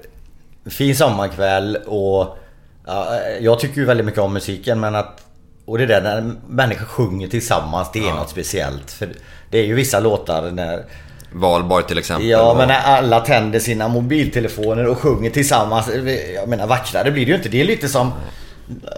[0.65, 2.37] Fin sommarkväll och...
[2.85, 5.25] Ja, jag tycker ju väldigt mycket om musiken men att...
[5.65, 8.91] Och det där när människor sjunger tillsammans, det är något speciellt.
[8.91, 9.09] För
[9.49, 10.85] det är ju vissa låtar när...
[11.31, 12.29] Valborg till exempel.
[12.29, 15.89] Ja men när alla tänder sina mobiltelefoner och sjunger tillsammans.
[16.35, 17.49] Jag menar vackrare blir det ju inte.
[17.49, 18.11] Det är lite som...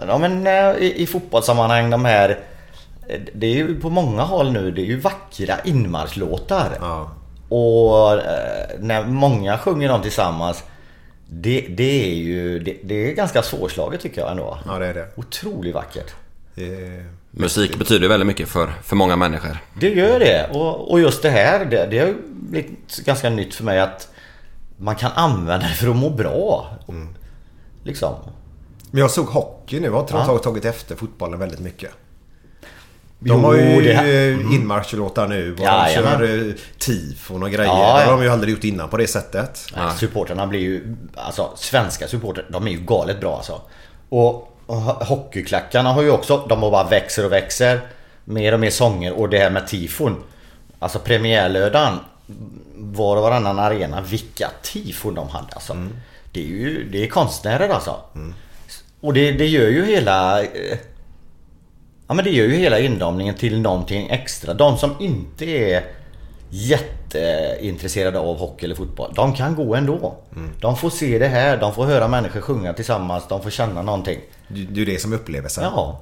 [0.08, 2.38] Ja men eh, i, i fotbollssammanhang de här...
[3.32, 6.78] Det är ju på många håll nu, det är ju vackra inmarschlåtar.
[6.80, 7.10] Ja.
[7.48, 10.64] Och eh, när många sjunger dem tillsammans.
[11.28, 14.58] Det, det är ju det, det är ganska svårslaget tycker jag ändå.
[14.66, 15.06] Ja, det är det.
[15.16, 16.14] Otroligt vackert.
[16.56, 17.06] Det är...
[17.30, 19.58] Musik betyder väldigt mycket för, för många människor.
[19.80, 20.50] Det gör det.
[20.52, 24.08] Och, och just det här, det, det har blivit ganska nytt för mig att
[24.76, 26.66] man kan använda det för att må bra.
[27.84, 28.14] Liksom.
[28.90, 29.90] Men jag såg hockey nu.
[29.90, 30.26] Har inte de Ja.
[30.26, 31.90] tagit- tagit efter fotbollen väldigt mycket?
[33.18, 35.50] De Jo, har ju det här- inmarschlåtar nu.
[35.50, 36.18] Och de Jajamän.
[36.18, 37.70] kör eh, tifon och grejer.
[37.70, 38.10] Ja, Det ja.
[38.10, 39.66] har de ju aldrig gjort innan på det sättet.
[39.76, 43.60] Nej, Supporterna blir ju, alltså svenska supporter, de är ju galet bra alltså.
[44.08, 47.80] Och och ho- hockeyklackarna har ju också, de bara växer och växer.
[48.24, 50.22] Mer och mer sånger och det här med tifon.
[50.78, 51.98] Alltså premiärlördagen,
[52.76, 55.76] var och varannan arena, vilka tifon de hade alltså.
[56.32, 57.96] Det är ju, det är konstnärer alltså.
[59.00, 60.42] Och det, det gör ju hela...
[62.08, 64.54] Ja men det gör ju hela inramningen till någonting extra.
[64.54, 65.84] De som inte är
[66.50, 69.12] jätteintresserade av hockey eller fotboll.
[69.14, 70.14] De kan gå ändå.
[70.60, 74.18] De får se det här, de får höra människor sjunga tillsammans, de får känna någonting.
[74.48, 75.64] Det är det som är upplevelsen.
[75.64, 76.00] Ja.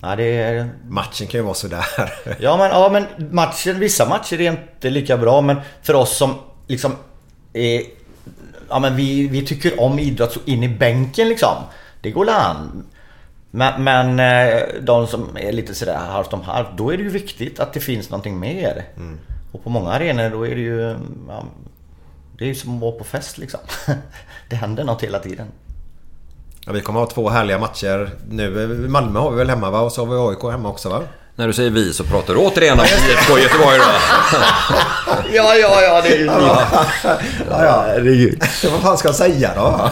[0.00, 0.68] Ja, det är...
[0.88, 1.84] Matchen kan ju vara sådär.
[2.40, 6.34] Ja men, ja men matchen, vissa matcher är inte lika bra men för oss som
[6.66, 6.96] liksom
[7.52, 7.82] är...
[8.68, 11.54] Ja men vi, vi tycker om idrott så in i bänken liksom.
[12.00, 12.84] Det går an.
[13.50, 17.10] Men, men eh, de som är lite sådär halvt om halvt, då är det ju
[17.10, 18.84] viktigt att det finns någonting mer.
[19.52, 20.96] Och på många arenor då är det ju...
[21.28, 21.44] Ja,
[22.38, 23.60] det är ju som att vara på fest liksom.
[24.48, 25.46] det händer något hela tiden.
[26.66, 28.66] Ja, vi kommer ha två härliga matcher nu.
[28.88, 29.80] Malmö har vi väl hemma va?
[29.80, 31.02] Och så har vi AIK hemma också va?
[31.36, 33.84] När du säger vi så pratar du återigen om IFK Göteborg då.
[35.32, 36.24] Ja, ja, ja, det är ju...
[36.24, 36.84] Ja,
[37.48, 37.84] ja.
[37.86, 38.42] Herregud.
[38.72, 39.90] Vad fan ska jag säga då?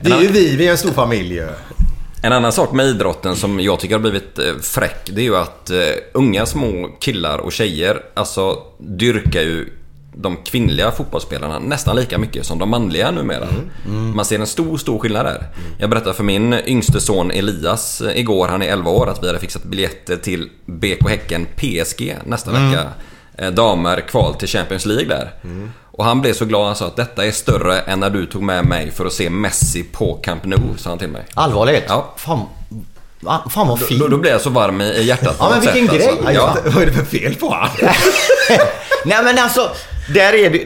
[0.00, 1.48] Det är ju vi, vi är en stor familj ju.
[2.22, 5.36] En annan sak med idrotten som jag tycker har blivit eh, fräck, det är ju
[5.36, 5.78] att eh,
[6.12, 9.72] unga små killar och tjejer alltså dyrkar ju
[10.14, 13.46] de kvinnliga fotbollsspelarna nästan lika mycket som de manliga numera.
[14.14, 15.46] Man ser en stor, stor skillnad där.
[15.78, 19.26] Jag berättade för min yngste son Elias eh, igår, han är 11 år, att vi
[19.26, 22.84] hade fixat biljetter till BK Häcken PSG nästa vecka.
[23.38, 25.30] Eh, Damer kval till Champions League där.
[25.94, 28.42] Och han blev så glad han sa att detta är större än när du tog
[28.42, 31.22] med mig för att se Messi på Camp Nou, sa han till mig.
[31.34, 31.84] Allvarligt?
[31.88, 32.14] Ja.
[32.16, 32.40] Fan,
[33.20, 34.00] va- fan vad fint.
[34.00, 36.08] Då, då blev jag så varm i, hjärtat Ja, men vilken sätt, grej.
[36.08, 36.32] Alltså.
[36.32, 36.56] Ja.
[36.74, 37.68] Vad är det för fel på han?
[39.04, 39.70] Nej men alltså,
[40.08, 40.64] där är det,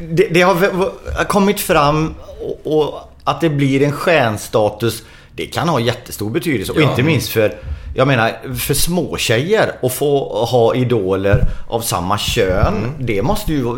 [0.00, 5.02] det, det, har kommit fram och, och att det blir en stjärnstatus.
[5.32, 7.54] Det kan ha jättestor betydelse och inte minst för
[7.94, 12.94] jag menar för småtjejer att få ha idoler av samma kön.
[12.98, 13.76] Det måste ju...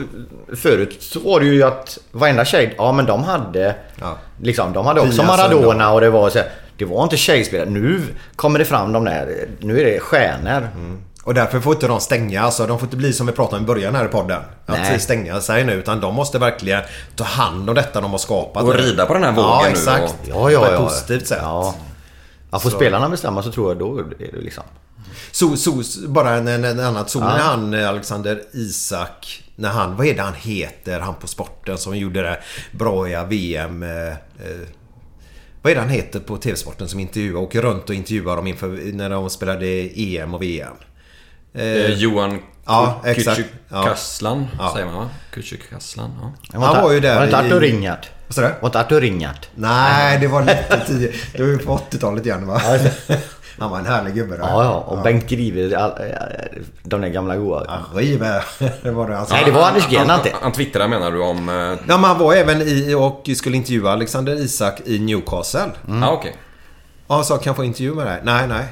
[0.57, 3.75] Förut så var det ju att varenda tjej, ja men de hade...
[4.01, 4.17] Ja.
[4.43, 7.71] Liksom, de hade också Maradona och det var så här, Det var inte tjejspelare.
[7.71, 8.03] Nu
[8.37, 9.49] kommer det fram de där...
[9.61, 10.69] Nu är det stjärnor.
[11.25, 12.43] Och därför får inte de stänga.
[12.43, 14.43] Alltså, de får inte bli som vi pratade om i början här i podden.
[14.67, 14.95] Nej.
[14.95, 15.73] Att stänga sig nu.
[15.73, 16.83] Utan de måste verkligen
[17.17, 18.63] ta hand om detta de har skapat.
[18.63, 20.13] Och rida på den här vågen ja, nu exakt.
[20.13, 20.85] och- Ja, ja, På ett ja.
[20.85, 21.39] positivt sätt.
[21.43, 21.75] Ja.
[22.51, 24.65] Ja, får spelarna bestämma så tror jag då är det liksom...
[25.33, 27.11] Så, så, bara en, en, en annat.
[27.11, 27.27] Såg Ja.
[27.27, 29.43] han eh, Alexander Isak?
[29.57, 31.01] När han, vad är det han heter?
[31.01, 32.41] Han på sporten som gjorde det
[32.73, 33.83] broiga VM.
[33.83, 34.15] Eh, eh,
[35.63, 37.41] vad är det han heter på TV-sporten som intervjuar?
[37.41, 39.67] Åker runt och intervjuar dem inför när de spelade
[40.01, 40.75] EM och VM.
[41.55, 43.01] Eh, Johan Ja.
[43.05, 44.71] Kücükaslan Ja.
[44.75, 45.09] säger man va?
[45.35, 46.11] Kücükaslan,
[46.53, 46.61] ja.
[46.61, 48.11] Han var ju där Var det inte i- Artur Ringart?
[48.27, 48.49] Vad sa du?
[48.61, 49.49] Var inte Artur Ringart?
[49.55, 51.13] Nej, det var lite tidigare.
[51.33, 52.61] Det var ju på 80-talet igen va?
[53.09, 53.17] Ja,
[53.59, 54.43] Han var en härlig gubbe där.
[54.43, 54.71] Ja, ja.
[54.75, 55.69] Och Bengt Grive,
[56.83, 57.65] de där gamla goa.
[57.69, 58.43] Ja, Rive.
[58.83, 59.35] Det var det alltså.
[59.35, 61.49] Nej, det var Anders Gernandt Han, han twittrade menar du om...
[61.49, 65.71] eh, Ja, men han var även i och skulle intervjua Alexander Isak i Newcastle.
[65.89, 66.37] Ja, okej.
[67.07, 68.21] Och han sa kan jag få intervju med dig?
[68.23, 68.65] Nej, nej.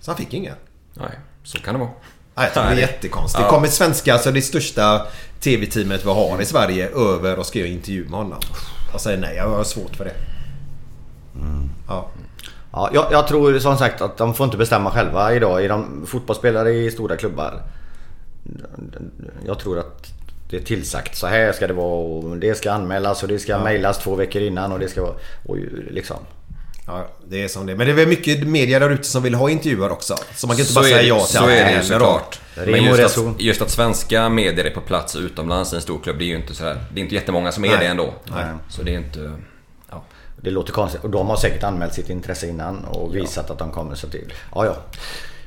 [0.00, 0.54] Så han fick ingen.
[0.94, 1.90] Nej, så kan det vara.
[2.34, 3.40] Nej, det är jättekonstigt.
[3.40, 3.46] Ja.
[3.46, 5.06] Det kom ett svenska, alltså det största
[5.40, 8.40] TV-teamet vi har i Sverige över och ska göra intervju med honom.
[8.92, 10.14] Jag säger nej, jag har svårt för det.
[11.88, 12.10] Ja.
[12.72, 15.64] Ja, jag, jag tror som sagt att de får inte bestämma själva idag.
[15.64, 17.62] Är de fotbollsspelare i stora klubbar?
[19.46, 20.06] Jag tror att
[20.50, 21.16] det är tillsagt.
[21.16, 24.42] Så här ska det vara och det ska anmälas och det ska mejlas två veckor
[24.42, 25.14] innan och det ska vara...
[25.46, 25.56] Och
[25.90, 26.16] liksom.
[26.86, 29.34] Ja, det är som det Men det är väl mycket media där ute som vill
[29.34, 30.14] ha intervjuer också.
[30.34, 31.82] Så man kan inte Så bara säga det- ja till Så allt är det ju
[31.82, 32.40] såklart.
[32.56, 36.18] Men just att, just att svenska medier är på plats utomlands i en stor klubb,
[36.18, 36.84] det är ju inte sådär...
[36.94, 37.78] Det är inte jättemånga som är Nej.
[37.80, 38.14] det ändå.
[38.24, 38.44] Nej.
[38.68, 39.32] Så det är inte...
[39.90, 40.04] Ja.
[40.40, 41.04] Det låter konstigt.
[41.04, 43.94] Och de har säkert anmält sitt intresse innan och visat att de kommer.
[43.94, 44.32] Så till.
[44.54, 44.76] Ja, ja.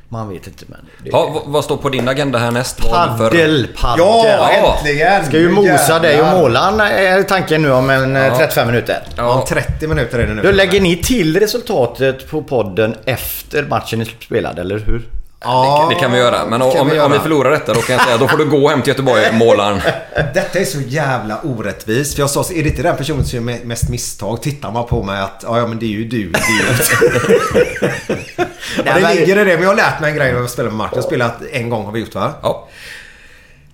[0.09, 0.79] Man vet inte men...
[1.03, 1.09] Det...
[1.09, 2.77] Ja, vad- vad står på din agenda härnäst?
[2.89, 4.05] Paddel, paddel.
[4.05, 5.25] Ja, äntligen!
[5.25, 9.03] Ska ju mosa dig och målaren är tanken nu om en eh, 35 minuter.
[9.19, 10.41] Om 30 minuter är det nu.
[10.41, 15.01] Då lägger ni till resultatet på podden efter matchen är spelad, eller hur?
[15.39, 16.45] Ja, Det kan vi göra.
[16.45, 17.19] Men om, vi om vi göra.
[17.21, 19.81] förlorar detta då kan jag säga då får du gå hem till Göteborg, målaren.
[20.33, 22.13] Detta är så jävla orättvist.
[22.13, 24.41] För jag sa, så, är det inte den personen som gör mest misstag?
[24.41, 26.29] Tittar man på mig att, ja men det är ju du.
[26.31, 26.63] Det är ju...
[28.83, 29.53] det men- ligger i det.
[29.53, 30.95] Men jag har lärt mig en grej när jag spelar med Martin.
[30.95, 32.33] Jag har spelat en gång har vi gjort va?
[32.41, 32.67] Ja.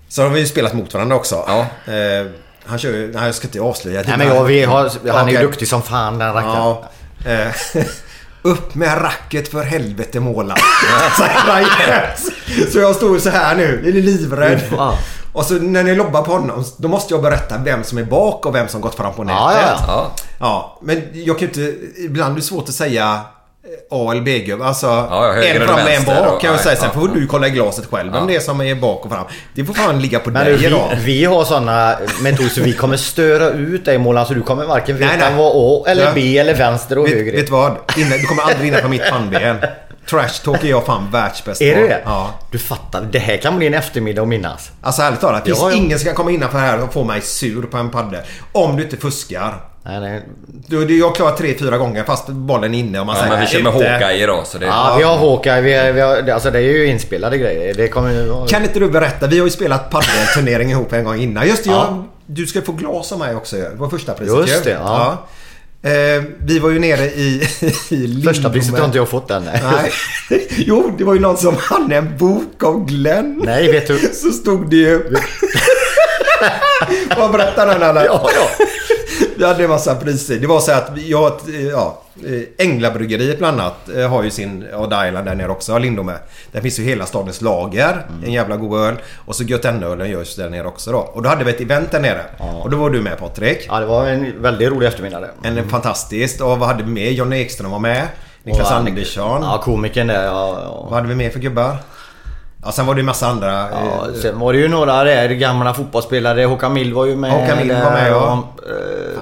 [0.10, 1.44] Så har vi ju spelat mot varandra också.
[1.48, 1.60] Ja.
[1.94, 2.28] Eh,
[2.66, 4.04] han kör ju, nej jag ska inte avslöja.
[4.08, 5.48] Nej men jag, vi har, han är ju Okej.
[5.48, 6.56] duktig som fan den rackaren.
[6.56, 6.90] Ja.
[8.44, 10.56] Upp med racket för helvete måla.
[12.72, 14.62] Så jag stod så här nu, är livrädd.
[14.72, 14.98] Ja.
[15.34, 18.46] Och så när ni lobbar på honom, då måste jag berätta vem som är bak
[18.46, 19.40] och vem som gått fram på nätet.
[19.40, 20.12] Ja, ja, Ja.
[20.40, 21.76] Ja, men jag kan ju inte...
[22.02, 23.22] Ibland är det svårt att säga
[23.92, 24.66] A eller B-gubbe.
[24.66, 26.76] Alltså ja, en fram och en bak kan jag ja, säga.
[26.76, 28.26] Sen får du kolla i glaset själv Ja.
[28.28, 29.26] det är som är bak och fram.
[29.56, 30.90] Det får fan ligga på Men dig idag.
[30.98, 34.66] vi, vi har sådana metoder så vi kommer störa ut dig målaren så du kommer
[34.66, 35.34] varken veta Nej, nej.
[35.38, 36.12] vad A eller Ja.
[36.16, 37.38] B eller vänster och Vet, höger är.
[37.38, 37.78] vet du vad?
[37.98, 39.58] Inne, du kommer aldrig vinna på mitt pannben.
[40.10, 41.82] Trash talk är jag fan världsbäst Är på.
[41.82, 42.02] du det?
[42.06, 42.30] Ja.
[42.52, 44.72] Du fattar, det här kan bli en eftermiddag att minnas.
[44.82, 45.72] Alltså ärligt talat, Ja, ja.
[45.72, 48.24] ingen som kan komma innanför här och få mig sur på en padde.
[48.52, 49.54] Om du inte fuskar.
[49.86, 50.22] Nej, nej.
[50.68, 53.34] Du, du, jag klarar tre, fyra gånger fast bollen är inne och man Ja, säger
[53.36, 53.90] men vi kör med ute.
[53.90, 54.66] Hawkeye idag så det...
[54.66, 57.74] Ja, vi har Hawkeye, vi, har- vi har, alltså det är ju inspelade grejer.
[57.74, 58.48] Det kommer ju...
[58.48, 59.28] Kan inte du berätta?
[59.28, 61.48] Vi har ju spelat paddelturnering ihop en gång innan.
[61.48, 61.86] Just det, Ja.
[61.90, 63.56] jag, du ska få glas av mig också.
[63.56, 64.70] Det var första priset Just ju.
[64.70, 65.28] det, ja.
[65.84, 67.48] Eh, vi var ju nere i,
[67.90, 68.34] i Lindome.
[68.34, 69.44] Första priset har inte jag fått än.
[69.44, 69.62] Nej.
[70.30, 70.48] Nej.
[70.58, 73.42] Jo, det var ju någon som hade en bok av Glenn.
[73.46, 73.98] Nej, vet du.
[74.14, 75.04] Så stod det ju...
[77.18, 78.06] Vad berättar den eller?
[78.06, 78.66] Ja, ja.
[79.38, 80.36] Vi hade en massa priser.
[80.40, 81.32] Det var så att jag,
[81.72, 86.14] ja, eh, Änglabryggeriet bland annat eh, har ju sin Odd Island där nere också, Lindome.
[86.52, 88.06] Där finns ju hela stadens lager.
[88.26, 88.96] En jävla god öl.
[89.26, 90.98] Och så Götene-ölen görs där nere också då.
[90.98, 92.22] Och då hade vi ett event där nere.
[92.64, 93.66] Och då var du med Patrik.
[93.68, 95.48] ja, det var en väldigt rolig eftermiddag det.
[95.48, 96.42] En fantastiskt.
[96.42, 97.12] Och vad hade vi med?
[97.14, 98.08] Johnny Ekström var med.
[98.44, 99.42] Niklas Och Andersson.
[99.42, 100.26] Ja, komikern där.
[100.26, 100.96] Ja, Vad ja.
[100.96, 101.78] hade vi med för gubbar?
[102.66, 103.52] Ja, sen var det ju massa andra.
[103.52, 106.44] Ja, eh, sen var det ju några där gamla fotbollsspelare.
[106.46, 107.32] Håkan Mild var ju med.
[107.32, 108.16] Håkan Mild var med, ja.
[108.56, 108.76] och, eh,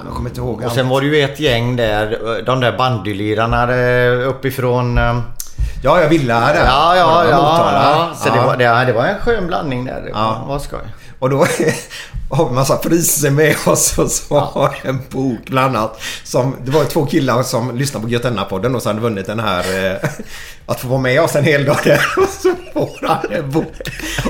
[0.06, 0.74] jag kommer inte ihåg Och allt.
[0.74, 2.18] sen var det ju ett gäng där.
[2.46, 4.98] De där bandylirarna eh, uppifrån...
[4.98, 5.18] eh,
[5.84, 6.54] Ja, jag ville där.
[6.54, 7.70] Ja, ja, ja.
[7.72, 8.08] Ja.
[8.16, 10.02] Så Det, var, det, det var en skön blandning där.
[10.06, 10.44] Det var, Ja.
[10.48, 10.78] var skoj.
[11.18, 11.46] Och då
[12.32, 16.00] har vi massa priser med oss och så har en bok bland annat.
[16.24, 19.86] Som, det var två killar som lyssnade på Götena-podden och så hade vunnit den här
[19.86, 20.10] eh,
[20.66, 22.00] att få vara med oss en hel dag där.
[22.16, 23.72] Och så får han en bok.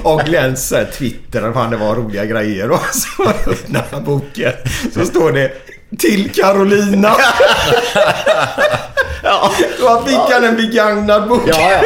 [0.03, 2.71] Och Glenns Twitter, och fan det var roliga grejer.
[2.71, 4.53] Och så öppnar han boken.
[4.95, 5.53] Så står det
[5.99, 7.17] till Carolina.
[9.25, 9.51] Ja.
[9.81, 11.43] Då fick han en begagnad bok.
[11.47, 11.83] Ja, ja.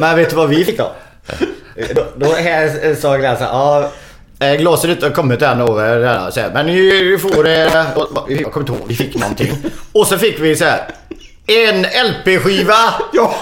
[0.00, 0.92] Men vet du vad vi fick då?
[1.94, 3.90] Då, då här sa Glenn så här, ja,
[4.38, 7.46] glaset har kommit än över så här, men ni får...
[7.48, 9.52] eh, Jag kommer inte ihåg, vi fick någonting.
[9.92, 10.82] Och så fick vi så här
[11.46, 12.94] en LP-skiva.
[13.12, 13.34] Ja.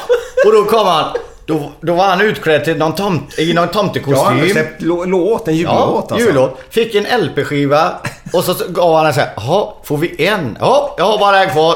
[0.47, 1.05] Och då kom han.
[1.47, 4.49] Då, då var han utklädd till någon tomt, i någon Ja, tomtekostym.
[4.51, 6.29] släppt lå- låt, en jullåt Ja, alltså.
[6.29, 6.61] jullåt.
[6.71, 7.91] Fick en LP-skiva
[8.33, 10.57] och så så gav han en så här, jaha, får vi en?
[10.61, 11.75] Ja, jag har bara en kvar.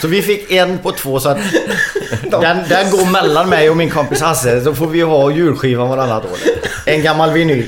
[0.00, 1.38] Så vi fick en på två så att
[2.30, 4.60] den, den går mellan mig och min kompis Hasse.
[4.64, 6.38] Så får vi ha julskivan varannat år.
[6.86, 7.66] En gammal vinyl.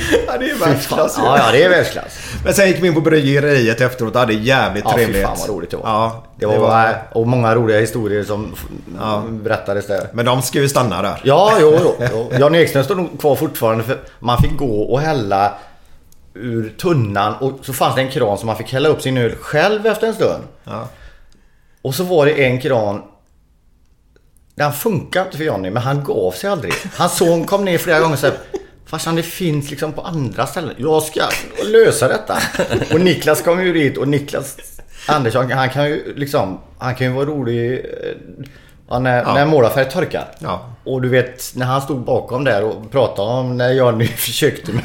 [0.26, 1.22] Ja, det är världsklass ju.
[1.22, 2.18] Ja, ja, det är världsklass.
[2.44, 5.22] Men sen gick vi in på bryggeriet efteråt och hade jävligt Ja, trevligt.
[5.22, 5.88] fan vad roligt det var.
[5.88, 8.54] Ja, det var, och många roliga historier som
[9.00, 9.22] Ja.
[9.30, 10.08] berättades där.
[10.12, 11.20] Men de ska ju stanna där.
[11.24, 11.94] Ja, jo, jo.
[12.12, 12.30] jo.
[12.40, 15.52] Jan Ekström står nog kvar fortfarande för man fick gå och hälla
[16.34, 19.34] ur tunnan och så fanns det en kran som man fick hälla upp sin öl
[19.40, 20.44] själv efter en stund.
[20.64, 20.88] Ja.
[21.82, 23.02] Och så var det en kran
[24.54, 26.72] Den funkar inte för Johnny men han gav sig aldrig.
[26.96, 28.30] Hans son kom ner flera gånger och sa
[28.90, 30.74] Farsan det finns liksom på andra ställen.
[30.78, 31.20] Jag ska
[31.64, 32.38] lösa detta.
[32.92, 34.56] Och Niklas kom ju dit och Niklas
[35.06, 37.80] Andersson han kan ju liksom Han kan ju vara rolig eh,
[38.88, 39.34] ja, när, Ja.
[39.34, 40.24] när målarfärg torkar.
[40.38, 40.66] Ja.
[40.84, 44.84] Och du vet när han stod bakom där och pratade om när Johnny försökte med.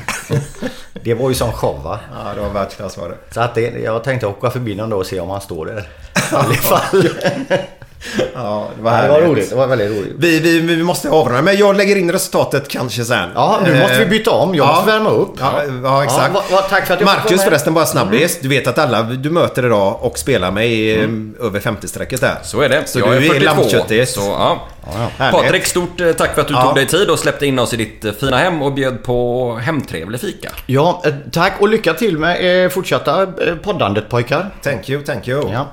[1.03, 1.99] Det var ju sån show va?
[2.25, 3.15] Ja, det var världsklass var det.
[3.33, 5.79] Så att det, jag tänkte åka förbi någon dag och se om han står där.
[6.31, 7.09] I alla fall.
[8.35, 9.49] Ja, det var, Ja, det var roligt.
[9.49, 10.13] Det var väldigt roligt.
[10.17, 11.41] Vi, vi, vi måste avrunda.
[11.41, 13.29] Men jag lägger in resultatet kanske sen.
[13.35, 14.55] Ja, nu måste vi Eh, byta om.
[14.55, 15.33] Jag måste värma upp.
[15.39, 16.31] Ja, ja exakt.
[16.33, 18.39] Ja, va- va- tack för att jag Marcus förresten, bara snabbis.
[18.41, 22.37] Du vet att alla du möter idag och spelar med är eh, över 50-strecket där.
[22.43, 22.83] Så är det.
[22.89, 23.45] Så jag du är är 42.
[23.45, 24.13] lammköttis.
[24.13, 24.67] Så, ja.
[25.31, 26.61] Patrik, stort eh, tack för att du Ja.
[26.63, 29.53] tog dig tid och släppte in oss i ditt eh, fina hem och bjöd på
[29.61, 30.49] hemtrevlig fika.
[30.65, 33.27] Ja, eh, tack och lycka till med fortsatta
[33.63, 34.49] poddandet pojkar.
[34.63, 35.51] Thank you, thank you.
[35.51, 35.67] Ja.